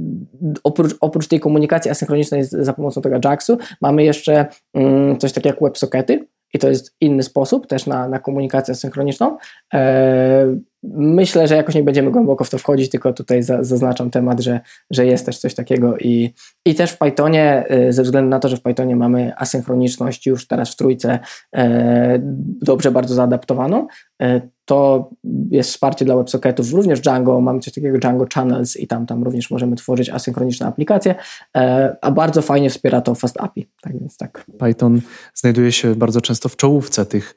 [0.65, 5.63] oprócz, oprócz tej komunikacji asynchronicznej za pomocą tego Ajaxu, mamy jeszcze mm, coś takiego jak
[5.63, 9.37] WebSockety i to jest inny sposób też na, na komunikację asynchroniczną.
[9.75, 10.57] E,
[10.97, 14.61] myślę, że jakoś nie będziemy głęboko w to wchodzić, tylko tutaj za, zaznaczam temat, że,
[14.91, 16.35] że jest też coś takiego i,
[16.66, 20.47] i też w Pythonie, e, ze względu na to, że w Pythonie mamy asynchroniczność już
[20.47, 21.18] teraz w trójce
[21.57, 22.18] e,
[22.62, 23.87] dobrze bardzo zaadaptowaną,
[24.22, 25.11] e, to
[25.51, 29.51] jest wsparcie dla WebSocketów, również Django, mamy coś takiego Django Channels i tam, tam również
[29.51, 31.14] możemy tworzyć asynchroniczne aplikacje,
[31.57, 33.68] e, a bardzo fajnie wspiera to Fast API.
[33.80, 34.45] Tak więc tak.
[34.59, 35.01] Python
[35.35, 37.35] znajduje się bardzo często w czołówce tych,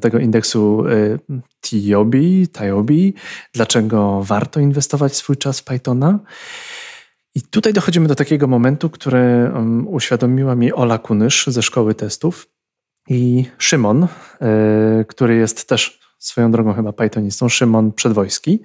[0.00, 1.18] tego indeksu e,
[1.60, 3.14] TIOBI, TIOBI.
[3.52, 6.18] Dlaczego warto inwestować swój czas w Pythona?
[7.34, 9.52] I tutaj dochodzimy do takiego momentu, który
[9.86, 12.48] uświadomiła mi Ola Kunysz ze szkoły testów.
[13.08, 14.08] I Szymon,
[14.40, 18.62] yy, który jest też swoją drogą chyba Pythonistą, Szymon Przedwojski.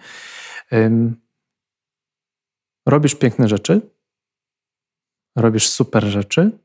[2.85, 3.81] Robisz piękne rzeczy,
[5.35, 6.59] robisz super rzeczy.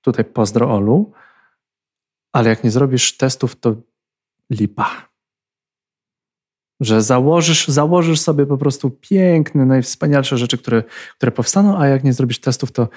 [0.00, 1.12] Tutaj pozdro Olu,
[2.34, 3.74] ale jak nie zrobisz testów, to
[4.50, 5.14] lipa
[6.80, 10.82] że założysz, założysz sobie po prostu piękne, najwspanialsze rzeczy, które,
[11.16, 12.88] które powstaną, a jak nie zrobisz testów, to,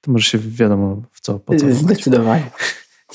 [0.00, 1.74] to możesz się wiadomo w co, po co.
[1.74, 2.50] Zdecydowanie.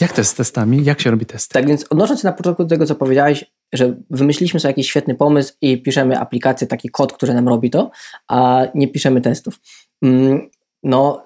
[0.02, 0.84] Jak to jest z testami?
[0.84, 1.54] Jak się robi testy?
[1.54, 5.16] Tak więc odnosząc się na początku do tego, co powiedziałeś, że wymyśliliśmy sobie jakiś świetny
[5.16, 7.92] pomysł i piszemy aplikację, taki kod, który nam robi to,
[8.28, 9.60] a nie piszemy testów.
[10.02, 10.50] Mm,
[10.84, 11.24] no,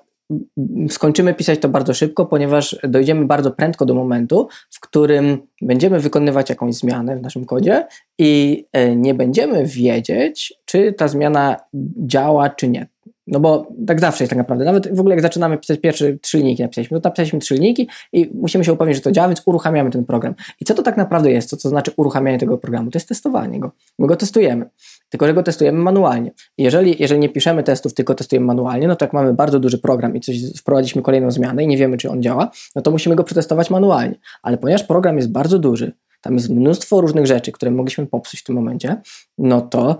[0.89, 6.49] skończymy pisać to bardzo szybko, ponieważ dojdziemy bardzo prędko do momentu, w którym będziemy wykonywać
[6.49, 7.87] jakąś zmianę w naszym kodzie
[8.17, 11.55] i e, nie będziemy wiedzieć, czy ta zmiana
[11.97, 12.94] działa, czy nie.
[13.27, 14.65] No bo tak zawsze jest tak naprawdę.
[14.65, 18.29] Nawet w ogóle jak zaczynamy pisać pierwsze trzy linijki, napisaliśmy, to napisaliśmy trzy linijki i
[18.33, 20.35] musimy się upewnić, że to działa, więc uruchamiamy ten program.
[20.61, 21.49] I co to tak naprawdę jest?
[21.49, 22.91] Co to znaczy uruchamianie tego programu?
[22.91, 23.71] To jest testowanie go.
[23.99, 24.69] My go testujemy,
[25.09, 26.31] tylko że go testujemy manualnie.
[26.57, 30.15] jeżeli, jeżeli nie piszemy testów, tylko testujemy manualnie, no to jak mamy bardzo duży program
[30.15, 33.23] i coś wprowadziliśmy kolejną zmianę i nie wiemy, czy on działa, no to musimy go
[33.23, 34.15] przetestować manualnie.
[34.43, 35.91] Ale ponieważ program jest bardzo duży,
[36.21, 39.01] tam jest mnóstwo różnych rzeczy, które mogliśmy popsuć w tym momencie,
[39.37, 39.97] no to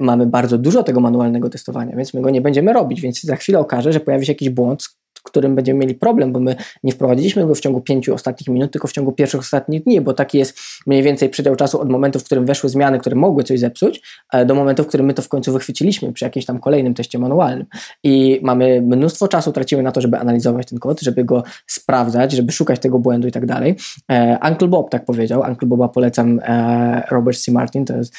[0.00, 3.58] mamy bardzo dużo tego manualnego testowania, więc my go nie będziemy robić, więc za chwilę
[3.58, 7.54] okaże, że pojawi się jakiś błąd, którym będziemy mieli problem, bo my nie wprowadziliśmy go
[7.54, 11.02] w ciągu pięciu ostatnich minut, tylko w ciągu pierwszych ostatnich dni, bo taki jest mniej
[11.02, 14.54] więcej przedział czasu od momentu, w którym weszły zmiany, które mogły coś zepsuć, e, do
[14.54, 17.66] momentu, w którym my to w końcu wychwyciliśmy przy jakimś tam kolejnym teście manualnym.
[18.02, 22.52] I mamy mnóstwo czasu tracimy na to, żeby analizować ten kod, żeby go sprawdzać, żeby
[22.52, 23.76] szukać tego błędu i tak dalej.
[24.10, 27.52] E, Uncle Bob tak powiedział, Uncle Boba polecam e, Robert C.
[27.52, 28.14] Martin, to jest,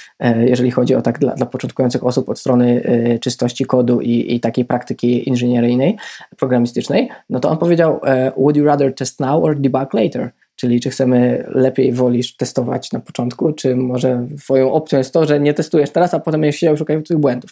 [0.46, 2.82] jeżeli chodzi o tak dla, dla początkujących osób od strony
[3.22, 5.98] czystości kodu i, i takiej praktyki inżynieryjnej,
[6.38, 6.89] programistycznej,
[7.30, 10.32] no to on powiedział, e, would you rather test now or debug later?
[10.56, 15.40] Czyli czy chcemy lepiej wolisz testować na początku, czy może twoją opcją jest to, że
[15.40, 17.52] nie testujesz teraz, a potem będziesz siedział szukać tych błędów.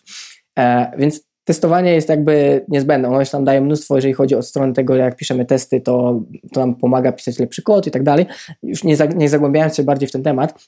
[0.60, 3.08] E, więc testowanie jest jakby niezbędne.
[3.08, 6.22] Ono już tam daje mnóstwo, jeżeli chodzi od strony tego, jak piszemy testy, to,
[6.54, 8.26] to nam pomaga pisać lepszy kod i tak dalej.
[8.64, 10.68] Już nie, nie zagłębiając się bardziej w ten temat,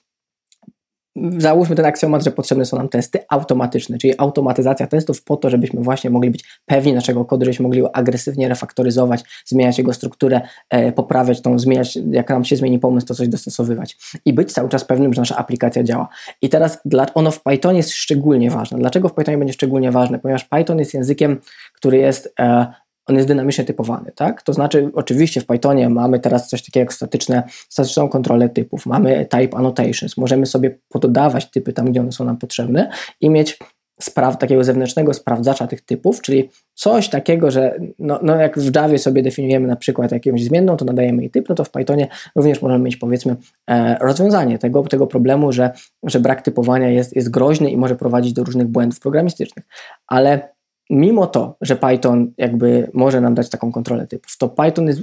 [1.37, 5.81] załóżmy ten aksjomat, że potrzebne są nam testy automatyczne, czyli automatyzacja testów po to, żebyśmy
[5.81, 11.41] właśnie mogli być pewni naszego kodu, żebyśmy mogli agresywnie refaktoryzować, zmieniać jego strukturę, e, poprawiać
[11.41, 15.13] tą, zmieniać, jak nam się zmieni pomysł, to coś dostosowywać i być cały czas pewnym,
[15.13, 16.07] że nasza aplikacja działa.
[16.41, 18.77] I teraz dla, ono w Pythonie jest szczególnie ważne.
[18.77, 20.19] Dlaczego w Pythonie będzie szczególnie ważne?
[20.19, 21.41] Ponieważ Python jest językiem,
[21.73, 22.73] który jest e,
[23.09, 24.41] on jest dynamicznie typowany, tak?
[24.41, 29.25] To znaczy, oczywiście w Pythonie mamy teraz coś takiego jak statyczne, statyczną kontrolę typów, mamy
[29.25, 32.91] type annotations, możemy sobie pododawać typy tam, gdzie one są nam potrzebne
[33.21, 33.59] i mieć
[34.01, 38.99] spraw, takiego zewnętrznego sprawdzacza tych typów, czyli coś takiego, że no, no jak w Javie
[38.99, 42.61] sobie definiujemy na przykład jakąś zmienną, to nadajemy jej typ, no to w Pythonie również
[42.61, 43.35] możemy mieć powiedzmy
[43.69, 45.71] e, rozwiązanie tego, tego problemu, że,
[46.03, 49.65] że brak typowania jest, jest groźny i może prowadzić do różnych błędów programistycznych.
[50.07, 50.49] Ale
[50.89, 55.01] mimo to, że Python jakby może nam dać taką kontrolę typów, to Python jest,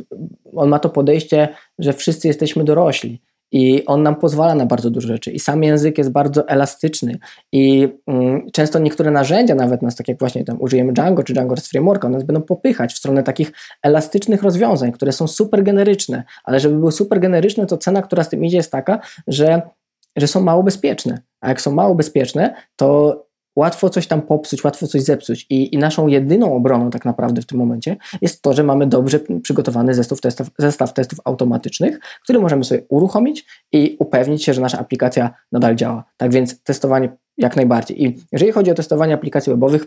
[0.55, 1.49] on ma to podejście,
[1.79, 3.23] że wszyscy jesteśmy dorośli
[3.53, 7.19] i on nam pozwala na bardzo dużo rzeczy i sam język jest bardzo elastyczny
[7.53, 11.57] i mm, często niektóre narzędzia nawet nas, tak jak właśnie tam użyjemy Django czy Django
[11.57, 13.53] z frameworka, nas będą popychać w stronę takich
[13.83, 18.29] elastycznych rozwiązań, które są super generyczne, ale żeby były super generyczne, to cena, która z
[18.29, 19.63] tym idzie jest taka, że
[20.17, 21.21] że są mało bezpieczne.
[21.41, 23.26] A jak są mało bezpieczne, to
[23.57, 25.47] łatwo coś tam popsuć, łatwo coś zepsuć.
[25.51, 29.21] I, I, naszą jedyną obroną tak naprawdę w tym momencie jest to, że mamy dobrze
[29.43, 34.79] przygotowany zestaw testów, zestaw testów automatycznych, który możemy sobie uruchomić i upewnić się, że nasza
[34.79, 36.05] aplikacja nadal działa.
[36.17, 38.05] Tak więc testowanie jak najbardziej.
[38.05, 39.87] I jeżeli chodzi o testowanie aplikacji webowych,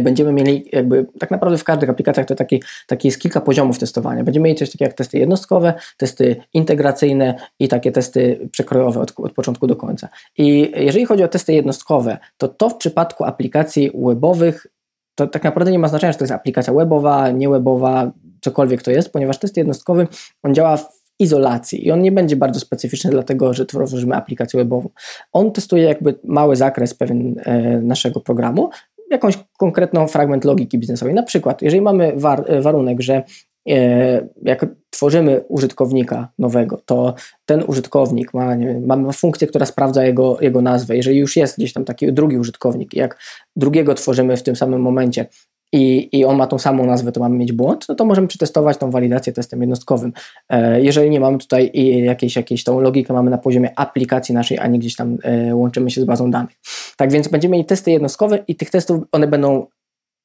[0.00, 4.24] będziemy mieli jakby tak naprawdę w każdych aplikacjach to taki, taki jest kilka poziomów testowania.
[4.24, 9.32] Będziemy mieli coś takiego jak testy jednostkowe, testy integracyjne i takie testy przekrojowe od, od
[9.32, 10.08] początku do końca.
[10.38, 14.66] I jeżeli chodzi o testy jednostkowe, to to w przypadku aplikacji webowych
[15.14, 18.90] to tak naprawdę nie ma znaczenia, czy to jest aplikacja webowa, nie webowa, cokolwiek to
[18.90, 20.06] jest, ponieważ test jednostkowy
[20.42, 24.88] on działa w izolacji i on nie będzie bardzo specyficzny, dlatego że tworzymy aplikację webową.
[25.32, 28.70] On testuje jakby mały zakres pewien e, naszego programu,
[29.12, 31.14] jakąś konkretną fragment logiki biznesowej.
[31.14, 33.22] Na przykład, jeżeli mamy war, e, warunek, że
[33.68, 37.14] e, jak tworzymy użytkownika nowego, to
[37.44, 40.96] ten użytkownik ma, wiem, ma funkcję, która sprawdza jego, jego nazwę.
[40.96, 43.18] Jeżeli już jest gdzieś tam taki drugi użytkownik, jak
[43.56, 45.26] drugiego tworzymy w tym samym momencie,
[45.72, 48.76] i, i on ma tą samą nazwę, to mamy mieć błąd, no to możemy przetestować
[48.76, 50.12] tą walidację testem jednostkowym.
[50.48, 51.70] E, jeżeli nie mamy tutaj
[52.04, 55.90] jakiejś, jakiejś tą logikę mamy na poziomie aplikacji naszej, a nie gdzieś tam e, łączymy
[55.90, 56.56] się z bazą danych.
[56.96, 59.66] Tak więc będziemy mieli testy jednostkowe i tych testów one będą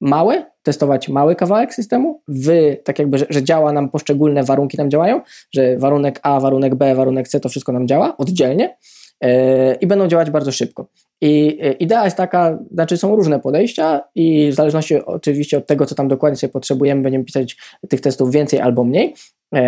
[0.01, 4.89] małe, testować mały kawałek systemu, w, tak jakby, że, że, działa nam poszczególne warunki nam
[4.89, 5.21] działają,
[5.51, 8.77] że warunek A, warunek B, warunek C to wszystko nam działa oddzielnie
[9.21, 9.29] yy,
[9.81, 10.87] i będą działać bardzo szybko.
[11.21, 15.85] I yy, idea jest taka, znaczy są różne podejścia i w zależności oczywiście od tego,
[15.85, 17.57] co tam dokładnie sobie potrzebujemy, będziemy pisać
[17.89, 19.13] tych testów więcej albo mniej,
[19.53, 19.61] yy,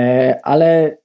[0.43, 0.97] ale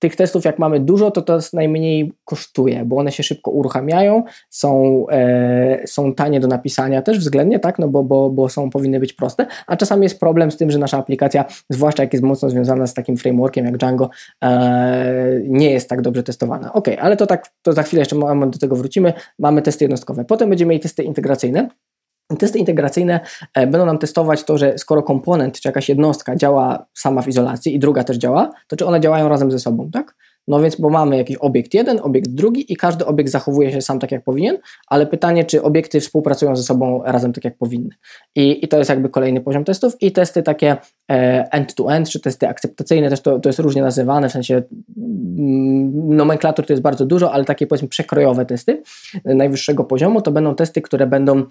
[0.00, 5.04] tych testów, jak mamy dużo, to to najmniej kosztuje, bo one się szybko uruchamiają, są,
[5.10, 9.12] e, są tanie do napisania też względnie, tak, no bo, bo, bo są, powinny być
[9.12, 12.86] proste, a czasami jest problem z tym, że nasza aplikacja, zwłaszcza jak jest mocno związana
[12.86, 14.10] z takim frameworkiem jak Django,
[14.44, 16.72] e, nie jest tak dobrze testowana.
[16.72, 18.16] Ok, ale to tak, to za chwilę jeszcze
[18.50, 19.12] do tego wrócimy.
[19.38, 20.24] Mamy testy jednostkowe.
[20.24, 21.68] Potem będziemy mieli testy integracyjne,
[22.38, 23.20] Testy integracyjne
[23.54, 27.74] e, będą nam testować to, że skoro komponent czy jakaś jednostka działa sama w izolacji
[27.74, 30.14] i druga też działa, to czy one działają razem ze sobą, tak?
[30.48, 33.98] No więc, bo mamy jakiś obiekt jeden, obiekt drugi i każdy obiekt zachowuje się sam
[33.98, 37.90] tak, jak powinien, ale pytanie, czy obiekty współpracują ze sobą razem tak, jak powinny.
[38.34, 40.76] I, i to jest jakby kolejny poziom testów i testy takie
[41.10, 44.62] e, end-to-end, czy testy akceptacyjne, też to, to jest różnie nazywane, w sensie
[44.98, 48.82] mm, nomenklatur to jest bardzo dużo, ale takie powiedzmy przekrojowe testy
[49.24, 51.44] najwyższego poziomu to będą testy, które będą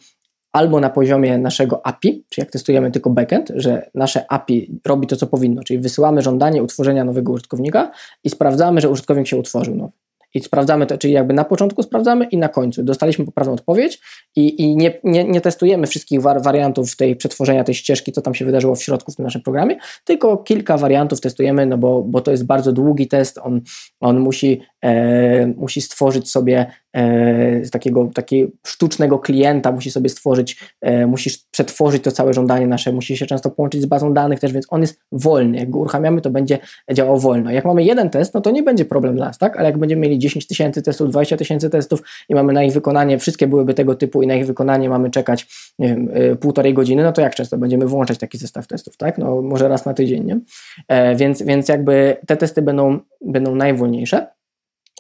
[0.52, 5.16] albo na poziomie naszego API, czy jak testujemy tylko backend, że nasze API robi to,
[5.16, 7.92] co powinno, czyli wysyłamy żądanie utworzenia nowego użytkownika
[8.24, 9.92] i sprawdzamy, że użytkownik się utworzył nowy
[10.34, 12.84] i sprawdzamy to, czyli jakby na początku sprawdzamy i na końcu.
[12.84, 14.00] Dostaliśmy poprawną odpowiedź
[14.36, 18.36] i, i nie, nie, nie, testujemy wszystkich war, wariantów tej przetworzenia tej ścieżki, co tam
[18.36, 22.22] się wydarzyło w środku w tym naszym programie, tylko kilka wariantów testujemy, no bo, bo
[22.22, 23.62] to jest bardzo długi test, on,
[24.00, 31.08] on musi, e, musi stworzyć sobie e, takiego, takiego sztucznego klienta, musi sobie stworzyć, e,
[31.08, 34.66] musisz przetworzyć to całe żądanie nasze, musi się często połączyć z bazą danych też, więc
[34.70, 35.58] on jest wolny.
[35.58, 36.60] Jak go uruchamiamy, to będzie
[36.94, 37.52] działał wolno.
[37.52, 39.58] Jak mamy jeden test, no to nie będzie problem dla nas, tak?
[39.58, 43.20] Ale jak będziemy mieli 10 tysięcy testów, 20 tysięcy testów i mamy na ich wykonanie,
[43.20, 45.48] wszystkie byłyby tego typu i na ich wykonanie mamy czekać
[45.80, 49.18] nie wiem, y, półtorej godziny, no to jak często będziemy włączać taki zestaw testów, tak?
[49.18, 50.40] No może raz na tydzień, nie?
[50.88, 54.28] E, więc, więc jakby te testy będą, będą najwolniejsze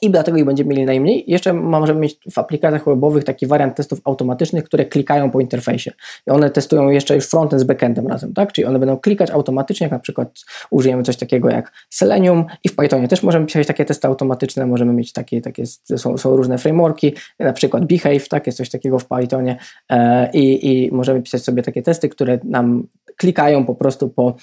[0.02, 1.24] i dlatego ich będziemy mieli najmniej.
[1.28, 5.92] Jeszcze możemy mieć w aplikacjach webowych taki wariant testów automatycznych, które klikają po interfejsie.
[6.28, 8.52] I one testują jeszcze już frontend z backendem razem, tak?
[8.52, 10.40] Czyli one będą klikać automatycznie, jak na przykład
[10.70, 14.94] użyjemy coś takiego jak Selenium i w Pythonie też możemy pisać takie testy automatyczne, możemy
[14.94, 15.66] mieć takie, takie
[15.98, 18.46] są, są różne frameworki, na przykład Behave, tak?
[18.48, 19.58] Jest coś takiego w Pythonie
[19.90, 22.88] e, i, i możemy pisać sobie takie testy, które nam
[23.20, 24.36] klikają po prostu po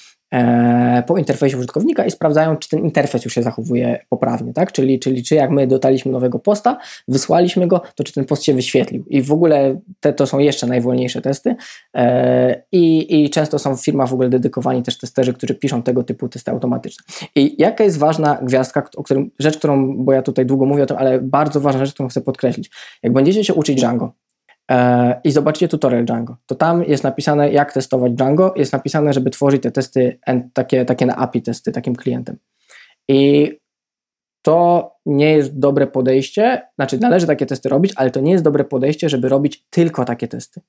[1.06, 4.72] po interfejsie użytkownika i sprawdzają, czy ten interfejs już się zachowuje poprawnie, tak?
[4.72, 8.54] Czyli, czyli czy jak my dodaliśmy nowego posta, wysłaliśmy go, to czy ten post się
[8.54, 9.04] wyświetlił.
[9.08, 11.56] I w ogóle te to są jeszcze najwolniejsze testy
[11.94, 16.02] e, i, i często są w firmach w ogóle dedykowani też testerzy, którzy piszą tego
[16.02, 17.04] typu testy automatyczne.
[17.34, 20.86] I jaka jest ważna gwiazdka, o którym, rzecz, którą, bo ja tutaj długo mówię o
[20.86, 22.70] tym, ale bardzo ważna rzecz, którą chcę podkreślić.
[23.02, 24.25] Jak będziecie się uczyć Django, E,
[25.24, 26.36] i zobaczycie tutorial Django.
[26.46, 28.54] To tam jest napisane, jak testować Django.
[28.56, 30.18] Jest napisane, żeby tworzyć te testy,
[30.52, 32.36] takie, takie na API testy takim klientem.
[33.08, 33.52] I
[34.42, 38.64] to nie jest dobre podejście, znaczy należy takie testy robić, ale to nie jest dobre
[38.64, 40.60] podejście, żeby robić tylko takie testy.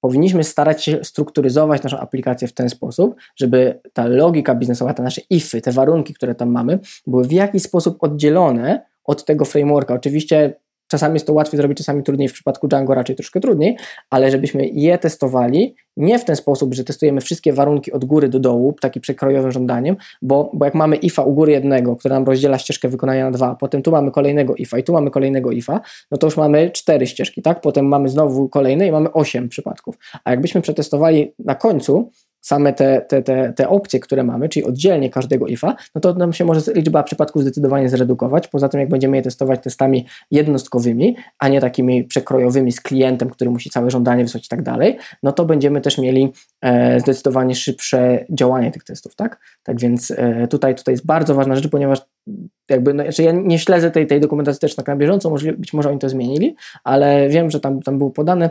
[0.00, 5.20] Powinniśmy starać się strukturyzować naszą aplikację w ten sposób, żeby ta logika biznesowa, te nasze
[5.30, 9.94] ify, te warunki, które tam mamy, były w jakiś sposób oddzielone od tego frameworka.
[9.94, 10.54] Oczywiście
[10.90, 13.76] Czasami jest to łatwiej zrobić, czasami trudniej, w przypadku Django raczej troszkę trudniej,
[14.10, 18.40] ale żebyśmy je testowali nie w ten sposób, że testujemy wszystkie warunki od góry do
[18.40, 22.58] dołu, taki przekrojowym żądaniem, bo, bo jak mamy ifa u góry jednego, który nam rozdziela
[22.58, 25.80] ścieżkę wykonania na dwa, potem tu mamy kolejnego ifa i tu mamy kolejnego ifa,
[26.10, 27.60] no to już mamy cztery ścieżki, tak?
[27.60, 29.98] Potem mamy znowu kolejne i mamy osiem przypadków.
[30.24, 32.10] A jakbyśmy przetestowali na końcu,
[32.40, 36.32] same te, te, te, te opcje, które mamy, czyli oddzielnie każdego ifa, no to nam
[36.32, 38.48] się może liczba przypadków zdecydowanie zredukować.
[38.48, 43.50] Poza tym, jak będziemy je testować testami jednostkowymi, a nie takimi przekrojowymi z klientem, który
[43.50, 48.24] musi całe żądanie wysłać i tak dalej, no to będziemy też mieli e, zdecydowanie szybsze
[48.30, 49.40] działanie tych testów, tak?
[49.62, 52.00] Tak więc e, tutaj, tutaj jest bardzo ważna rzecz, ponieważ
[52.70, 55.90] jakby, no, znaczy ja nie śledzę tej, tej dokumentacji też na bieżąco, może, być może
[55.90, 58.50] oni to zmienili, ale wiem, że tam, tam było podane,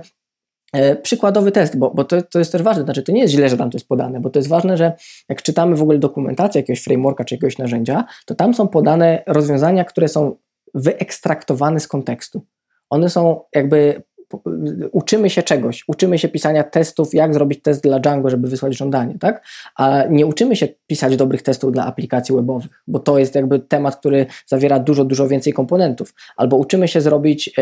[1.02, 3.58] przykładowy test, bo, bo to, to jest też ważne, znaczy to nie jest źle, że
[3.58, 4.94] tam to jest podane, bo to jest ważne, że
[5.30, 9.84] jak czytamy w ogóle dokumentację jakiegoś frameworka czy jakiegoś narzędzia, to tam są podane rozwiązania,
[9.84, 10.36] które są
[10.74, 12.46] wyekstraktowane z kontekstu.
[12.90, 14.04] One są jakby
[14.92, 19.18] uczymy się czegoś, uczymy się pisania testów, jak zrobić test dla Django, żeby wysłać żądanie,
[19.20, 19.46] tak?
[19.76, 23.96] A nie uczymy się pisać dobrych testów dla aplikacji webowych, bo to jest jakby temat,
[23.96, 26.14] który zawiera dużo, dużo więcej komponentów.
[26.38, 27.62] Albo uczymy się zrobić e,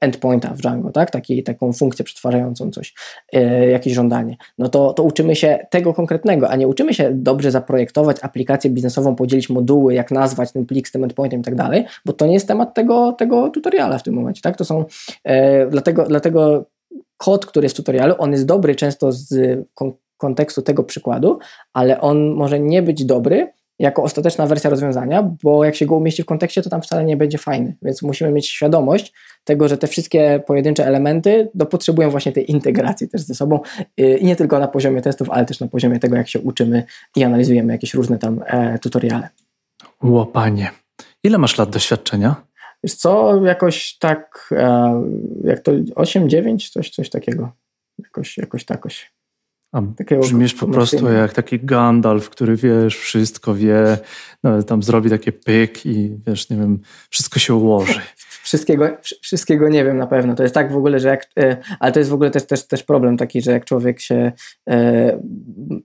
[0.00, 1.10] endpointa w Django, tak?
[1.10, 2.94] Taki, taką funkcję przetwarzającą coś,
[3.32, 4.36] e, jakieś żądanie.
[4.58, 9.16] No to, to uczymy się tego konkretnego, a nie uczymy się dobrze zaprojektować aplikację biznesową,
[9.16, 12.34] podzielić moduły, jak nazwać ten plik z tym endpointem i tak dalej, bo to nie
[12.34, 14.56] jest temat tego, tego tutoriala w tym momencie, tak?
[14.56, 14.84] To są
[15.24, 16.64] e, dlatego, dlatego
[17.16, 19.60] kod, który jest w tutorialu, on jest dobry często z
[20.16, 21.38] kontekstu tego przykładu,
[21.72, 26.22] ale on może nie być dobry jako ostateczna wersja rozwiązania, bo jak się go umieści
[26.22, 27.76] w kontekście, to tam wcale nie będzie fajny.
[27.82, 29.12] Więc musimy mieć świadomość
[29.44, 33.60] tego, że te wszystkie pojedyncze elementy do potrzebują właśnie tej integracji też ze sobą
[34.00, 36.84] y, i nie tylko na poziomie testów, ale też na poziomie tego, jak się uczymy
[37.16, 39.28] i analizujemy jakieś różne tam e, tutoriale.
[40.02, 40.70] Łopanie.
[41.24, 42.34] Ile masz lat doświadczenia?
[42.84, 45.02] Wiesz co, jakoś tak, e,
[45.44, 47.52] jak to 8-9, coś, coś takiego.
[47.98, 49.12] Jakoś, jakoś takoś.
[49.72, 49.82] A
[50.20, 53.98] brzmisz po prostu jak taki Gandalf, który wiesz, wszystko wie,
[54.42, 56.80] no, tam zrobi takie pyk i wiesz, nie wiem,
[57.10, 58.00] wszystko się ułoży.
[58.54, 58.88] wszystkiego,
[59.20, 60.34] wszystkiego nie wiem na pewno.
[60.34, 62.66] To jest tak w ogóle, że jak, e, ale to jest w ogóle też, też,
[62.66, 64.32] też problem taki, że jak człowiek się
[64.68, 65.20] e,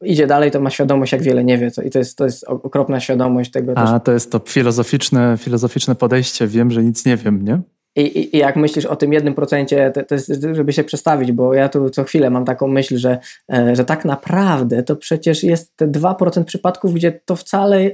[0.01, 1.71] idzie dalej, to ma świadomość, jak wiele nie wie.
[1.85, 3.73] I to jest, to jest okropna świadomość tego.
[3.75, 4.03] A, też.
[4.05, 6.47] to jest to filozoficzne, filozoficzne podejście.
[6.47, 7.61] Wiem, że nic nie wiem, nie?
[7.95, 11.31] I, i, I, jak myślisz o tym jednym procencie, to, to, jest, żeby się przestawić,
[11.31, 13.17] bo ja tu co chwilę mam taką myśl, że,
[13.53, 17.85] e, że tak naprawdę to przecież jest te 2% przypadków, gdzie to wcale.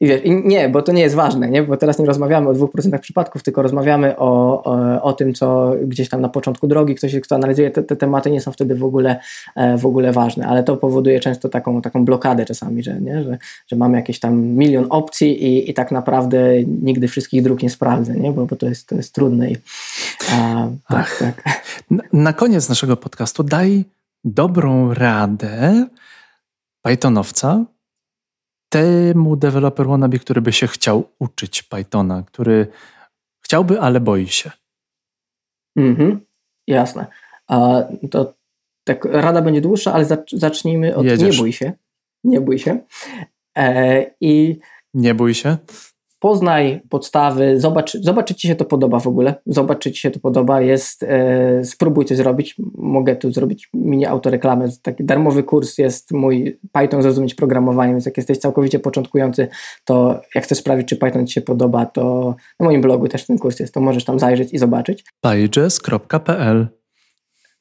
[0.00, 1.62] I wiesz, i nie, bo to nie jest ważne, nie?
[1.62, 6.08] bo teraz nie rozmawiamy o 2% przypadków, tylko rozmawiamy o, o, o, tym, co gdzieś
[6.08, 9.16] tam na początku drogi ktoś, kto analizuje te, te tematy, nie są wtedy w ogóle,
[9.56, 13.22] e, w ogóle ważne, ale to powoduje często taką, taką blokadę czasami, że, nie?
[13.22, 17.70] Że, że mamy jakieś tam milion opcji i, i tak naprawdę nigdy wszystkich dróg nie
[17.70, 18.32] sprawdzę, nie?
[18.32, 19.56] Bo, bo to jest, to jest trudne trudnej.
[20.32, 21.42] A, tak, tak.
[21.90, 23.84] Na, na koniec naszego podcastu daj
[24.24, 25.86] dobrą radę
[26.82, 27.64] Pythonowca
[28.68, 32.66] temu deweloper wannabe, który by się chciał uczyć Pythona, który
[33.44, 34.50] chciałby, ale boi się.
[35.76, 36.20] Mhm,
[36.66, 37.06] jasne.
[37.46, 38.34] A, to
[38.84, 41.36] tak, rada będzie dłuższa, ale zacznijmy od Jedziesz.
[41.36, 41.72] nie bój się.
[42.24, 42.80] Nie bój się.
[43.58, 44.58] E, I
[44.94, 45.56] nie bój się
[46.18, 50.10] poznaj podstawy, zobacz, zobacz, czy ci się to podoba w ogóle, zobacz, czy ci się
[50.10, 55.78] to podoba, jest, e, spróbuj coś zrobić, mogę tu zrobić mini autoreklamę, taki darmowy kurs
[55.78, 59.48] jest mój Python zrozumieć programowanie, więc jak jesteś całkowicie początkujący,
[59.84, 63.38] to jak chcesz sprawdzić, czy Python ci się podoba, to na moim blogu też ten
[63.38, 65.04] kurs jest, to możesz tam zajrzeć i zobaczyć.
[65.20, 66.66] pages.pl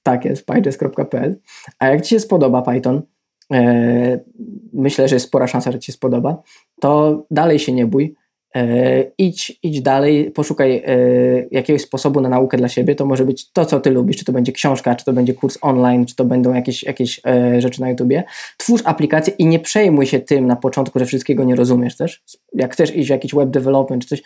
[0.04, 1.40] Tak jest, pages.pl
[1.80, 3.02] A jak ci się spodoba Python,
[3.54, 4.20] e,
[4.74, 6.44] myślę, że jest spora szansa, że ci się spodoba,
[6.82, 8.16] to dalej się nie bój,
[9.18, 10.98] idź, idź dalej, poszukaj e,
[11.52, 12.96] jakiegoś sposobu na naukę dla siebie.
[12.96, 15.58] To może być to, co ty lubisz, czy to będzie książka, czy to będzie kurs
[15.62, 18.24] online, czy to będą jakieś, jakieś e, rzeczy na YouTubie.
[18.58, 22.24] Twórz aplikację i nie przejmuj się tym na początku, że wszystkiego nie rozumiesz też.
[22.54, 24.24] Jak chcesz iść w jakiś web development, czy coś,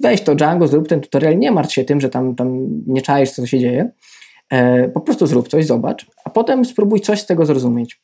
[0.00, 3.30] weź to Django, zrób ten tutorial, nie martw się tym, że tam, tam nie czaisz,
[3.30, 3.90] co się dzieje.
[4.94, 8.00] Po prostu zrób coś, zobacz, a potem spróbuj coś z tego zrozumieć.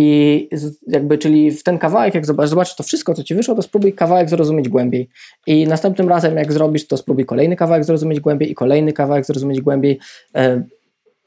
[0.00, 0.48] I
[0.86, 4.30] jakby, czyli w ten kawałek, jak zobaczysz, to wszystko, co ci wyszło, to spróbuj kawałek
[4.30, 5.08] zrozumieć głębiej.
[5.46, 9.60] I następnym razem, jak zrobisz, to spróbuj kolejny kawałek zrozumieć głębiej i kolejny kawałek zrozumieć
[9.60, 9.98] głębiej.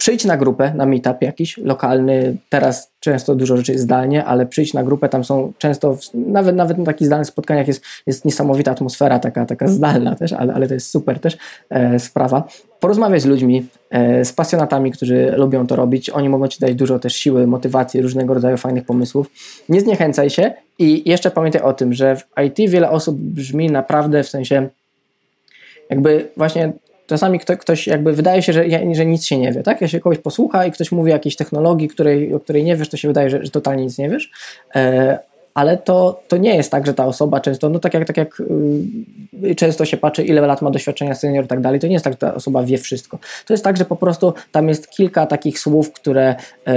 [0.01, 2.37] Przyjdź na grupę, na meetup jakiś lokalny.
[2.49, 6.77] Teraz często dużo rzeczy jest zdalnie, ale przyjdź na grupę, tam są często, nawet, nawet
[6.77, 10.73] na takich zdalnych spotkaniach jest, jest niesamowita atmosfera, taka, taka zdalna też, ale, ale to
[10.73, 11.37] jest super też
[11.69, 12.47] e, sprawa.
[12.79, 16.09] Porozmawiaj z ludźmi, e, z pasjonatami, którzy lubią to robić.
[16.09, 19.27] Oni mogą ci dać dużo też siły, motywacji, różnego rodzaju fajnych pomysłów.
[19.69, 24.23] Nie zniechęcaj się i jeszcze pamiętaj o tym, że w IT wiele osób brzmi naprawdę
[24.23, 24.69] w sensie
[25.89, 26.73] jakby właśnie
[27.11, 29.81] czasami kto, ktoś jakby wydaje się, że, że nic się nie wie, tak?
[29.81, 32.89] Ja się kogoś posłucha i ktoś mówi o jakiejś technologii, której, o której nie wiesz,
[32.89, 34.31] to się wydaje, że, że totalnie nic nie wiesz.
[35.53, 38.41] Ale to, to nie jest tak, że ta osoba często, no tak jak, tak jak
[39.41, 42.03] yy, często się patrzy, ile lat ma doświadczenia senior i tak dalej, to nie jest
[42.03, 43.19] tak, że ta osoba wie wszystko.
[43.45, 46.35] To jest tak, że po prostu tam jest kilka takich słów, które,
[46.67, 46.73] yy,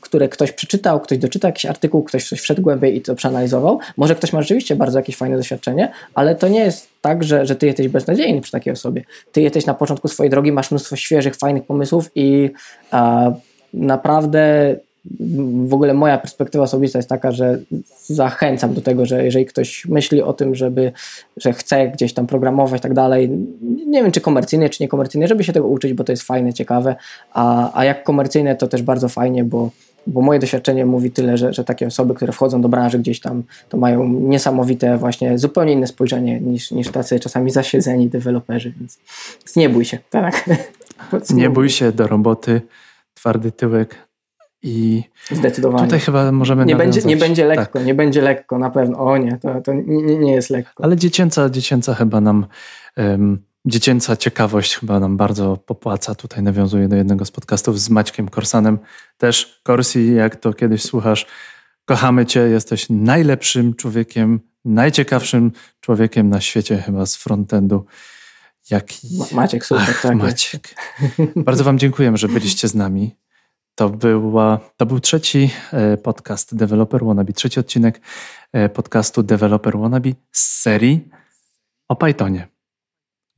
[0.00, 3.78] które ktoś przeczytał, ktoś doczytał jakiś artykuł, ktoś coś wszedł głębiej i to przeanalizował.
[3.96, 7.56] Może ktoś ma rzeczywiście bardzo jakieś fajne doświadczenie, ale to nie jest tak, że, że
[7.56, 9.04] ty jesteś beznadziejny przy takiej osobie.
[9.32, 12.50] Ty jesteś na początku swojej drogi, masz mnóstwo świeżych, fajnych pomysłów i
[13.72, 14.76] naprawdę
[15.66, 17.58] w ogóle moja perspektywa osobista jest taka, że
[18.06, 20.92] zachęcam do tego, że jeżeli ktoś myśli o tym, żeby,
[21.36, 23.28] że chce gdzieś tam programować i tak dalej,
[23.86, 26.96] nie wiem czy komercyjnie, czy niekomercyjnie, żeby się tego uczyć, bo to jest fajne, ciekawe,
[27.32, 29.70] a, a jak komercyjne to też bardzo fajnie, bo,
[30.06, 33.42] bo moje doświadczenie mówi tyle, że, że takie osoby, które wchodzą do branży gdzieś tam,
[33.68, 38.98] to mają niesamowite właśnie, zupełnie inne spojrzenie niż, niż tacy czasami zasiedzeni deweloperzy, więc,
[39.56, 40.50] nie bój się, tak?
[41.30, 42.60] nie bój się do roboty,
[43.14, 44.11] twardy tyłek,
[44.62, 45.84] i Zdecydowanie.
[45.84, 47.86] Tutaj chyba możemy nie będzie, nie będzie lekko, tak.
[47.86, 48.98] nie będzie lekko na pewno.
[48.98, 50.84] O nie, to, to nie, nie jest lekko.
[50.84, 52.46] Ale dziecięca, dziecięca chyba nam,
[52.96, 56.14] um, dziecięca ciekawość chyba nam bardzo popłaca.
[56.14, 58.78] Tutaj nawiązuję do jednego z podcastów z Maćkiem Korsanem.
[59.18, 61.26] Też Korsi, jak to kiedyś słuchasz,
[61.84, 67.86] kochamy Cię, jesteś najlepszym człowiekiem, najciekawszym człowiekiem na świecie chyba z frontendu.
[69.32, 69.86] Maciek, super.
[69.90, 70.74] Ach, tak Maciek.
[71.36, 73.16] Bardzo Wam dziękujemy, że byliście z nami.
[73.74, 78.00] To, była, to był trzeci e, podcast Developer Wannabe, trzeci odcinek
[78.52, 81.08] e, podcastu Developer Wannabe z serii
[81.88, 82.48] o Pythonie.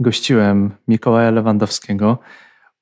[0.00, 2.18] Gościłem Mikołaja Lewandowskiego,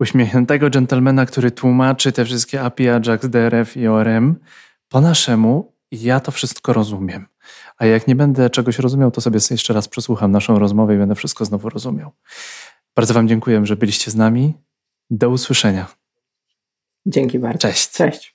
[0.00, 4.36] uśmiechniętego dżentelmena, który tłumaczy te wszystkie API, Ajax, DRF i ORM
[4.88, 7.26] po naszemu ja to wszystko rozumiem.
[7.78, 11.14] A jak nie będę czegoś rozumiał, to sobie jeszcze raz przesłucham naszą rozmowę i będę
[11.14, 12.12] wszystko znowu rozumiał.
[12.96, 14.54] Bardzo Wam dziękuję, że byliście z nami.
[15.10, 16.01] Do usłyszenia.
[17.06, 17.58] Dzięki bardzo.
[17.58, 17.90] Cześć.
[17.90, 18.34] Cześć.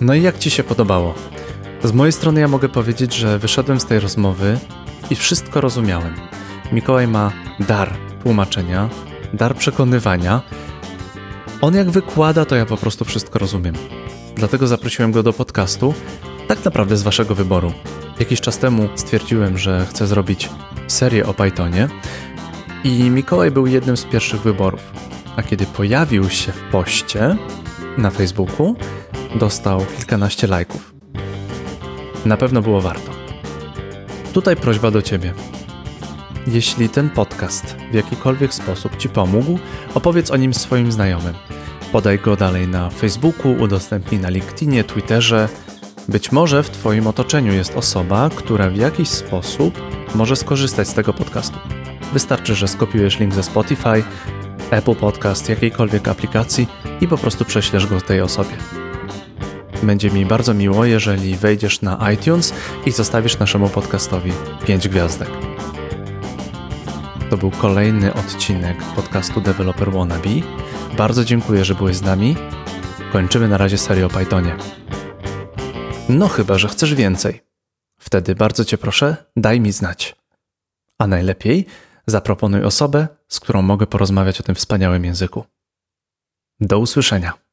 [0.00, 1.14] No i jak Ci się podobało?
[1.84, 4.58] Z mojej strony ja mogę powiedzieć, że wyszedłem z tej rozmowy
[5.10, 6.14] i wszystko rozumiałem.
[6.72, 8.88] Mikołaj ma dar tłumaczenia,
[9.34, 10.42] dar przekonywania.
[11.60, 13.74] On jak wykłada, to ja po prostu wszystko rozumiem.
[14.34, 15.94] Dlatego zaprosiłem go do podcastu,
[16.48, 17.72] tak naprawdę z waszego wyboru.
[18.20, 20.50] Jakiś czas temu stwierdziłem, że chcę zrobić
[20.88, 21.88] serię o Pythonie
[22.84, 24.92] i Mikołaj był jednym z pierwszych wyborów.
[25.36, 27.36] A kiedy pojawił się w poście
[27.98, 28.76] na Facebooku,
[29.34, 30.94] dostał kilkanaście lajków.
[32.24, 33.10] Na pewno było warto.
[34.32, 35.34] Tutaj prośba do Ciebie.
[36.46, 39.58] Jeśli ten podcast w jakikolwiek sposób Ci pomógł,
[39.94, 41.34] opowiedz o nim swoim znajomym.
[41.92, 45.48] Podaj go dalej na Facebooku, udostępnij na LinkedInie, Twitterze.
[46.08, 49.82] Być może w Twoim otoczeniu jest osoba, która w jakiś sposób
[50.14, 51.58] może skorzystać z tego podcastu.
[52.12, 54.02] Wystarczy, że skopiujesz link ze Spotify,
[54.70, 56.66] Apple Podcast, jakiejkolwiek aplikacji
[57.00, 58.56] i po prostu prześlesz go tej osobie.
[59.82, 62.54] Będzie mi bardzo miło, jeżeli wejdziesz na iTunes
[62.86, 64.32] i zostawisz naszemu podcastowi
[64.66, 65.30] 5 gwiazdek.
[67.30, 70.30] To był kolejny odcinek podcastu Developer Wannabe.
[70.96, 72.36] Bardzo dziękuję, że byłeś z nami.
[73.12, 74.56] Kończymy na razie serię o Pythonie.
[76.08, 77.40] No chyba, że chcesz więcej.
[77.98, 80.16] Wtedy bardzo Cię proszę, daj mi znać.
[80.98, 81.66] A najlepiej
[82.06, 85.44] zaproponuj osobę, z którą mogę porozmawiać o tym wspaniałym języku.
[86.60, 87.47] Do usłyszenia.